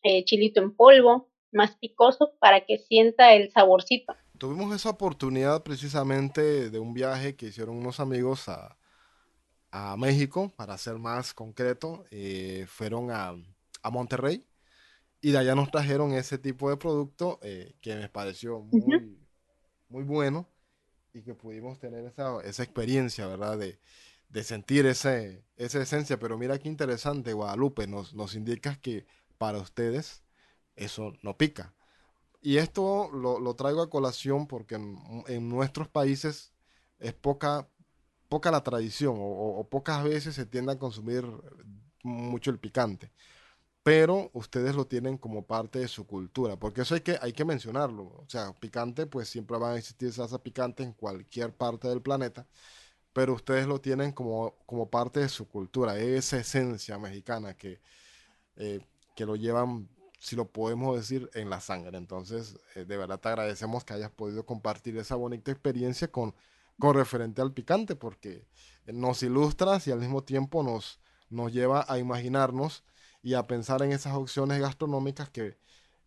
eh, 0.03 0.23
chilito 0.25 0.61
en 0.61 0.75
polvo, 0.75 1.29
más 1.51 1.75
picoso, 1.77 2.33
para 2.39 2.65
que 2.65 2.77
sienta 2.77 3.33
el 3.33 3.51
saborcito. 3.51 4.15
Tuvimos 4.37 4.73
esa 4.73 4.89
oportunidad 4.89 5.63
precisamente 5.63 6.69
de 6.69 6.79
un 6.79 6.93
viaje 6.93 7.35
que 7.35 7.47
hicieron 7.47 7.77
unos 7.77 7.99
amigos 7.99 8.49
a, 8.49 8.77
a 9.71 9.95
México, 9.97 10.53
para 10.55 10.77
ser 10.77 10.99
más 10.99 11.33
concreto, 11.33 12.05
eh, 12.11 12.65
fueron 12.67 13.11
a, 13.11 13.33
a, 13.81 13.89
Monterrey 13.89 14.45
y 15.21 15.31
de 15.31 15.37
allá 15.37 15.55
nos 15.55 15.71
trajeron 15.71 16.13
ese 16.13 16.37
tipo 16.37 16.69
de 16.69 16.77
producto 16.77 17.39
eh, 17.41 17.75
que 17.81 17.95
me 17.95 18.09
pareció 18.09 18.59
muy, 18.59 19.17
muy 19.87 20.03
bueno 20.03 20.49
y 21.13 21.21
que 21.21 21.33
pudimos 21.33 21.79
tener 21.79 22.05
esa, 22.05 22.41
esa 22.43 22.63
experiencia, 22.63 23.27
¿verdad? 23.27 23.57
De, 23.57 23.79
de 24.29 24.43
sentir 24.43 24.85
ese, 24.85 25.43
esa 25.57 25.81
esencia. 25.81 26.19
Pero 26.19 26.37
mira 26.37 26.57
qué 26.59 26.69
interesante, 26.69 27.33
Guadalupe, 27.33 27.87
nos, 27.87 28.13
nos 28.13 28.35
indicas 28.35 28.77
que 28.77 29.05
para 29.37 29.59
ustedes 29.59 30.23
eso 30.75 31.13
no 31.21 31.37
pica. 31.37 31.73
Y 32.41 32.57
esto 32.57 33.09
lo, 33.11 33.39
lo 33.39 33.55
traigo 33.55 33.81
a 33.81 33.89
colación 33.89 34.47
porque 34.47 34.75
en, 34.75 34.97
en, 35.27 35.47
nuestros 35.47 35.87
países 35.87 36.53
es 36.99 37.13
poca 37.13 37.69
poca 38.31 38.49
la 38.49 38.63
tradición 38.63 39.17
o, 39.19 39.67
pocas 39.69 40.01
veces 40.05 40.35
se 40.35 40.45
tiende 40.45 40.71
a 40.71 40.79
consumir 40.79 41.25
mucho 42.01 42.49
el 42.49 42.59
picante. 42.59 43.11
Pero 43.83 44.31
ustedes 44.33 44.73
lo 44.75 44.85
tienen 44.87 45.17
como 45.17 45.45
parte 45.45 45.79
de 45.79 45.89
su 45.89 46.07
cultura, 46.07 46.57
porque 46.57 46.81
eso 46.81 46.95
hay 46.95 47.01
que, 47.01 47.17
hay 47.21 47.33
que 47.33 47.43
mencionarlo. 47.45 48.03
O 48.03 48.25
sea, 48.29 48.53
picante, 48.53 49.05
pues 49.05 49.27
siempre 49.27 49.57
van 49.57 49.73
a 49.73 49.77
existir 49.77 50.13
salsa 50.13 50.41
picante 50.41 50.81
en 50.83 50.93
cualquier 50.93 51.53
parte 51.53 51.89
del 51.89 52.01
planeta, 52.01 52.47
pero 53.13 53.33
ustedes 53.33 53.67
lo 53.67 53.81
tienen 53.81 54.13
como, 54.13 54.55
como 54.65 54.89
parte 54.89 55.19
de 55.19 55.29
su 55.29 55.47
cultura, 55.49 55.97
esa 55.99 56.37
esencia 56.39 56.97
mexicana 56.99 57.55
que, 57.55 57.81
eh, 58.57 58.79
que 59.15 59.25
lo 59.25 59.35
llevan 59.35 59.89
si 60.19 60.35
lo 60.35 60.47
podemos 60.47 60.95
decir, 60.95 61.29
en 61.33 61.49
la 61.49 61.59
sangre. 61.61 61.97
Entonces, 61.97 62.57
eh, 62.75 62.85
de 62.85 62.97
verdad 62.97 63.19
te 63.19 63.29
agradecemos 63.29 63.83
que 63.83 63.93
hayas 63.93 64.11
podido 64.11 64.45
compartir 64.45 64.97
esa 64.97 65.15
bonita 65.15 65.51
experiencia 65.51 66.09
con, 66.11 66.35
con 66.79 66.95
referente 66.95 67.41
al 67.41 67.53
picante, 67.53 67.95
porque 67.95 68.47
nos 68.85 69.23
ilustras 69.23 69.87
y 69.87 69.91
al 69.91 69.99
mismo 69.99 70.23
tiempo 70.23 70.63
nos, 70.63 70.99
nos 71.29 71.51
lleva 71.51 71.85
a 71.87 71.99
imaginarnos 71.99 72.83
y 73.21 73.35
a 73.35 73.47
pensar 73.47 73.81
en 73.83 73.91
esas 73.91 74.15
opciones 74.15 74.59
gastronómicas 74.59 75.29
que, 75.29 75.57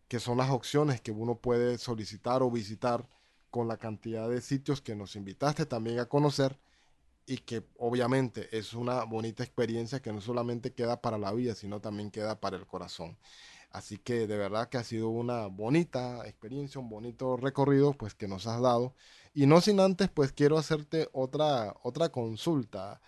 que 0.08 0.20
son 0.20 0.38
las 0.38 0.50
opciones 0.50 1.00
que 1.00 1.12
uno 1.12 1.36
puede 1.38 1.78
solicitar 1.78 2.42
o 2.42 2.50
visitar 2.50 3.08
con 3.50 3.68
la 3.68 3.76
cantidad 3.76 4.28
de 4.28 4.40
sitios 4.40 4.80
que 4.80 4.96
nos 4.96 5.14
invitaste 5.14 5.66
también 5.66 6.00
a 6.00 6.06
conocer 6.06 6.58
y 7.26 7.38
que 7.38 7.64
obviamente 7.78 8.48
es 8.56 8.74
una 8.74 9.04
bonita 9.04 9.42
experiencia 9.42 10.02
que 10.02 10.12
no 10.12 10.20
solamente 10.20 10.74
queda 10.74 11.00
para 11.00 11.18
la 11.18 11.32
vida, 11.32 11.54
sino 11.54 11.80
también 11.80 12.10
queda 12.10 12.40
para 12.40 12.56
el 12.56 12.66
corazón. 12.66 13.16
Así 13.74 13.98
que 13.98 14.28
de 14.28 14.36
verdad 14.36 14.68
que 14.68 14.78
ha 14.78 14.84
sido 14.84 15.08
una 15.08 15.48
bonita 15.48 16.24
experiencia, 16.28 16.80
un 16.80 16.88
bonito 16.88 17.36
recorrido 17.36 17.92
pues 17.92 18.14
que 18.14 18.28
nos 18.28 18.46
has 18.46 18.62
dado. 18.62 18.94
Y 19.34 19.46
no 19.46 19.60
sin 19.60 19.80
antes 19.80 20.08
pues 20.08 20.30
quiero 20.30 20.58
hacerte 20.58 21.08
otra, 21.12 21.74
otra 21.82 22.10
consulta, 22.10 23.00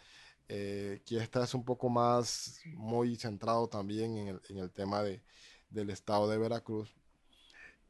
eh, 0.49 1.03
que 1.07 1.19
esta 1.19 1.45
es 1.45 1.55
un 1.55 1.65
poco 1.65 1.89
más 1.89 2.59
muy 2.75 3.15
centrado 3.15 3.69
también 3.69 4.17
en 4.17 4.27
el, 4.27 4.41
en 4.49 4.59
el 4.59 4.73
tema 4.73 5.05
de, 5.05 5.23
del 5.71 5.89
estado 5.91 6.29
de 6.29 6.37
Veracruz. 6.37 6.93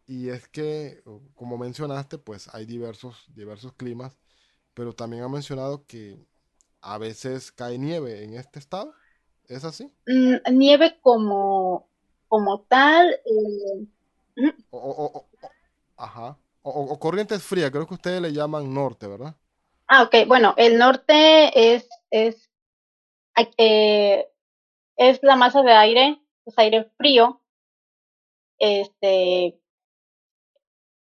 Y 0.06 0.28
es 0.28 0.46
que, 0.46 1.02
como 1.34 1.56
mencionaste, 1.56 2.18
pues 2.18 2.54
hay 2.54 2.66
diversos, 2.66 3.24
diversos 3.34 3.72
climas, 3.72 4.18
pero 4.74 4.92
también 4.92 5.22
ha 5.22 5.30
mencionado 5.30 5.86
que 5.86 6.18
a 6.82 6.98
veces 6.98 7.52
cae 7.52 7.78
nieve 7.78 8.22
en 8.22 8.34
este 8.34 8.58
estado. 8.58 8.92
¿Es 9.48 9.64
así? 9.64 9.90
Mm, 10.06 10.58
nieve 10.58 10.98
como 11.00 11.88
como 12.36 12.60
tal. 12.68 13.18
Eh, 13.24 13.86
o, 14.70 15.24
ajá. 15.96 16.36
O, 16.60 16.98
corrientes 16.98 17.42
frías, 17.42 17.70
creo 17.70 17.86
que 17.86 17.94
ustedes 17.94 18.20
le 18.20 18.32
llaman 18.32 18.74
norte, 18.74 19.06
¿verdad? 19.06 19.34
Ah, 19.86 20.02
ok. 20.02 20.26
Bueno, 20.26 20.52
el 20.58 20.76
norte 20.76 21.74
es, 21.74 21.88
es, 22.10 22.50
eh, 23.56 24.28
es 24.96 25.22
la 25.22 25.36
masa 25.36 25.62
de 25.62 25.72
aire, 25.72 26.20
es 26.44 26.58
aire 26.58 26.90
frío. 26.98 27.40
Este, 28.58 29.58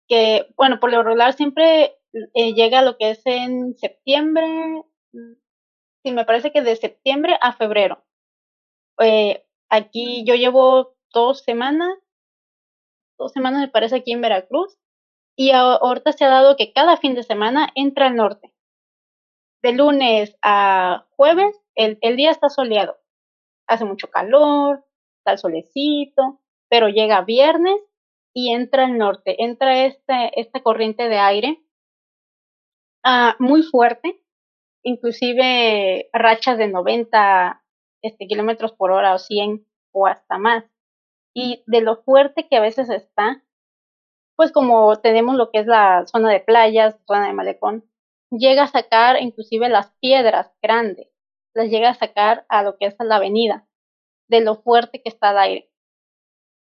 que, 0.07 0.47
bueno, 0.55 0.79
por 0.79 0.91
lo 0.91 1.03
regular 1.03 1.33
siempre 1.33 1.97
eh, 2.33 2.53
llega 2.53 2.81
lo 2.81 2.97
que 2.97 3.11
es 3.11 3.21
en 3.25 3.75
septiembre, 3.77 4.45
mm, 5.11 5.33
sí, 6.03 6.11
me 6.11 6.23
parece 6.23 6.53
que 6.53 6.61
de 6.61 6.77
septiembre 6.77 7.37
a 7.41 7.51
febrero. 7.51 8.05
aquí 9.69 10.23
yo 10.25 10.35
llevo 10.35 10.98
dos 11.13 11.43
semanas, 11.43 11.97
dos 13.17 13.31
semanas 13.31 13.61
me 13.61 13.67
parece 13.67 13.97
aquí 13.97 14.11
en 14.11 14.21
Veracruz, 14.21 14.77
y 15.35 15.51
ahorita 15.51 16.11
se 16.11 16.25
ha 16.25 16.29
dado 16.29 16.57
que 16.57 16.73
cada 16.73 16.97
fin 16.97 17.15
de 17.15 17.23
semana 17.23 17.69
entra 17.73 18.07
al 18.07 18.17
norte. 18.17 18.53
De 19.61 19.71
lunes 19.71 20.35
a 20.41 21.07
jueves, 21.15 21.57
el, 21.75 21.97
día 22.17 22.31
está 22.31 22.49
soleado. 22.49 22.97
Hace 23.65 23.85
mucho 23.85 24.09
calor, 24.09 24.85
está 25.19 25.31
el 25.31 25.37
solecito, 25.37 26.41
pero 26.69 26.89
llega 26.89 27.21
viernes 27.21 27.79
y 28.33 28.53
entra 28.53 28.83
al 28.83 28.97
norte, 28.97 29.41
entra 29.41 29.85
este, 29.85 30.39
esta 30.39 30.61
corriente 30.61 31.07
de 31.07 31.19
aire 31.19 31.63
ah, 33.05 33.37
muy 33.39 33.63
fuerte, 33.63 34.21
inclusive 34.83 36.09
rachas 36.11 36.57
de 36.57 36.67
90 36.67 37.63
este, 38.01 38.27
kilómetros 38.27 38.73
por 38.73 38.91
hora 38.91 39.13
o 39.13 39.19
100 39.19 39.65
o 39.91 40.05
hasta 40.05 40.37
más 40.37 40.65
y 41.33 41.63
de 41.67 41.81
lo 41.81 41.97
fuerte 41.97 42.47
que 42.47 42.57
a 42.57 42.61
veces 42.61 42.89
está, 42.89 43.43
pues 44.35 44.51
como 44.51 44.95
tenemos 44.99 45.35
lo 45.35 45.51
que 45.51 45.59
es 45.59 45.67
la 45.67 46.05
zona 46.07 46.31
de 46.31 46.39
playas, 46.39 46.97
zona 47.05 47.27
de 47.27 47.33
malecón, 47.33 47.89
llega 48.31 48.63
a 48.63 48.67
sacar 48.67 49.21
inclusive 49.21 49.69
las 49.69 49.91
piedras 49.99 50.51
grandes, 50.61 51.09
las 51.53 51.69
llega 51.69 51.89
a 51.89 51.95
sacar 51.95 52.45
a 52.49 52.63
lo 52.63 52.77
que 52.77 52.85
es 52.85 52.95
la 52.99 53.17
avenida, 53.17 53.67
de 54.29 54.41
lo 54.41 54.55
fuerte 54.55 55.01
que 55.01 55.09
está 55.09 55.31
el 55.31 55.37
aire. 55.39 55.71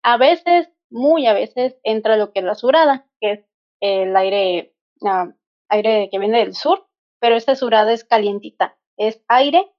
A 0.03 0.17
veces, 0.17 0.69
muy 0.89 1.25
a 1.27 1.33
veces, 1.33 1.77
entra 1.83 2.17
lo 2.17 2.31
que 2.31 2.39
es 2.39 2.45
la 2.45 2.55
surada, 2.55 3.07
que 3.19 3.31
es 3.31 3.45
el 3.81 4.15
aire, 4.15 4.75
ah, 5.05 5.33
aire 5.69 6.09
que 6.11 6.19
viene 6.19 6.39
del 6.39 6.55
sur, 6.55 6.87
pero 7.19 7.35
esta 7.35 7.55
surada 7.55 7.91
es 7.91 8.03
calientita, 8.03 8.77
es 8.97 9.23
aire, 9.27 9.71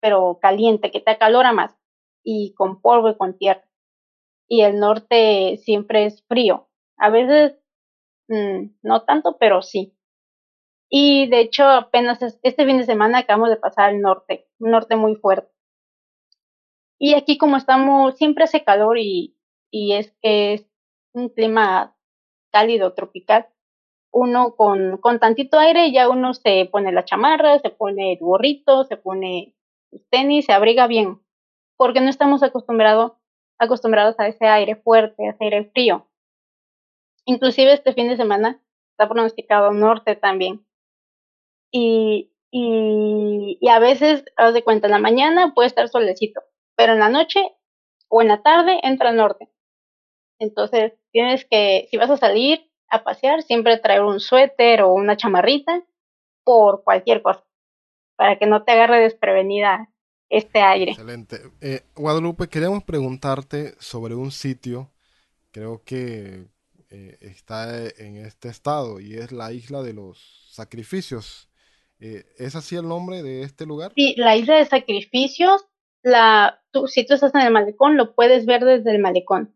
pero 0.00 0.38
caliente, 0.40 0.90
que 0.90 1.00
te 1.00 1.10
acalora 1.10 1.52
más, 1.52 1.76
y 2.22 2.54
con 2.54 2.80
polvo 2.80 3.08
y 3.08 3.16
con 3.16 3.36
tierra 3.38 3.69
y 4.50 4.62
el 4.62 4.80
norte 4.80 5.58
siempre 5.58 6.06
es 6.06 6.24
frío. 6.26 6.68
A 6.98 7.08
veces 7.08 7.56
mm, 8.28 8.72
no 8.82 9.04
tanto, 9.04 9.38
pero 9.38 9.62
sí. 9.62 9.96
Y 10.90 11.28
de 11.28 11.40
hecho, 11.40 11.64
apenas 11.64 12.20
este 12.20 12.66
fin 12.66 12.78
de 12.78 12.84
semana 12.84 13.18
acabamos 13.18 13.50
de 13.50 13.56
pasar 13.56 13.90
al 13.90 14.00
norte, 14.00 14.48
un 14.58 14.72
norte 14.72 14.96
muy 14.96 15.14
fuerte. 15.14 15.52
Y 16.98 17.14
aquí 17.14 17.38
como 17.38 17.56
estamos, 17.56 18.16
siempre 18.16 18.44
hace 18.44 18.64
calor 18.64 18.98
y, 18.98 19.38
y 19.70 19.94
es 19.94 20.12
es 20.20 20.66
un 21.14 21.28
clima 21.28 21.96
cálido, 22.52 22.92
tropical. 22.94 23.46
Uno 24.12 24.56
con, 24.56 24.98
con 24.98 25.20
tantito 25.20 25.60
aire 25.60 25.92
ya 25.92 26.08
uno 26.08 26.34
se 26.34 26.68
pone 26.72 26.90
la 26.90 27.04
chamarra, 27.04 27.60
se 27.60 27.70
pone 27.70 28.14
el 28.14 28.18
gorrito, 28.18 28.82
se 28.84 28.96
pone 28.96 29.54
tenis, 30.10 30.46
se 30.46 30.52
abriga 30.52 30.88
bien, 30.88 31.20
porque 31.76 32.00
no 32.00 32.10
estamos 32.10 32.42
acostumbrados 32.42 33.19
acostumbrados 33.60 34.18
a 34.18 34.26
ese 34.26 34.46
aire 34.46 34.74
fuerte, 34.74 35.26
a 35.26 35.30
ese 35.30 35.44
aire 35.44 35.70
frío. 35.72 36.08
Inclusive 37.26 37.74
este 37.74 37.92
fin 37.92 38.08
de 38.08 38.16
semana 38.16 38.60
está 38.92 39.08
pronosticado 39.08 39.70
norte 39.72 40.16
también. 40.16 40.66
Y, 41.70 42.32
y, 42.50 43.68
a 43.68 43.78
veces, 43.78 44.24
haz 44.36 44.54
de 44.54 44.64
cuenta, 44.64 44.88
en 44.88 44.92
la 44.92 44.98
mañana 44.98 45.52
puede 45.54 45.68
estar 45.68 45.88
solecito, 45.88 46.40
pero 46.74 46.94
en 46.94 46.98
la 46.98 47.10
noche 47.10 47.54
o 48.08 48.22
en 48.22 48.28
la 48.28 48.42
tarde 48.42 48.80
entra 48.82 49.10
el 49.10 49.16
norte. 49.16 49.48
Entonces 50.40 50.94
tienes 51.12 51.44
que, 51.44 51.86
si 51.90 51.96
vas 51.98 52.10
a 52.10 52.16
salir 52.16 52.68
a 52.88 53.04
pasear, 53.04 53.42
siempre 53.42 53.78
traer 53.78 54.02
un 54.02 54.18
suéter 54.18 54.82
o 54.82 54.92
una 54.92 55.16
chamarrita 55.16 55.84
por 56.44 56.82
cualquier 56.82 57.22
cosa, 57.22 57.44
para 58.16 58.38
que 58.38 58.46
no 58.46 58.64
te 58.64 58.72
agarre 58.72 59.00
desprevenida 59.00 59.89
este 60.30 60.60
aire. 60.60 60.92
Excelente. 60.92 61.40
Eh, 61.60 61.82
Guadalupe, 61.96 62.48
queremos 62.48 62.84
preguntarte 62.84 63.74
sobre 63.78 64.14
un 64.14 64.30
sitio, 64.30 64.90
creo 65.50 65.82
que 65.84 66.46
eh, 66.90 67.18
está 67.20 67.88
en 67.98 68.16
este 68.16 68.48
estado 68.48 69.00
y 69.00 69.14
es 69.14 69.32
la 69.32 69.52
isla 69.52 69.82
de 69.82 69.92
los 69.92 70.48
sacrificios. 70.52 71.48
Eh, 71.98 72.24
¿Es 72.38 72.54
así 72.54 72.76
el 72.76 72.88
nombre 72.88 73.22
de 73.22 73.42
este 73.42 73.66
lugar? 73.66 73.92
Sí, 73.94 74.14
la 74.16 74.36
isla 74.36 74.56
de 74.56 74.64
sacrificios, 74.64 75.66
la, 76.02 76.62
tú, 76.70 76.86
si 76.86 77.04
tú 77.04 77.14
estás 77.14 77.34
en 77.34 77.42
el 77.42 77.52
malecón, 77.52 77.96
lo 77.96 78.14
puedes 78.14 78.46
ver 78.46 78.64
desde 78.64 78.92
el 78.92 79.00
malecón. 79.00 79.54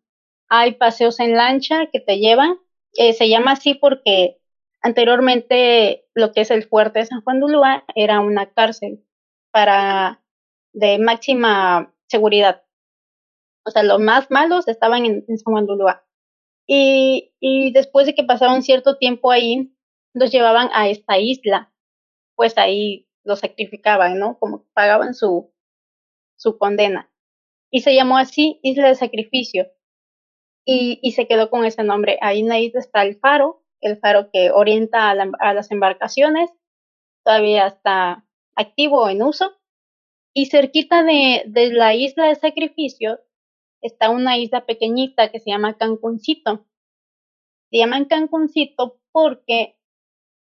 Hay 0.49 0.75
paseos 0.75 1.21
en 1.21 1.35
lancha 1.37 1.87
que 1.91 2.01
te 2.01 2.19
llevan. 2.19 2.59
se 2.93 3.29
llama 3.29 3.53
así 3.53 3.75
porque 3.75 4.39
anteriormente 4.83 6.05
lo 6.15 6.33
que 6.33 6.43
es 6.43 6.51
el 6.51 6.65
fuerte 6.65 6.99
de 6.99 7.07
San 7.07 7.23
Juan 7.23 7.39
de 7.39 7.47
Ulúa 7.47 7.85
era 7.95 8.21
una 8.21 8.53
cárcel 8.53 9.03
para 9.51 10.24
de 10.75 10.99
máxima 10.99 11.95
seguridad. 12.09 12.63
O 13.65 13.71
sea, 13.71 13.83
los 13.83 14.01
más 14.01 14.31
malos 14.31 14.69
estaban 14.69 15.07
en, 15.07 15.25
San 15.39 15.55
Juan 15.55 15.67
Y, 16.67 17.33
y 17.41 17.73
después 17.73 18.07
de 18.07 18.15
que 18.15 18.25
pasaban 18.25 18.63
cierto 18.63 18.99
tiempo 18.99 19.31
ahí, 19.31 19.75
los 20.13 20.31
llevaban 20.31 20.69
a 20.75 20.89
esta 20.89 21.19
isla. 21.19 21.73
Pues 22.37 22.59
ahí 22.59 23.09
los 23.25 23.41
sacrificaban, 23.41 24.19
¿no? 24.19 24.39
Como 24.39 24.67
pagaban 24.75 25.15
su, 25.15 25.53
su 26.37 26.59
condena. 26.59 27.11
Y 27.71 27.81
se 27.81 27.95
llamó 27.95 28.19
así 28.19 28.61
Isla 28.63 28.89
de 28.89 28.95
Sacrificio. 28.97 29.67
Y, 30.67 31.13
se 31.13 31.27
quedó 31.27 31.51
con 31.51 31.65
ese 31.65 31.85
nombre. 31.85 32.19
Ahí 32.23 32.41
en 32.41 32.49
la 32.49 32.59
isla 32.59 32.81
está 32.81 33.03
el 33.03 33.19
faro, 33.19 33.63
el 33.81 33.99
faro 33.99 34.31
que 34.33 34.51
orienta 34.51 35.11
a 35.11 35.55
las 35.55 35.71
embarcaciones. 35.71 36.51
Todavía 37.23 37.67
está 37.67 38.25
activo 38.57 39.09
en 39.09 39.23
uso 39.23 39.53
y 40.35 40.47
cerquita 40.47 41.05
de, 41.05 41.45
la 41.73 41.95
isla 41.95 42.27
de 42.27 42.35
sacrificio 42.35 43.21
está 43.81 44.11
una 44.11 44.37
isla 44.37 44.67
pequeñita 44.67 45.31
que 45.31 45.39
se 45.39 45.51
llama 45.51 45.79
Cancuncito. 45.79 46.67
Se 47.71 47.79
llaman 47.79 48.07
Cancuncito 48.07 49.01
porque 49.13 49.79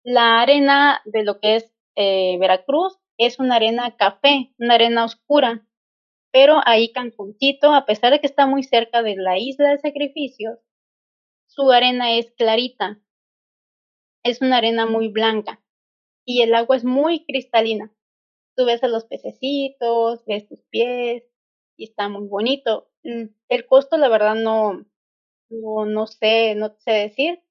la 0.03 0.41
arena 0.41 1.01
de 1.05 1.23
lo 1.23 1.39
que 1.39 1.55
es 1.55 1.73
eh, 1.95 2.37
Veracruz 2.39 2.99
es 3.17 3.39
una 3.39 3.55
arena 3.55 3.97
café, 3.97 4.53
una 4.59 4.75
arena 4.75 5.05
oscura, 5.05 5.67
pero 6.31 6.61
ahí 6.65 6.91
Cancuncito, 6.93 7.73
a 7.73 7.85
pesar 7.85 8.11
de 8.13 8.19
que 8.19 8.27
está 8.27 8.45
muy 8.45 8.63
cerca 8.63 9.01
de 9.01 9.15
la 9.15 9.39
isla 9.39 9.71
de 9.71 9.79
sacrificios, 9.79 10.59
su 11.47 11.71
arena 11.71 12.13
es 12.13 12.31
clarita, 12.37 13.01
es 14.23 14.41
una 14.41 14.57
arena 14.57 14.85
muy 14.85 15.07
blanca 15.07 15.63
y 16.25 16.43
el 16.43 16.53
agua 16.53 16.75
es 16.75 16.85
muy 16.85 17.25
cristalina. 17.25 17.91
Tú 18.60 18.66
ves 18.66 18.84
a 18.84 18.89
los 18.89 19.05
pececitos, 19.05 20.26
ves 20.26 20.45
tus 20.49 20.60
pies 20.64 21.24
y 21.78 21.86
está 21.86 22.10
muy 22.10 22.28
bonito. 22.28 22.89
Mm, 23.05 23.28
el 23.47 23.66
costo, 23.66 23.95
la 23.95 24.10
verdad, 24.10 24.36
no, 24.36 24.86
no, 25.49 25.86
no 25.86 26.07
sé, 26.07 26.55
no 26.55 26.76
sé 26.80 26.91
decir, 26.91 27.41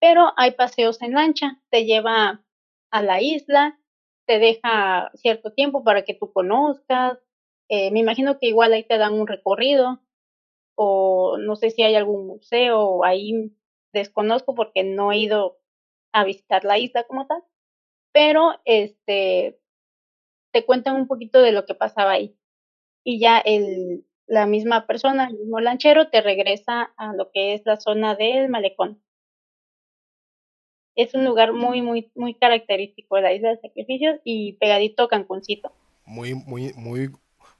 pero 0.00 0.32
hay 0.38 0.52
paseos 0.52 1.02
en 1.02 1.12
lancha, 1.12 1.60
te 1.68 1.84
lleva 1.84 2.42
a 2.90 3.02
la 3.02 3.20
isla, 3.20 3.78
te 4.26 4.38
deja 4.38 5.10
cierto 5.16 5.52
tiempo 5.52 5.84
para 5.84 6.06
que 6.06 6.14
tú 6.14 6.32
conozcas. 6.32 7.18
Eh, 7.68 7.90
me 7.90 8.00
imagino 8.00 8.38
que 8.38 8.46
igual 8.46 8.72
ahí 8.72 8.84
te 8.84 8.96
dan 8.96 9.12
un 9.12 9.26
recorrido 9.26 10.00
o 10.76 11.36
no 11.38 11.56
sé 11.56 11.72
si 11.72 11.82
hay 11.82 11.94
algún 11.94 12.26
museo 12.26 13.04
ahí 13.04 13.52
desconozco 13.92 14.54
porque 14.54 14.82
no 14.84 15.12
he 15.12 15.18
ido 15.18 15.58
a 16.12 16.24
visitar 16.24 16.64
la 16.64 16.78
isla 16.78 17.04
como 17.04 17.26
tal, 17.26 17.42
pero 18.12 18.54
este 18.64 19.60
te 20.54 20.64
cuentan 20.64 20.94
un 20.94 21.08
poquito 21.08 21.42
de 21.42 21.52
lo 21.52 21.66
que 21.66 21.74
pasaba 21.74 22.12
ahí 22.12 22.38
y 23.02 23.18
ya 23.18 23.38
el 23.38 24.06
la 24.26 24.46
misma 24.46 24.86
persona, 24.86 25.26
el 25.26 25.38
mismo 25.38 25.60
lanchero 25.60 26.08
te 26.08 26.22
regresa 26.22 26.94
a 26.96 27.12
lo 27.12 27.30
que 27.30 27.52
es 27.52 27.62
la 27.66 27.76
zona 27.76 28.14
del 28.14 28.48
malecón. 28.48 29.02
Es 30.96 31.12
un 31.12 31.26
lugar 31.26 31.52
muy, 31.52 31.82
muy, 31.82 32.10
muy 32.14 32.34
característico 32.34 33.16
de 33.16 33.22
la 33.22 33.34
isla 33.34 33.50
de 33.50 33.60
sacrificios 33.60 34.20
y 34.24 34.54
pegadito 34.54 35.08
Cancuncito. 35.08 35.72
Muy, 36.06 36.34
muy, 36.34 36.72
muy, 36.74 37.10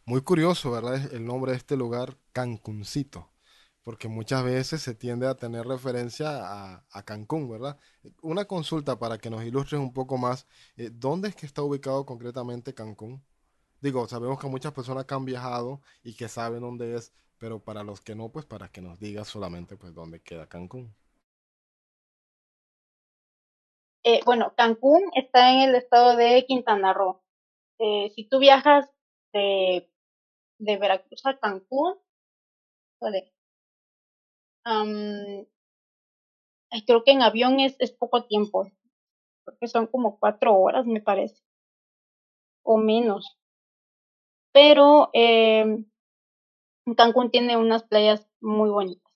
muy 0.07 0.23
curioso, 0.23 0.71
¿verdad? 0.71 1.13
El 1.13 1.27
nombre 1.27 1.53
de 1.53 1.59
este 1.59 1.77
lugar, 1.77 2.17
Cancuncito 2.33 3.34
porque 3.85 4.09
muchas 4.09 4.43
veces 4.43 4.83
se 4.83 4.95
tiende 4.95 5.29
a 5.29 5.37
tener 5.37 5.67
referencia 5.67 6.29
a, 6.91 7.03
Cancún, 7.05 7.49
¿verdad? 7.51 7.79
Una 8.23 8.47
consulta 8.47 8.99
para 8.99 9.19
que 9.19 9.31
nos 9.31 9.45
ilustres 9.45 9.81
un 9.81 9.93
poco 9.93 10.17
más, 10.17 10.47
eh, 10.77 10.91
¿dónde 10.91 11.29
es 11.29 11.37
que 11.37 11.47
está 11.47 11.63
ubicado 11.63 12.07
concretamente 12.07 12.75
Cancún? 12.75 13.23
Digo, 13.81 14.09
sabemos 14.09 14.41
que 14.41 14.49
muchas 14.49 14.73
personas 14.73 15.05
que 15.05 15.15
han 15.15 15.27
viajado 15.27 15.83
y 16.03 16.17
que 16.17 16.29
saben 16.29 16.63
dónde 16.63 16.97
es, 16.97 17.13
pero 17.39 17.61
para 17.63 17.85
los 17.85 18.01
que 18.01 18.15
no, 18.15 18.31
pues 18.31 18.47
para 18.47 18.69
que 18.71 18.81
nos 18.81 18.99
digas 18.99 19.29
solamente 19.29 19.77
pues 19.77 19.95
dónde 19.95 20.23
queda 20.23 20.49
Cancún. 20.49 20.95
Eh, 24.03 24.21
bueno, 24.25 24.55
Cancún 24.57 25.03
está 25.15 25.53
en 25.53 25.69
el 25.69 25.75
estado 25.75 26.17
de 26.17 26.45
Quintana 26.47 26.95
Roo. 26.95 27.23
Eh, 27.79 28.11
si 28.15 28.25
tú 28.25 28.39
viajas 28.39 28.89
de, 29.35 29.91
de 30.59 30.77
Veracruz 30.79 31.27
a 31.27 31.39
Cancún, 31.39 31.97
creo 36.87 37.05
que 37.05 37.13
en 37.13 37.23
avión 37.23 37.61
es, 37.61 37.77
es 37.79 37.93
poco 37.93 38.25
tiempo, 38.25 38.71
porque 39.45 39.69
son 39.69 39.87
como 39.87 40.19
cuatro 40.19 40.55
horas, 40.57 40.87
me 40.87 41.01
parece, 41.01 41.43
o 42.63 42.79
menos. 42.79 43.39
Pero 44.53 45.11
eh, 45.13 45.85
Cancún 46.97 47.31
tiene 47.31 47.57
unas 47.57 47.85
playas 47.85 48.29
muy 48.41 48.71
bonitas. 48.71 49.13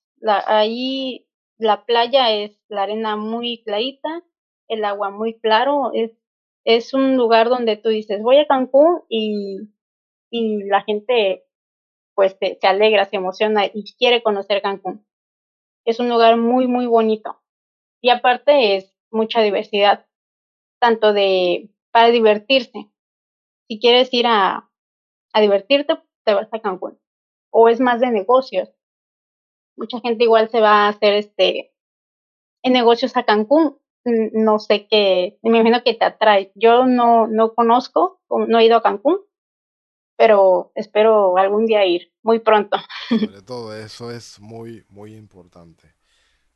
Ahí 0.46 1.28
la 1.58 1.84
playa 1.84 2.32
es 2.32 2.60
la 2.68 2.82
arena 2.82 3.16
muy 3.16 3.62
clarita, 3.62 4.24
el 4.68 4.84
agua 4.84 5.10
muy 5.10 5.38
claro, 5.38 5.92
es, 5.94 6.12
es 6.64 6.92
un 6.92 7.16
lugar 7.16 7.48
donde 7.48 7.76
tú 7.76 7.88
dices, 7.88 8.22
voy 8.22 8.38
a 8.38 8.46
Cancún 8.46 9.02
y, 9.08 9.58
y 10.30 10.64
la 10.64 10.82
gente 10.82 11.44
pues 12.14 12.36
se 12.40 12.66
alegra, 12.66 13.04
se 13.04 13.16
emociona 13.16 13.66
y 13.66 13.84
quiere 13.96 14.22
conocer 14.24 14.60
Cancún 14.60 15.06
es 15.88 16.00
un 16.00 16.10
lugar 16.10 16.36
muy, 16.36 16.66
muy 16.66 16.86
bonito. 16.86 17.40
Y 18.02 18.10
aparte 18.10 18.76
es 18.76 18.94
mucha 19.10 19.40
diversidad, 19.40 20.06
tanto 20.78 21.14
de 21.14 21.70
para 21.90 22.08
divertirse. 22.08 22.90
Si 23.66 23.80
quieres 23.80 24.12
ir 24.12 24.26
a, 24.26 24.70
a 25.32 25.40
divertirte, 25.40 25.94
te 26.26 26.34
vas 26.34 26.48
a 26.52 26.60
Cancún. 26.60 27.00
O 27.50 27.70
es 27.70 27.80
más 27.80 28.00
de 28.00 28.10
negocios. 28.10 28.70
Mucha 29.78 30.00
gente 30.00 30.24
igual 30.24 30.50
se 30.50 30.60
va 30.60 30.84
a 30.84 30.88
hacer 30.88 31.14
este 31.14 31.72
en 32.62 32.74
negocios 32.74 33.16
a 33.16 33.22
Cancún. 33.22 33.78
No 34.04 34.58
sé 34.58 34.88
qué, 34.88 35.38
me 35.42 35.56
imagino 35.56 35.82
que 35.82 35.94
te 35.94 36.04
atrae. 36.04 36.52
Yo 36.54 36.84
no, 36.84 37.26
no 37.26 37.54
conozco, 37.54 38.20
no 38.28 38.58
he 38.58 38.66
ido 38.66 38.76
a 38.76 38.82
Cancún, 38.82 39.20
pero 40.18 40.72
espero 40.74 41.38
algún 41.38 41.64
día 41.64 41.86
ir, 41.86 42.12
muy 42.24 42.40
pronto. 42.40 42.76
Sobre 43.08 43.40
todo 43.46 43.74
eso 43.76 44.10
es 44.10 44.40
muy, 44.40 44.84
muy 44.88 45.14
importante. 45.14 45.94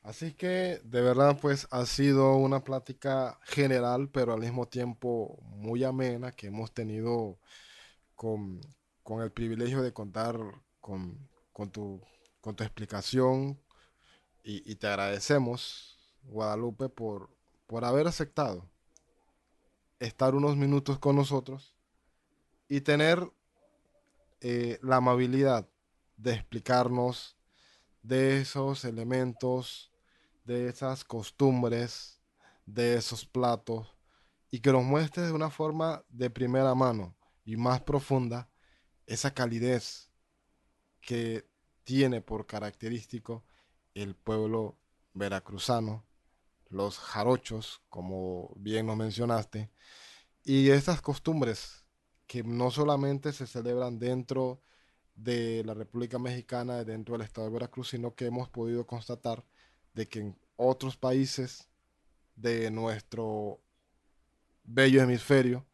Así 0.02 0.32
que 0.34 0.80
de 0.82 1.00
verdad 1.00 1.38
pues 1.40 1.68
ha 1.70 1.86
sido 1.86 2.34
una 2.34 2.64
plática 2.64 3.38
general, 3.44 4.08
pero 4.08 4.32
al 4.32 4.40
mismo 4.40 4.66
tiempo 4.66 5.38
muy 5.42 5.84
amena 5.84 6.32
que 6.32 6.48
hemos 6.48 6.72
tenido 6.72 7.38
con, 8.16 8.60
el 9.22 9.30
privilegio 9.30 9.80
de 9.80 9.92
contar 9.92 10.36
con, 10.80 11.28
tu, 11.70 12.00
con 12.40 12.56
tu 12.56 12.64
explicación 12.64 13.60
y, 14.42 14.74
te 14.74 14.88
agradecemos, 14.88 16.00
Guadalupe, 16.24 16.88
por, 16.88 17.30
por 17.68 17.84
haber 17.84 18.08
aceptado 18.08 18.68
estar 20.00 20.34
unos 20.34 20.56
minutos 20.56 20.98
con 20.98 21.14
nosotros 21.14 21.76
y 22.68 22.80
tener 22.80 23.30
eh, 24.44 24.80
la 24.82 24.96
amabilidad 24.96 25.68
de 26.16 26.32
explicarnos 26.32 27.36
de 28.02 28.40
esos 28.40 28.84
elementos, 28.84 29.92
de 30.44 30.68
esas 30.68 31.04
costumbres, 31.04 32.20
de 32.66 32.96
esos 32.96 33.24
platos, 33.24 33.96
y 34.50 34.58
que 34.58 34.72
nos 34.72 34.82
muestres 34.82 35.28
de 35.28 35.32
una 35.32 35.48
forma 35.48 36.04
de 36.08 36.28
primera 36.28 36.74
mano 36.74 37.16
y 37.44 37.56
más 37.56 37.82
profunda 37.82 38.50
esa 39.06 39.32
calidez 39.32 40.10
que 41.00 41.48
tiene 41.84 42.20
por 42.20 42.44
característico 42.44 43.44
el 43.94 44.16
pueblo 44.16 44.76
veracruzano, 45.14 46.04
los 46.68 46.98
jarochos, 46.98 47.80
como 47.88 48.52
bien 48.56 48.86
nos 48.86 48.96
mencionaste, 48.96 49.70
y 50.42 50.70
estas 50.70 51.00
costumbres 51.00 51.81
que 52.32 52.42
no 52.42 52.70
solamente 52.70 53.30
se 53.34 53.46
celebran 53.46 53.98
dentro 53.98 54.62
de 55.14 55.62
la 55.66 55.74
República 55.74 56.18
Mexicana, 56.18 56.82
dentro 56.82 57.12
del 57.12 57.26
estado 57.26 57.46
de 57.46 57.52
Veracruz, 57.52 57.90
sino 57.90 58.14
que 58.14 58.24
hemos 58.24 58.48
podido 58.48 58.86
constatar 58.86 59.44
de 59.92 60.08
que 60.08 60.20
en 60.20 60.38
otros 60.56 60.96
países 60.96 61.68
de 62.34 62.70
nuestro 62.70 63.60
bello 64.64 65.02
hemisferio 65.02 65.66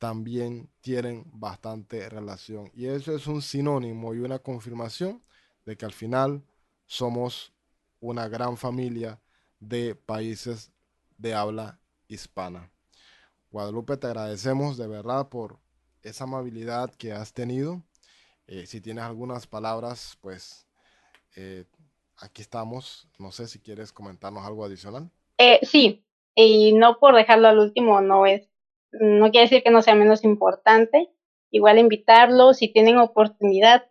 también 0.00 0.68
tienen 0.80 1.22
bastante 1.32 2.08
relación. 2.08 2.68
Y 2.74 2.86
eso 2.86 3.14
es 3.14 3.28
un 3.28 3.40
sinónimo 3.40 4.12
y 4.12 4.18
una 4.18 4.40
confirmación 4.40 5.22
de 5.64 5.76
que 5.76 5.84
al 5.84 5.92
final 5.92 6.42
somos 6.84 7.52
una 8.00 8.26
gran 8.26 8.56
familia 8.56 9.20
de 9.60 9.94
países 9.94 10.72
de 11.16 11.32
habla 11.32 11.78
hispana. 12.08 12.72
Guadalupe, 13.52 13.96
te 13.96 14.08
agradecemos 14.08 14.76
de 14.76 14.88
verdad 14.88 15.28
por 15.28 15.62
esa 16.02 16.24
amabilidad 16.24 16.90
que 16.94 17.12
has 17.12 17.32
tenido. 17.32 17.82
Eh, 18.46 18.66
si 18.66 18.80
tienes 18.80 19.04
algunas 19.04 19.46
palabras, 19.46 20.18
pues 20.20 20.66
eh, 21.36 21.64
aquí 22.18 22.42
estamos. 22.42 23.08
No 23.18 23.32
sé 23.32 23.46
si 23.46 23.58
quieres 23.58 23.92
comentarnos 23.92 24.44
algo 24.44 24.64
adicional. 24.64 25.10
Eh, 25.38 25.60
sí, 25.62 26.04
y 26.34 26.72
no 26.72 26.98
por 26.98 27.14
dejarlo 27.14 27.48
al 27.48 27.58
último, 27.58 28.00
no 28.00 28.26
es, 28.26 28.48
no 28.92 29.30
quiere 29.30 29.46
decir 29.46 29.62
que 29.62 29.70
no 29.70 29.82
sea 29.82 29.94
menos 29.94 30.24
importante. 30.24 31.10
Igual 31.50 31.78
invitarlos 31.78 32.58
si 32.58 32.72
tienen 32.72 32.98
oportunidad 32.98 33.84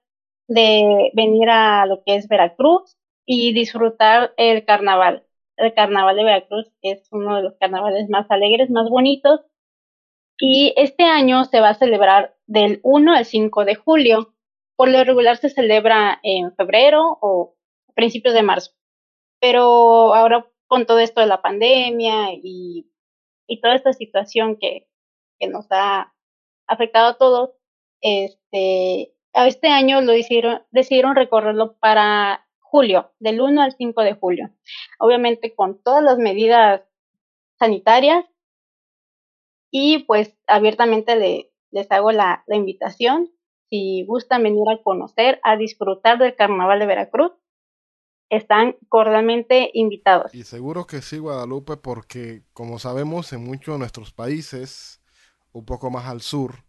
de 0.48 1.12
venir 1.14 1.50
a 1.50 1.86
lo 1.86 2.04
que 2.04 2.16
es 2.16 2.28
Veracruz 2.28 2.98
y 3.26 3.54
disfrutar 3.54 4.34
el 4.38 4.66
carnaval. 4.66 5.26
El 5.58 5.74
carnaval 5.74 6.16
de 6.16 6.24
Veracruz 6.24 6.72
es 6.82 7.08
uno 7.12 7.36
de 7.36 7.44
los 7.44 7.56
carnavales 7.60 8.10
más 8.10 8.30
alegres, 8.32 8.70
más 8.70 8.90
bonitos 8.90 9.42
y 10.44 10.74
este 10.76 11.04
año 11.04 11.46
se 11.46 11.62
va 11.62 11.70
a 11.70 11.76
celebrar 11.76 12.36
del 12.48 12.80
1 12.82 13.14
al 13.14 13.26
5 13.26 13.64
de 13.64 13.76
julio. 13.76 14.34
Por 14.76 14.90
lo 14.90 15.04
regular 15.04 15.38
se 15.38 15.52
celebra 15.52 16.20
en 16.24 16.56
febrero 16.56 17.20
o 17.22 17.56
principios 17.94 18.34
de 18.34 18.42
marzo. 18.42 18.72
Pero 19.40 20.16
ahora 20.16 20.52
con 20.66 20.88
todo 20.88 20.98
esto 20.98 21.22
de 21.22 21.28
la 21.28 21.44
pandemia 21.44 22.34
y, 22.34 22.88
toda 23.62 23.76
esta 23.76 23.94
situación 23.94 24.58
que, 24.58 24.88
nos 25.48 25.68
ha 25.72 26.12
afectado 26.68 27.10
a 27.10 27.18
todos, 27.18 27.52
este, 28.02 29.14
este 29.34 29.68
año 29.68 30.02
lo 30.02 30.14
decidieron 30.14 31.16
recorrerlo 31.16 31.78
para 31.78 32.48
julio, 32.60 33.12
del 33.20 33.42
1 33.42 33.62
al 33.62 33.74
5 33.74 34.02
de 34.02 34.14
julio. 34.14 34.50
Obviamente 34.98 35.54
con 35.54 35.84
todas 35.84 36.04
las 36.04 36.18
medidas 36.18 36.82
sanitarias 37.60 38.26
y 39.72 40.04
pues 40.04 40.36
abiertamente 40.48 41.16
le, 41.16 41.52
les 41.72 41.90
hago 41.92 42.12
la, 42.12 42.44
invitación. 42.48 43.32
Si 43.70 44.04
gustan 44.06 44.44
venir 44.44 44.66
a 44.70 44.84
conocer, 44.84 45.40
a 45.44 45.56
disfrutar 45.56 46.20
del 46.20 46.36
Carnaval 46.36 46.80
de 46.80 46.86
Veracruz, 46.86 47.32
están 48.30 48.76
cordialmente 48.90 49.72
invitados. 49.74 50.36
Y 50.36 50.44
seguro 50.44 50.86
que 50.86 51.02
sí, 51.02 51.18
Guadalupe, 51.18 51.78
porque 51.78 52.44
como 52.54 52.80
sabemos, 52.80 53.32
en 53.32 53.44
muchos 53.44 53.76
de 53.76 53.80
nuestros 53.80 54.12
países, 54.12 55.02
un 55.54 55.66
poco 55.66 55.90
más 55.90 56.06
al 56.06 56.22
sur, 56.22 56.66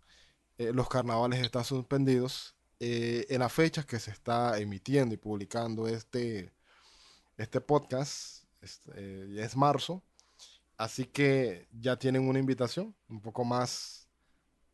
eh, 0.59 0.73
los 0.73 0.89
carnavales 0.89 1.41
están 1.41 1.65
suspendidos. 1.65 2.57
Eh, 2.79 3.27
en 3.31 3.41
las 3.41 3.53
fechas 3.53 3.85
que 3.85 3.99
se 4.01 4.11
está 4.11 4.59
emitiendo 4.59 5.15
y 5.15 5.19
publicando 5.19 5.87
este, 5.89 6.53
este 7.37 7.61
podcast, 7.61 8.45
es, 8.61 8.81
eh, 8.95 9.37
es 9.39 9.57
marzo, 9.57 10.05
así 10.83 11.07
que 11.07 11.69
ya 11.73 11.97
tienen 11.97 12.29
una 12.29 12.41
invitación 12.41 12.95
un 13.09 13.21
poco 13.21 13.45
más, 13.45 14.09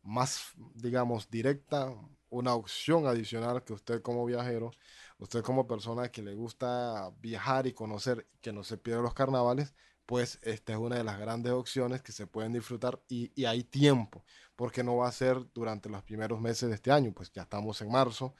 más, 0.01 0.53
digamos, 0.73 1.29
directa, 1.29 1.93
una 2.29 2.55
opción 2.55 3.05
adicional 3.07 3.63
que 3.63 3.73
usted 3.73 4.01
como 4.01 4.25
viajero 4.25 4.71
usted 5.19 5.43
como 5.43 5.67
persona 5.67 6.09
que 6.09 6.23
le 6.23 6.33
gusta 6.33 7.11
viajar 7.19 7.67
y 7.67 7.73
conocer, 7.73 8.27
que 8.41 8.53
no 8.53 8.63
se 8.63 8.77
pierda 8.77 9.01
los 9.01 9.13
carnavales, 9.13 9.75
pues 10.05 10.39
esta 10.41 10.73
es 10.73 10.79
una 10.79 10.95
de 10.95 11.03
las 11.03 11.19
grandes 11.19 11.51
opciones 11.51 12.01
que 12.01 12.11
se 12.11 12.25
pueden 12.25 12.53
disfrutar 12.53 13.01
y, 13.07 13.31
y, 13.35 13.45
hay 13.45 13.63
tiempo, 13.63 14.23
porque 14.55 14.83
no 14.83 14.95
va 14.97 15.09
a 15.09 15.11
ser 15.11 15.37
durante 15.53 15.89
los 15.89 16.01
primeros 16.03 16.39
meses 16.41 16.69
de 16.69 16.75
este 16.75 16.91
año, 16.91 17.13
pues 17.13 17.31
ya 17.31 17.43
estamos 17.43 17.81
en 17.81 17.91
marzo 17.91 18.33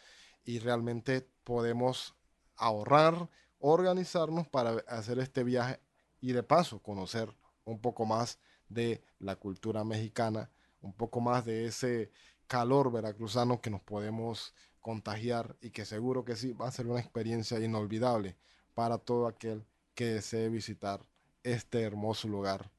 y 0.44 0.60
realmente 0.60 1.30
podemos 1.44 2.16
ahorrar, 2.56 3.30
organizarnos 3.60 4.48
para 4.48 4.84
hacer 4.88 5.20
este 5.20 5.44
viaje 5.44 5.80
y 6.22 6.32
de 6.32 6.44
paso 6.44 6.82
conocer 6.82 7.36
un 7.70 7.80
poco 7.80 8.06
más 8.06 8.40
de 8.68 9.04
la 9.20 9.36
cultura 9.36 9.84
mexicana, 9.84 10.52
un 10.82 10.94
poco 10.94 11.20
más 11.22 11.46
de 11.46 11.66
ese 11.66 12.12
calor 12.48 12.92
veracruzano 12.92 13.62
que 13.62 13.70
nos 13.70 13.82
podemos 13.82 14.54
contagiar 14.82 15.56
y 15.62 15.72
que 15.72 15.86
seguro 15.86 16.26
que 16.26 16.36
sí 16.36 16.54
va 16.54 16.68
a 16.68 16.72
ser 16.72 16.88
una 16.88 17.00
experiencia 17.00 17.60
inolvidable 17.60 18.38
para 18.74 18.98
todo 18.98 19.28
aquel 19.28 19.66
que 19.94 20.06
desee 20.06 20.50
visitar 20.50 21.06
este 21.44 21.82
hermoso 21.82 22.28
lugar 22.28 22.72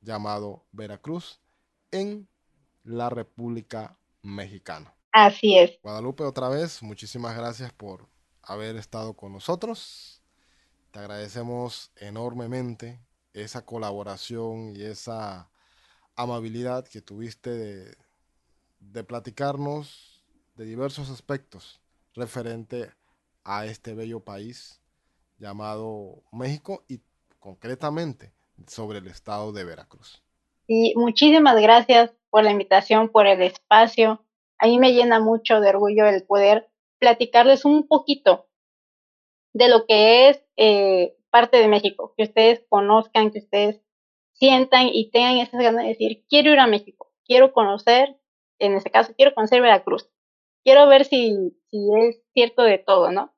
llamado 0.00 0.64
Veracruz 0.72 1.40
en 1.90 2.28
la 2.84 3.10
República 3.10 3.98
Mexicana. 4.22 4.94
Así 5.12 5.58
es. 5.58 5.78
Guadalupe, 5.82 6.24
otra 6.24 6.48
vez, 6.48 6.82
muchísimas 6.82 7.36
gracias 7.36 7.72
por 7.72 8.08
haber 8.42 8.76
estado 8.76 9.14
con 9.14 9.32
nosotros. 9.32 10.22
Te 10.90 11.00
agradecemos 11.00 11.90
enormemente 11.96 13.00
esa 13.32 13.64
colaboración 13.64 14.74
y 14.76 14.82
esa 14.82 15.50
amabilidad 16.16 16.86
que 16.86 17.00
tuviste 17.00 17.96
de, 18.80 19.04
platicarnos 19.04 20.24
de 20.56 20.64
diversos 20.64 21.10
aspectos 21.10 21.80
referente 22.14 22.90
a 23.44 23.66
este 23.66 23.94
bello 23.94 24.20
país 24.20 24.80
llamado 25.38 26.22
México 26.32 26.84
y 26.88 27.00
concretamente 27.38 28.32
sobre 28.66 28.98
el 28.98 29.06
estado 29.06 29.52
de 29.52 29.64
Veracruz. 29.64 30.22
Y 30.66 30.94
muchísimas 30.96 31.60
gracias 31.60 32.10
por 32.30 32.42
la 32.42 32.50
invitación, 32.50 33.08
por 33.08 33.26
el 33.26 33.40
espacio. 33.42 34.24
A 34.58 34.66
mí 34.66 34.78
me 34.78 34.92
llena 34.92 35.20
mucho 35.20 35.60
de 35.60 35.68
orgullo 35.68 36.06
el 36.06 36.24
poder 36.24 36.68
platicarles 36.98 37.64
un 37.64 37.86
poquito 37.86 38.48
de 39.52 39.68
lo 39.68 39.86
que 39.86 40.28
es 40.28 40.44
eh, 40.56 41.16
parte 41.30 41.58
de 41.58 41.68
México, 41.68 42.14
que 42.16 42.24
ustedes 42.24 42.64
conozcan, 42.68 43.30
que 43.30 43.38
ustedes 43.40 43.80
sientan 44.32 44.88
y 44.92 45.10
tengan 45.10 45.38
esas 45.38 45.60
ganas 45.60 45.82
de 45.82 45.88
decir, 45.88 46.24
quiero 46.28 46.52
ir 46.52 46.60
a 46.60 46.66
México, 46.66 47.12
quiero 47.24 47.52
conocer, 47.52 48.16
en 48.58 48.74
este 48.74 48.90
caso, 48.90 49.14
quiero 49.16 49.34
conocer 49.34 49.60
Veracruz 49.60 50.10
quiero 50.68 50.86
ver 50.86 51.06
si, 51.06 51.58
si 51.70 51.88
es 51.98 52.22
cierto 52.34 52.62
de 52.62 52.76
todo, 52.76 53.10
¿no? 53.10 53.34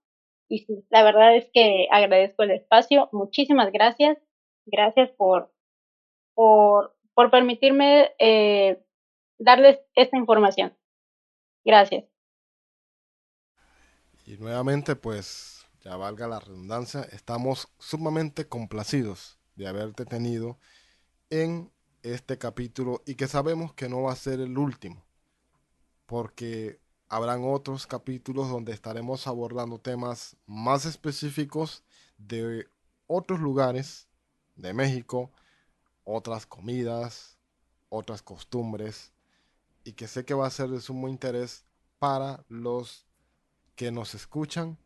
Y 0.49 0.64
sí, 0.64 0.84
la 0.91 1.05
verdad 1.05 1.36
es 1.36 1.49
que 1.53 1.86
agradezco 1.93 2.43
el 2.43 2.51
espacio. 2.51 3.09
Muchísimas 3.12 3.70
gracias. 3.70 4.18
Gracias 4.66 5.11
por, 5.12 5.53
por, 6.34 6.97
por 7.14 7.30
permitirme 7.30 8.11
eh, 8.18 8.84
darles 9.38 9.78
esta 9.95 10.16
información. 10.16 10.76
Gracias. 11.64 12.05
Y 14.26 14.36
nuevamente, 14.38 14.97
pues, 14.97 15.60
ya 15.83 15.97
valga 15.97 16.28
la 16.28 16.41
redundancia, 16.41 17.03
estamos 17.12 17.68
sumamente 17.78 18.47
complacidos 18.47 19.39
de 19.57 19.66
haberte 19.66 20.05
tenido 20.05 20.59
en 21.31 21.72
este 22.03 22.39
capítulo 22.39 23.03
y 23.07 23.14
que 23.14 23.28
sabemos 23.28 23.72
que 23.74 23.89
no 23.89 24.03
va 24.03 24.12
a 24.12 24.16
ser 24.16 24.41
el 24.41 24.59
último, 24.59 25.05
porque 26.07 26.81
habrán 27.09 27.43
otros 27.45 27.87
capítulos 27.87 28.49
donde 28.49 28.72
estaremos 28.72 29.26
abordando 29.26 29.78
temas 29.78 30.37
más 30.47 30.85
específicos 30.85 31.83
de 32.18 32.68
otros 33.07 33.41
lugares 33.41 34.07
de 34.57 34.74
México, 34.74 35.31
otras 36.05 36.47
comidas, 36.47 37.39
otras 37.89 38.22
costumbres, 38.22 39.12
y 39.83 39.93
que 39.93 40.09
sé 40.09 40.24
que 40.24 40.35
va 40.35 40.47
a 40.47 40.51
ser 40.51 40.68
de 40.68 40.81
sumo 40.81 41.09
interés 41.09 41.64
para 41.99 42.45
los 42.49 43.07
que 43.76 43.91
nos 43.91 44.14
escuchan 44.14 44.78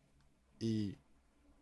y 0.59 0.98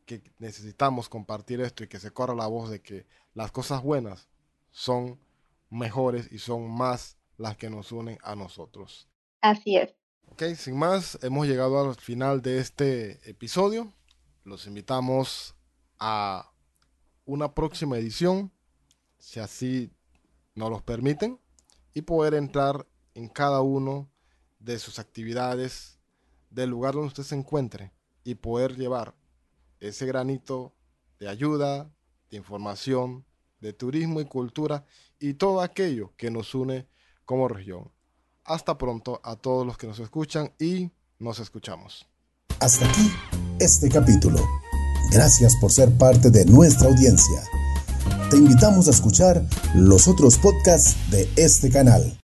que 0.06 0.22
necesitamos 0.38 1.08
compartir 1.08 1.60
esto 1.60 1.84
y 1.84 1.88
que 1.88 2.00
se 2.00 2.10
corra 2.10 2.34
la 2.34 2.46
voz 2.46 2.70
de 2.70 2.82
que 2.82 3.06
las 3.34 3.52
cosas 3.52 3.82
buenas 3.82 4.28
son 4.70 5.20
mejores 5.70 6.30
y 6.30 6.38
son 6.38 6.70
más 6.70 7.16
las 7.36 7.56
que 7.56 7.70
nos 7.70 7.92
unen 7.92 8.18
a 8.22 8.34
nosotros. 8.34 9.08
Así 9.40 9.76
es. 9.76 9.94
Ok, 10.30 10.44
sin 10.56 10.76
más, 10.78 11.18
hemos 11.22 11.46
llegado 11.46 11.78
al 11.80 11.94
final 11.96 12.42
de 12.42 12.58
este 12.58 13.28
episodio. 13.28 13.92
Los 14.44 14.66
invitamos 14.66 15.54
a 15.98 16.52
una 17.24 17.54
próxima 17.54 17.98
edición, 17.98 18.52
si 19.18 19.40
así 19.40 19.90
nos 20.54 20.70
los 20.70 20.82
permiten, 20.82 21.40
y 21.94 22.02
poder 22.02 22.34
entrar 22.34 22.86
en 23.14 23.28
cada 23.28 23.60
uno 23.60 24.10
de 24.58 24.78
sus 24.78 24.98
actividades 24.98 25.98
del 26.50 26.70
lugar 26.70 26.94
donde 26.94 27.08
usted 27.08 27.24
se 27.24 27.34
encuentre 27.34 27.92
y 28.24 28.36
poder 28.36 28.76
llevar 28.76 29.14
ese 29.80 30.06
granito 30.06 30.72
de 31.18 31.28
ayuda, 31.28 31.90
de 32.30 32.36
información, 32.36 33.24
de 33.60 33.72
turismo 33.72 34.20
y 34.20 34.24
cultura 34.24 34.84
y 35.18 35.34
todo 35.34 35.60
aquello 35.60 36.12
que 36.16 36.30
nos 36.30 36.54
une 36.54 36.86
como 37.24 37.48
región. 37.48 37.90
Hasta 38.44 38.76
pronto 38.76 39.20
a 39.22 39.36
todos 39.36 39.66
los 39.66 39.78
que 39.78 39.86
nos 39.86 39.98
escuchan 40.00 40.52
y 40.58 40.90
nos 41.18 41.38
escuchamos. 41.38 42.06
Hasta 42.60 42.88
aquí 42.88 43.10
este 43.60 43.88
capítulo. 43.88 44.38
Gracias 45.12 45.54
por 45.60 45.70
ser 45.70 45.96
parte 45.96 46.30
de 46.30 46.44
nuestra 46.44 46.88
audiencia. 46.88 47.42
Te 48.30 48.36
invitamos 48.36 48.88
a 48.88 48.92
escuchar 48.92 49.44
los 49.74 50.08
otros 50.08 50.38
podcasts 50.38 50.96
de 51.10 51.28
este 51.36 51.70
canal. 51.70 52.18